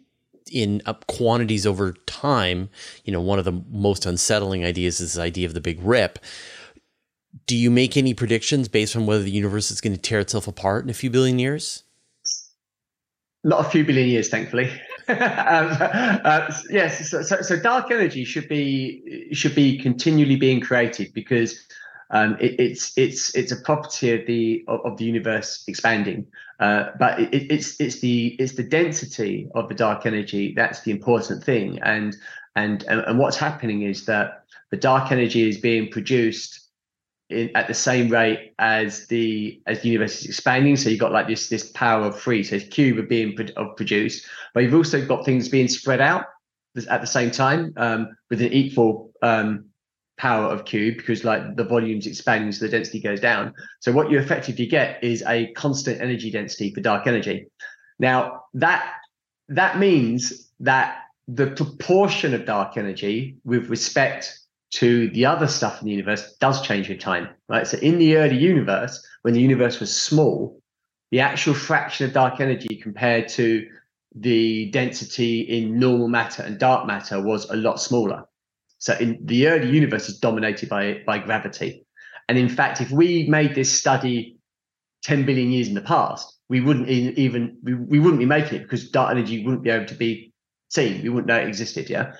in 0.51 0.81
up 0.85 1.07
quantities 1.07 1.65
over 1.65 1.93
time. 2.05 2.69
You 3.05 3.13
know, 3.13 3.21
one 3.21 3.39
of 3.39 3.45
the 3.45 3.63
most 3.69 4.05
unsettling 4.05 4.63
ideas 4.63 4.99
is 4.99 5.13
this 5.13 5.21
idea 5.21 5.47
of 5.47 5.53
the 5.53 5.61
big 5.61 5.79
rip. 5.81 6.19
Do 7.47 7.55
you 7.55 7.71
make 7.71 7.97
any 7.97 8.13
predictions 8.13 8.67
based 8.67 8.95
on 8.95 9.05
whether 9.05 9.23
the 9.23 9.31
universe 9.31 9.71
is 9.71 9.81
going 9.81 9.93
to 9.93 10.01
tear 10.01 10.19
itself 10.19 10.47
apart 10.47 10.83
in 10.83 10.89
a 10.89 10.93
few 10.93 11.09
billion 11.09 11.39
years? 11.39 11.83
Not 13.43 13.65
a 13.65 13.69
few 13.69 13.83
billion 13.83 14.07
years, 14.07 14.29
thankfully. 14.29 14.71
um, 15.07 15.17
uh, 15.79 16.53
yes, 16.69 17.09
so, 17.09 17.21
so, 17.21 17.41
so, 17.41 17.59
dark 17.59 17.91
energy 17.91 18.23
should 18.23 18.47
be 18.47 19.27
should 19.33 19.53
be 19.53 19.77
continually 19.77 20.37
being 20.37 20.61
created 20.61 21.13
because 21.13 21.59
um, 22.11 22.37
it, 22.39 22.57
it's 22.57 22.97
it's 22.97 23.35
it's 23.35 23.51
a 23.51 23.57
property 23.57 24.11
of 24.11 24.25
the 24.27 24.63
of, 24.69 24.97
the 24.97 25.03
universe 25.03 25.65
expanding. 25.67 26.25
Uh, 26.61 26.91
but 26.99 27.19
it, 27.19 27.51
it's 27.51 27.77
it's 27.81 27.99
the 27.99 28.27
it's 28.39 28.53
the 28.53 28.63
density 28.63 29.49
of 29.55 29.67
the 29.67 29.75
dark 29.75 30.05
energy 30.05 30.53
that's 30.55 30.81
the 30.83 30.91
important 30.91 31.43
thing. 31.43 31.79
And 31.81 32.15
and 32.55 32.83
and 32.83 33.19
what's 33.19 33.37
happening 33.37 33.81
is 33.81 34.05
that 34.05 34.45
the 34.69 34.77
dark 34.77 35.11
energy 35.11 35.49
is 35.49 35.57
being 35.57 35.89
produced 35.91 36.62
in, 37.33 37.55
at 37.55 37.67
the 37.67 37.73
same 37.73 38.09
rate 38.09 38.53
as 38.59 39.07
the 39.07 39.61
as 39.67 39.81
the 39.81 39.89
universe 39.89 40.21
is 40.21 40.25
expanding. 40.25 40.77
So 40.77 40.89
you've 40.89 40.99
got 40.99 41.11
like 41.11 41.27
this 41.27 41.49
this 41.49 41.71
power 41.71 42.05
of 42.05 42.19
three. 42.19 42.43
So 42.43 42.59
cube 42.59 43.07
being 43.07 43.37
of 43.55 43.75
produced, 43.75 44.25
but 44.53 44.63
you've 44.63 44.75
also 44.75 45.05
got 45.05 45.25
things 45.25 45.49
being 45.49 45.67
spread 45.67 46.01
out 46.01 46.25
at 46.89 47.01
the 47.01 47.07
same 47.07 47.31
time 47.31 47.73
um, 47.77 48.15
with 48.29 48.41
an 48.41 48.51
equal 48.51 49.11
um, 49.21 49.65
power 50.17 50.45
of 50.45 50.65
cube 50.65 50.97
because 50.97 51.23
like 51.23 51.55
the 51.55 51.63
volume's 51.63 52.07
expanding, 52.07 52.51
so 52.51 52.65
the 52.65 52.71
density 52.71 52.99
goes 52.99 53.19
down. 53.19 53.53
So 53.79 53.91
what 53.91 54.09
you 54.09 54.19
effectively 54.19 54.65
get 54.65 55.03
is 55.03 55.23
a 55.27 55.51
constant 55.53 56.01
energy 56.01 56.31
density 56.31 56.73
for 56.73 56.81
dark 56.81 57.07
energy. 57.07 57.47
Now 57.99 58.43
that 58.53 58.93
that 59.49 59.77
means 59.77 60.51
that 60.59 60.99
the 61.27 61.47
proportion 61.47 62.33
of 62.33 62.45
dark 62.45 62.77
energy 62.77 63.37
with 63.43 63.69
respect 63.69 64.39
to 64.73 65.09
the 65.11 65.25
other 65.25 65.47
stuff 65.47 65.81
in 65.81 65.85
the 65.85 65.91
universe 65.91 66.35
does 66.39 66.61
change 66.61 66.89
with 66.89 66.99
time, 66.99 67.29
right? 67.47 67.67
So 67.67 67.77
in 67.77 67.99
the 67.99 68.17
early 68.17 68.37
universe, 68.37 69.05
when 69.21 69.35
the 69.35 69.41
universe 69.41 69.79
was 69.79 69.95
small, 69.95 70.59
the 71.11 71.19
actual 71.19 71.53
fraction 71.53 72.07
of 72.07 72.13
dark 72.13 72.39
energy 72.39 72.79
compared 72.81 73.27
to 73.29 73.67
the 74.15 74.71
density 74.71 75.41
in 75.41 75.77
normal 75.77 76.07
matter 76.07 76.41
and 76.41 76.57
dark 76.57 76.87
matter 76.87 77.21
was 77.21 77.49
a 77.51 77.55
lot 77.55 77.79
smaller. 77.79 78.23
So 78.79 78.95
in 78.95 79.19
the 79.23 79.47
early 79.47 79.69
universe 79.69 80.09
is 80.09 80.19
dominated 80.19 80.69
by 80.69 81.03
by 81.05 81.19
gravity. 81.19 81.85
And 82.27 82.37
in 82.37 82.49
fact, 82.49 82.81
if 82.81 82.89
we 82.89 83.27
made 83.27 83.53
this 83.53 83.71
study 83.71 84.37
10 85.03 85.25
billion 85.25 85.51
years 85.51 85.67
in 85.67 85.75
the 85.75 85.81
past, 85.81 86.39
we 86.49 86.61
wouldn't 86.61 86.89
even 86.89 87.57
we, 87.63 87.75
we 87.75 87.99
wouldn't 87.99 88.19
be 88.19 88.25
making 88.25 88.59
it 88.59 88.63
because 88.63 88.89
dark 88.89 89.11
energy 89.11 89.45
wouldn't 89.45 89.63
be 89.63 89.69
able 89.69 89.85
to 89.85 89.95
be 89.95 90.33
seen. 90.69 91.03
We 91.03 91.09
wouldn't 91.09 91.27
know 91.27 91.37
it 91.37 91.47
existed. 91.47 91.89
Yeah. 91.89 92.13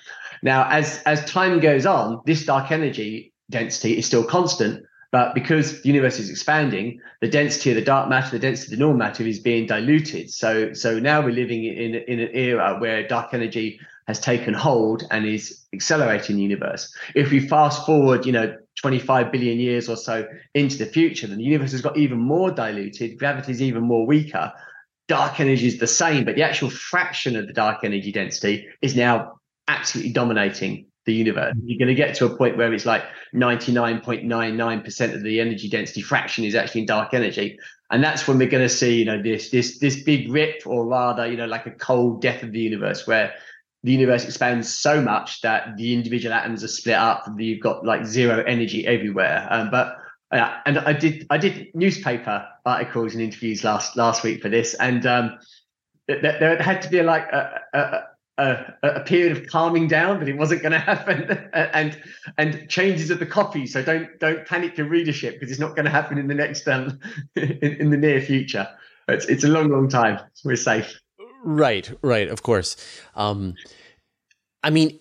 Now, 0.44 0.68
as 0.70 1.02
as 1.06 1.24
time 1.26 1.60
goes 1.60 1.86
on, 1.86 2.22
this 2.26 2.46
dark 2.46 2.70
energy 2.70 3.34
density 3.50 3.98
is 3.98 4.06
still 4.06 4.26
constant, 4.26 4.86
but 5.12 5.34
because 5.34 5.82
the 5.82 5.88
universe 5.88 6.20
is 6.20 6.30
expanding, 6.30 7.00
the 7.22 7.30
density 7.30 7.70
of 7.72 7.78
the 7.78 7.82
dark 7.82 8.10
matter, 8.10 8.32
the 8.32 8.40
density 8.40 8.74
of 8.74 8.80
the 8.80 8.84
normal 8.84 8.98
matter 8.98 9.24
is 9.24 9.40
being 9.40 9.66
diluted. 9.66 10.30
So 10.30 10.74
so 10.74 11.00
now 11.00 11.22
we're 11.22 11.32
living 11.32 11.64
in 11.64 11.96
in 11.96 12.20
an 12.20 12.30
era 12.34 12.78
where 12.78 13.08
dark 13.08 13.34
energy 13.34 13.80
has 14.08 14.20
taken 14.20 14.54
hold 14.54 15.04
and 15.12 15.26
is 15.26 15.64
accelerating 15.72 16.36
the 16.36 16.42
universe. 16.42 16.94
If 17.16 17.32
we 17.32 17.48
fast 17.48 17.86
forward, 17.86 18.26
you 18.26 18.34
know, 18.34 18.58
25 18.82 19.32
billion 19.32 19.60
years 19.60 19.88
or 19.88 19.96
so 19.96 20.28
into 20.54 20.78
the 20.78 20.86
future, 20.86 21.26
then 21.26 21.38
the 21.38 21.44
universe 21.46 21.72
has 21.72 21.82
got 21.82 21.96
even 21.96 22.20
more 22.20 22.52
diluted, 22.52 23.18
gravity 23.18 23.54
is 23.54 23.62
even 23.62 23.84
more 23.84 24.06
weaker. 24.06 24.52
Dark 25.08 25.40
energy 25.40 25.68
is 25.68 25.78
the 25.78 25.88
same, 25.88 26.26
but 26.26 26.36
the 26.36 26.44
actual 26.44 26.70
fraction 26.70 27.38
of 27.38 27.48
the 27.48 27.54
dark 27.54 27.86
energy 27.86 28.12
density 28.12 28.68
is 28.82 28.94
now 28.94 29.40
absolutely 29.68 30.14
dominating 30.14 30.86
the 31.06 31.14
universe. 31.14 31.54
You're 31.66 31.80
going 31.80 31.90
to 31.90 31.96
get 31.96 32.16
to 32.16 32.26
a 32.26 32.36
point 32.36 32.58
where 32.58 32.74
it's 32.74 32.86
like 32.86 33.04
99.99% 33.36 35.14
of 35.14 35.24
the 35.24 35.40
energy 35.42 35.70
density 35.70 36.02
fraction 36.02 36.46
is 36.46 36.56
actually 36.56 36.82
in 36.82 36.88
dark 36.88 37.14
energy. 37.14 37.60
And 37.92 38.04
that's 38.04 38.28
when 38.28 38.38
we're 38.38 38.50
going 38.50 38.64
to 38.64 38.74
see, 38.74 38.98
you 38.98 39.06
know, 39.06 39.22
this 39.22 39.50
this 39.50 39.80
this 39.80 40.02
big 40.02 40.32
rip, 40.32 40.64
or 40.66 40.86
rather, 40.86 41.28
you 41.28 41.38
know, 41.38 41.46
like 41.46 41.66
a 41.66 41.72
cold 41.72 42.22
death 42.22 42.42
of 42.42 42.52
the 42.52 42.60
universe, 42.60 43.06
where 43.06 43.34
the 43.84 43.92
universe 43.92 44.24
expands 44.26 44.74
so 44.74 45.02
much 45.02 45.42
that 45.42 45.76
the 45.78 45.94
individual 45.94 46.34
atoms 46.34 46.64
are 46.64 46.70
split 46.70 46.96
up. 46.96 47.26
You've 47.38 47.60
got 47.60 47.86
like 47.86 48.06
zero 48.06 48.44
energy 48.48 48.88
everywhere. 48.88 49.46
Um, 49.52 49.70
but 49.70 49.98
uh, 50.32 50.58
and 50.66 50.80
I 50.80 50.94
did 50.94 51.28
I 51.30 51.38
did 51.38 51.68
newspaper 51.76 52.48
articles 52.66 53.14
and 53.14 53.22
interviews 53.22 53.64
last 53.64 53.96
last 53.96 54.24
week 54.24 54.42
for 54.42 54.50
this, 54.50 54.74
and 54.76 55.06
um, 55.06 55.38
there, 56.08 56.22
there 56.22 56.62
had 56.62 56.82
to 56.82 56.90
be 56.90 57.02
like 57.04 57.32
a, 57.32 57.62
a 57.74 58.02
a, 58.38 58.74
a, 58.82 59.00
period 59.02 59.36
of 59.38 59.48
calming 59.48 59.88
down 59.88 60.20
that 60.20 60.28
it 60.28 60.38
wasn't 60.38 60.62
going 60.62 60.72
to 60.72 60.80
happen 60.80 61.24
and 61.54 62.02
and 62.38 62.68
changes 62.68 63.10
of 63.12 63.20
the 63.20 63.26
copy. 63.26 63.68
So 63.68 63.84
don't 63.84 64.20
don't 64.20 64.46
panic 64.46 64.78
your 64.78 64.88
readership 64.88 65.36
because 65.36 65.52
it's 65.52 65.60
not 65.60 65.76
going 65.76 65.86
to 65.86 65.92
happen 65.92 66.18
in 66.18 66.28
the 66.28 66.34
next 66.34 66.68
um 66.68 67.00
in, 67.36 67.60
in, 67.62 67.90
the 67.92 67.98
near 67.98 68.22
future. 68.22 68.68
It's 69.08 69.26
it's 69.26 69.44
a 69.44 69.48
long 69.48 69.70
long 69.70 69.88
time. 69.88 70.20
We're 70.44 70.56
safe. 70.56 71.00
Right 71.44 71.92
right 72.02 72.28
of 72.28 72.42
course. 72.44 72.76
Um 73.16 73.56
i 74.64 74.70
mean 74.70 75.00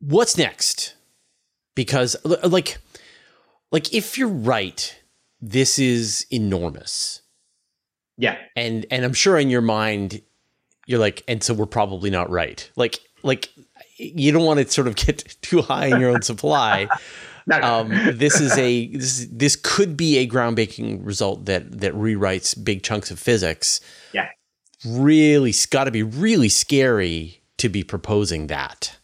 what's 0.00 0.38
next? 0.38 0.94
Because 1.74 2.16
like 2.24 2.78
like 3.70 3.92
if 3.92 4.16
you're 4.16 4.28
right 4.28 4.98
this 5.42 5.78
is 5.78 6.26
enormous. 6.30 7.20
Yeah. 8.16 8.38
And 8.56 8.86
and 8.90 9.04
i'm 9.04 9.12
sure 9.12 9.38
in 9.38 9.50
your 9.50 9.60
mind 9.60 10.22
you're 10.86 11.00
like, 11.00 11.22
and 11.28 11.42
so 11.42 11.54
we're 11.54 11.66
probably 11.66 12.10
not 12.10 12.30
right. 12.30 12.68
Like, 12.76 13.00
like 13.22 13.50
you 13.96 14.32
don't 14.32 14.44
want 14.44 14.60
to 14.60 14.70
sort 14.70 14.86
of 14.86 14.96
get 14.96 15.36
too 15.42 15.62
high 15.62 15.86
in 15.86 16.00
your 16.00 16.10
own 16.10 16.22
supply. 16.22 16.88
no, 17.46 17.58
no. 17.58 17.66
Um, 17.66 17.88
this 18.16 18.40
is 18.40 18.56
a 18.58 18.88
this 18.88 19.26
this 19.30 19.56
could 19.56 19.96
be 19.96 20.18
a 20.18 20.26
groundbreaking 20.26 21.04
result 21.04 21.46
that 21.46 21.80
that 21.80 21.94
rewrites 21.94 22.62
big 22.62 22.82
chunks 22.82 23.10
of 23.10 23.18
physics. 23.18 23.80
Yeah, 24.12 24.28
really, 24.86 25.52
got 25.70 25.84
to 25.84 25.90
be 25.90 26.02
really 26.02 26.48
scary 26.48 27.42
to 27.58 27.68
be 27.68 27.82
proposing 27.82 28.48
that. 28.48 28.96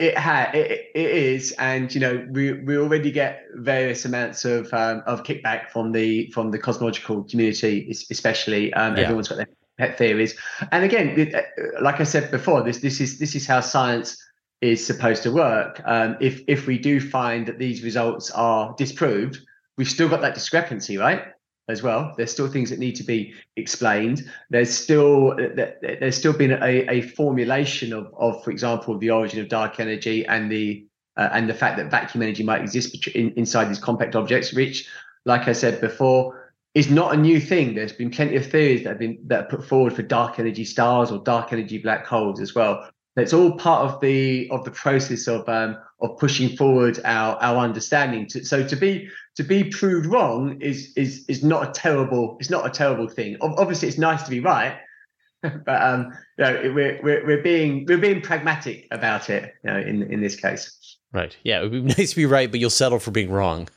It 0.00 0.18
ha 0.18 0.50
it, 0.52 0.90
it 0.94 1.10
is, 1.10 1.52
and 1.52 1.94
you 1.94 2.00
know 2.00 2.26
we 2.30 2.52
we 2.52 2.76
already 2.76 3.12
get 3.12 3.44
various 3.54 4.04
amounts 4.04 4.44
of 4.44 4.72
um, 4.74 5.02
of 5.06 5.22
kickback 5.22 5.70
from 5.70 5.92
the 5.92 6.30
from 6.32 6.50
the 6.50 6.58
cosmological 6.58 7.22
community, 7.24 7.88
especially. 8.10 8.72
Um, 8.74 8.96
yeah. 8.96 9.04
Everyone's 9.04 9.28
got 9.28 9.36
their 9.36 9.46
pet 9.78 9.98
theories. 9.98 10.36
And 10.72 10.84
again, 10.84 11.32
uh, 11.34 11.40
like 11.82 12.00
I 12.00 12.04
said 12.04 12.30
before, 12.30 12.62
this 12.62 12.78
this 12.78 13.00
is 13.00 13.18
this 13.18 13.34
is 13.34 13.46
how 13.46 13.60
science 13.60 14.16
is 14.60 14.84
supposed 14.84 15.22
to 15.24 15.32
work. 15.32 15.80
Um, 15.84 16.16
if 16.20 16.42
if 16.48 16.66
we 16.66 16.78
do 16.78 17.00
find 17.00 17.46
that 17.46 17.58
these 17.58 17.82
results 17.82 18.30
are 18.30 18.74
disproved, 18.78 19.38
we've 19.76 19.88
still 19.88 20.08
got 20.08 20.20
that 20.22 20.34
discrepancy, 20.34 20.96
right? 20.96 21.24
As 21.66 21.82
well, 21.82 22.12
there's 22.16 22.30
still 22.30 22.46
things 22.48 22.68
that 22.68 22.78
need 22.78 22.94
to 22.96 23.02
be 23.04 23.32
explained. 23.56 24.30
There's 24.50 24.70
still 24.70 25.34
there's 25.36 26.16
still 26.16 26.34
been 26.34 26.52
a, 26.52 26.86
a 26.90 27.00
formulation 27.00 27.94
of, 27.94 28.12
of, 28.18 28.44
for 28.44 28.50
example, 28.50 28.98
the 28.98 29.10
origin 29.10 29.40
of 29.40 29.48
dark 29.48 29.80
energy 29.80 30.26
and 30.26 30.52
the 30.52 30.86
uh, 31.16 31.30
and 31.32 31.48
the 31.48 31.54
fact 31.54 31.78
that 31.78 31.90
vacuum 31.90 32.22
energy 32.22 32.42
might 32.42 32.60
exist 32.60 33.06
in, 33.08 33.32
inside 33.36 33.70
these 33.70 33.78
compact 33.78 34.14
objects, 34.14 34.52
which 34.52 34.86
like 35.24 35.48
I 35.48 35.52
said 35.52 35.80
before, 35.80 36.43
is 36.74 36.90
not 36.90 37.14
a 37.14 37.16
new 37.16 37.40
thing. 37.40 37.74
There's 37.74 37.92
been 37.92 38.10
plenty 38.10 38.36
of 38.36 38.50
theories 38.50 38.82
that 38.82 38.90
have 38.90 38.98
been 38.98 39.18
that 39.26 39.44
are 39.44 39.48
put 39.48 39.66
forward 39.66 39.94
for 39.94 40.02
dark 40.02 40.38
energy 40.38 40.64
stars 40.64 41.10
or 41.10 41.18
dark 41.18 41.52
energy 41.52 41.78
black 41.78 42.06
holes 42.06 42.40
as 42.40 42.54
well. 42.54 42.88
It's 43.16 43.32
all 43.32 43.52
part 43.52 43.88
of 43.88 44.00
the 44.00 44.50
of 44.50 44.64
the 44.64 44.72
process 44.72 45.28
of 45.28 45.48
um, 45.48 45.76
of 46.00 46.18
pushing 46.18 46.56
forward 46.56 46.98
our 47.04 47.36
our 47.36 47.58
understanding. 47.58 48.28
So 48.28 48.66
to 48.66 48.76
be 48.76 49.08
to 49.36 49.44
be 49.44 49.64
proved 49.64 50.06
wrong 50.06 50.60
is 50.60 50.92
is 50.96 51.24
is 51.28 51.44
not 51.44 51.68
a 51.68 51.72
terrible 51.72 52.36
it's 52.40 52.50
not 52.50 52.66
a 52.66 52.70
terrible 52.70 53.08
thing. 53.08 53.36
Obviously, 53.40 53.86
it's 53.86 53.98
nice 53.98 54.24
to 54.24 54.30
be 54.30 54.40
right, 54.40 54.76
but 55.42 55.82
um, 55.82 56.12
you 56.38 56.44
know, 56.44 56.72
we're, 56.74 57.00
we're 57.04 57.26
we're 57.26 57.42
being 57.42 57.86
we're 57.86 57.98
being 57.98 58.20
pragmatic 58.20 58.88
about 58.90 59.30
it. 59.30 59.54
You 59.62 59.70
know, 59.70 59.78
in 59.78 60.02
in 60.12 60.20
this 60.20 60.34
case. 60.34 60.98
Right. 61.12 61.36
Yeah, 61.44 61.60
it 61.60 61.70
would 61.70 61.72
be 61.72 61.80
nice 61.96 62.10
to 62.10 62.16
be 62.16 62.26
right, 62.26 62.50
but 62.50 62.58
you'll 62.58 62.70
settle 62.70 62.98
for 62.98 63.12
being 63.12 63.30
wrong. 63.30 63.68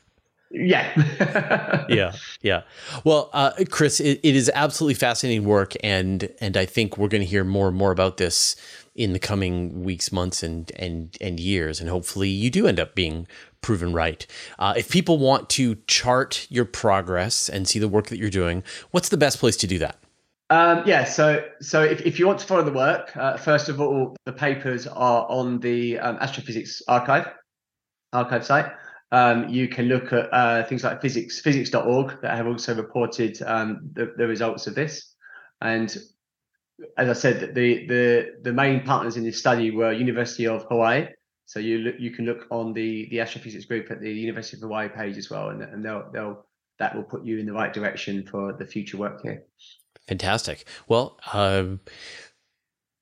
Yeah. 0.50 1.86
yeah. 1.88 2.12
Yeah. 2.40 2.62
Well, 3.04 3.30
uh, 3.32 3.52
Chris, 3.70 4.00
it, 4.00 4.20
it 4.22 4.36
is 4.36 4.50
absolutely 4.54 4.94
fascinating 4.94 5.44
work, 5.44 5.74
and 5.82 6.30
and 6.40 6.56
I 6.56 6.64
think 6.64 6.96
we're 6.96 7.08
going 7.08 7.20
to 7.22 7.26
hear 7.26 7.44
more 7.44 7.68
and 7.68 7.76
more 7.76 7.92
about 7.92 8.16
this 8.16 8.56
in 8.94 9.12
the 9.12 9.18
coming 9.18 9.84
weeks, 9.84 10.10
months, 10.10 10.42
and 10.42 10.70
and 10.76 11.16
and 11.20 11.38
years, 11.38 11.80
and 11.80 11.90
hopefully 11.90 12.28
you 12.28 12.50
do 12.50 12.66
end 12.66 12.80
up 12.80 12.94
being 12.94 13.26
proven 13.60 13.92
right. 13.92 14.26
Uh, 14.58 14.74
if 14.76 14.90
people 14.90 15.18
want 15.18 15.50
to 15.50 15.76
chart 15.86 16.46
your 16.48 16.64
progress 16.64 17.48
and 17.48 17.68
see 17.68 17.78
the 17.78 17.88
work 17.88 18.06
that 18.06 18.18
you're 18.18 18.30
doing, 18.30 18.62
what's 18.92 19.10
the 19.10 19.16
best 19.16 19.38
place 19.38 19.56
to 19.58 19.66
do 19.66 19.78
that? 19.78 19.98
Um, 20.50 20.82
yeah, 20.86 21.04
so 21.04 21.44
so 21.60 21.82
if, 21.82 22.00
if 22.06 22.18
you 22.18 22.26
want 22.26 22.38
to 22.38 22.46
follow 22.46 22.62
the 22.62 22.72
work, 22.72 23.14
uh, 23.16 23.36
first 23.36 23.68
of 23.68 23.82
all, 23.82 24.16
the 24.24 24.32
papers 24.32 24.86
are 24.86 25.26
on 25.28 25.60
the 25.60 25.98
um, 25.98 26.16
Astrophysics 26.20 26.80
Archive 26.88 27.28
archive 28.14 28.44
site. 28.44 28.66
Um, 29.10 29.48
you 29.48 29.68
can 29.68 29.86
look 29.86 30.12
at 30.12 30.32
uh, 30.32 30.64
things 30.64 30.84
like 30.84 31.00
physics 31.00 31.40
phys.org 31.40 32.20
that 32.20 32.36
have 32.36 32.46
also 32.46 32.74
reported 32.74 33.40
um, 33.42 33.90
the, 33.94 34.12
the 34.16 34.26
results 34.26 34.66
of 34.66 34.74
this. 34.74 35.14
And 35.60 35.96
as 36.96 37.08
I 37.08 37.12
said, 37.12 37.54
the 37.54 37.86
the 37.86 38.34
the 38.42 38.52
main 38.52 38.84
partners 38.84 39.16
in 39.16 39.24
this 39.24 39.38
study 39.38 39.70
were 39.70 39.92
University 39.92 40.46
of 40.46 40.64
Hawaii. 40.64 41.08
So 41.46 41.60
you 41.60 41.78
look, 41.78 41.94
you 41.98 42.10
can 42.10 42.26
look 42.26 42.46
on 42.50 42.72
the 42.72 43.08
the 43.10 43.20
astrophysics 43.20 43.64
group 43.64 43.90
at 43.90 44.00
the 44.00 44.12
University 44.12 44.58
of 44.58 44.60
Hawaii 44.62 44.88
page 44.88 45.16
as 45.16 45.30
well, 45.30 45.48
and, 45.48 45.62
and 45.62 45.84
they'll 45.84 46.10
they'll 46.12 46.46
that 46.78 46.94
will 46.94 47.02
put 47.02 47.24
you 47.24 47.38
in 47.38 47.46
the 47.46 47.52
right 47.52 47.72
direction 47.72 48.24
for 48.24 48.52
the 48.52 48.66
future 48.66 48.96
work 48.96 49.22
here. 49.22 49.42
Fantastic. 50.06 50.64
Well, 50.86 51.18
uh, 51.32 51.64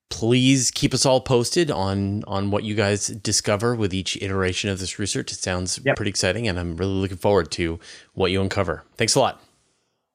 please 0.09 0.71
keep 0.71 0.93
us 0.93 1.05
all 1.05 1.21
posted 1.21 1.69
on 1.69 2.23
on 2.25 2.51
what 2.51 2.63
you 2.63 2.75
guys 2.75 3.07
discover 3.07 3.75
with 3.75 3.93
each 3.93 4.21
iteration 4.21 4.69
of 4.69 4.79
this 4.79 4.99
research. 4.99 5.31
It 5.31 5.39
sounds 5.39 5.79
yep. 5.83 5.95
pretty 5.95 6.09
exciting, 6.09 6.47
and 6.47 6.59
I'm 6.59 6.77
really 6.77 6.93
looking 6.93 7.17
forward 7.17 7.51
to 7.51 7.79
what 8.13 8.31
you 8.31 8.41
uncover. 8.41 8.83
Thanks 8.95 9.15
a 9.15 9.19
lot. 9.19 9.41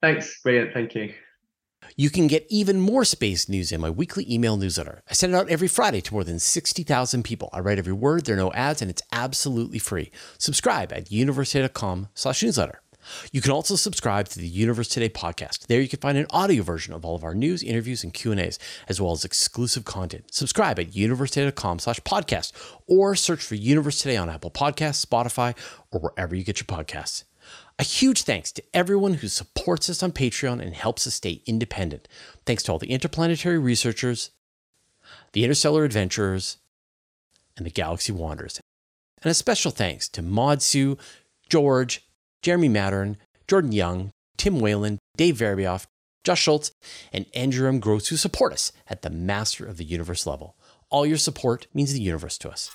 Thanks, 0.01 0.41
brilliant. 0.43 0.73
Thank 0.73 0.95
you. 0.95 1.15
You 1.97 2.11
can 2.11 2.27
get 2.27 2.47
even 2.49 2.81
more 2.81 3.05
space 3.05 3.49
news 3.49 3.71
in 3.71 3.81
my 3.81 3.91
weekly 3.91 4.27
email 4.33 4.57
newsletter. 4.57 5.03
I 5.11 5.15
send 5.15 5.35
it 5.35 5.37
out 5.37 5.51
every 5.51 5.69
Friday 5.69 6.01
to 6.01 6.15
more 6.15 6.25
than 6.25 6.39
60,000 6.39 7.23
people. 7.23 7.51
I 7.53 7.61
write 7.61 7.79
every 7.79 7.93
word, 7.93 8.25
there 8.25 8.35
are 8.35 8.39
no 8.39 8.53
ads, 8.53 8.81
and 8.81 8.91
it's 8.91 9.03
absolutely 9.13 9.79
free. 9.79 10.11
Subscribe 10.39 10.93
at 10.93 11.11
universetoday.com 11.11 12.09
slash 12.15 12.43
newsletter. 12.43 12.82
You 13.33 13.41
can 13.41 13.53
also 13.53 13.77
subscribe 13.77 14.29
to 14.29 14.39
the 14.39 14.47
Universe 14.47 14.89
Today 14.89 15.09
podcast. 15.09 15.67
There 15.67 15.81
you 15.81 15.89
can 15.89 16.01
find 16.01 16.19
an 16.19 16.27
audio 16.31 16.63
version 16.63 16.95
of 16.95 17.05
all 17.05 17.17
of 17.17 17.25
our 17.25 17.35
news, 17.35 17.63
interviews, 17.63 18.05
and 18.05 18.13
Q&As, 18.13 18.59
as 18.89 19.01
well 19.01 19.13
as 19.13 19.25
exclusive 19.25 19.85
content. 19.85 20.33
Subscribe 20.33 20.79
at 20.79 20.93
universetoday.com 20.93 21.79
slash 21.79 22.01
podcast 22.01 22.53
or 22.87 23.15
search 23.15 23.43
for 23.43 23.55
Universe 23.55 23.99
Today 23.99 24.17
on 24.17 24.31
Apple 24.31 24.51
Podcasts, 24.51 25.05
Spotify, 25.05 25.57
or 25.91 26.01
wherever 26.01 26.35
you 26.35 26.45
get 26.45 26.61
your 26.61 26.67
podcasts. 26.67 27.25
A 27.79 27.85
huge 27.85 28.23
thanks 28.23 28.53
to 28.53 28.63
everyone 28.75 29.15
who 29.15 29.29
supports 29.29 29.91
us 29.91 30.03
on 30.03 30.13
Patreon 30.13 30.61
and 30.61 30.75
helps 30.75 31.07
us 31.07 31.15
stay 31.15 31.43
independent. 31.47 32.07
Thanks 32.47 32.63
to 32.65 32.73
all 32.73 32.79
the 32.79 32.91
interplanetary 32.91 33.59
researchers, 33.59 34.31
the 35.33 35.43
interstellar 35.43 35.85
adventurers, 35.85 36.59
and 37.57 37.67
the 37.67 37.71
galaxy 37.71 38.13
wanderers. 38.13 38.61
And 39.23 39.31
a 39.31 39.35
special 39.35 39.71
thanks 39.71 40.09
to 40.11 40.23
Maud 40.23 40.63
Sue, 40.63 40.99
George, 41.49 42.07
Jeremy 42.43 42.69
Mattern, 42.69 43.17
Jordan 43.47 43.71
Young, 43.73 44.11
Tim 44.37 44.59
Whalen, 44.59 44.99
Dave 45.17 45.37
Verabioff, 45.37 45.87
Josh 46.25 46.43
Schultz, 46.43 46.73
and 47.13 47.27
Andrew 47.35 47.69
M. 47.69 47.79
Gross 47.79 48.09
who 48.09 48.17
support 48.17 48.53
us 48.53 48.73
at 48.89 49.03
the 49.03 49.11
Master 49.11 49.65
of 49.65 49.77
the 49.77 49.85
Universe 49.85 50.27
level. 50.27 50.57
All 50.91 51.07
your 51.07 51.19
support 51.19 51.69
means 51.73 51.93
the 51.93 52.01
universe 52.01 52.37
to 52.39 52.51
us. 52.51 52.71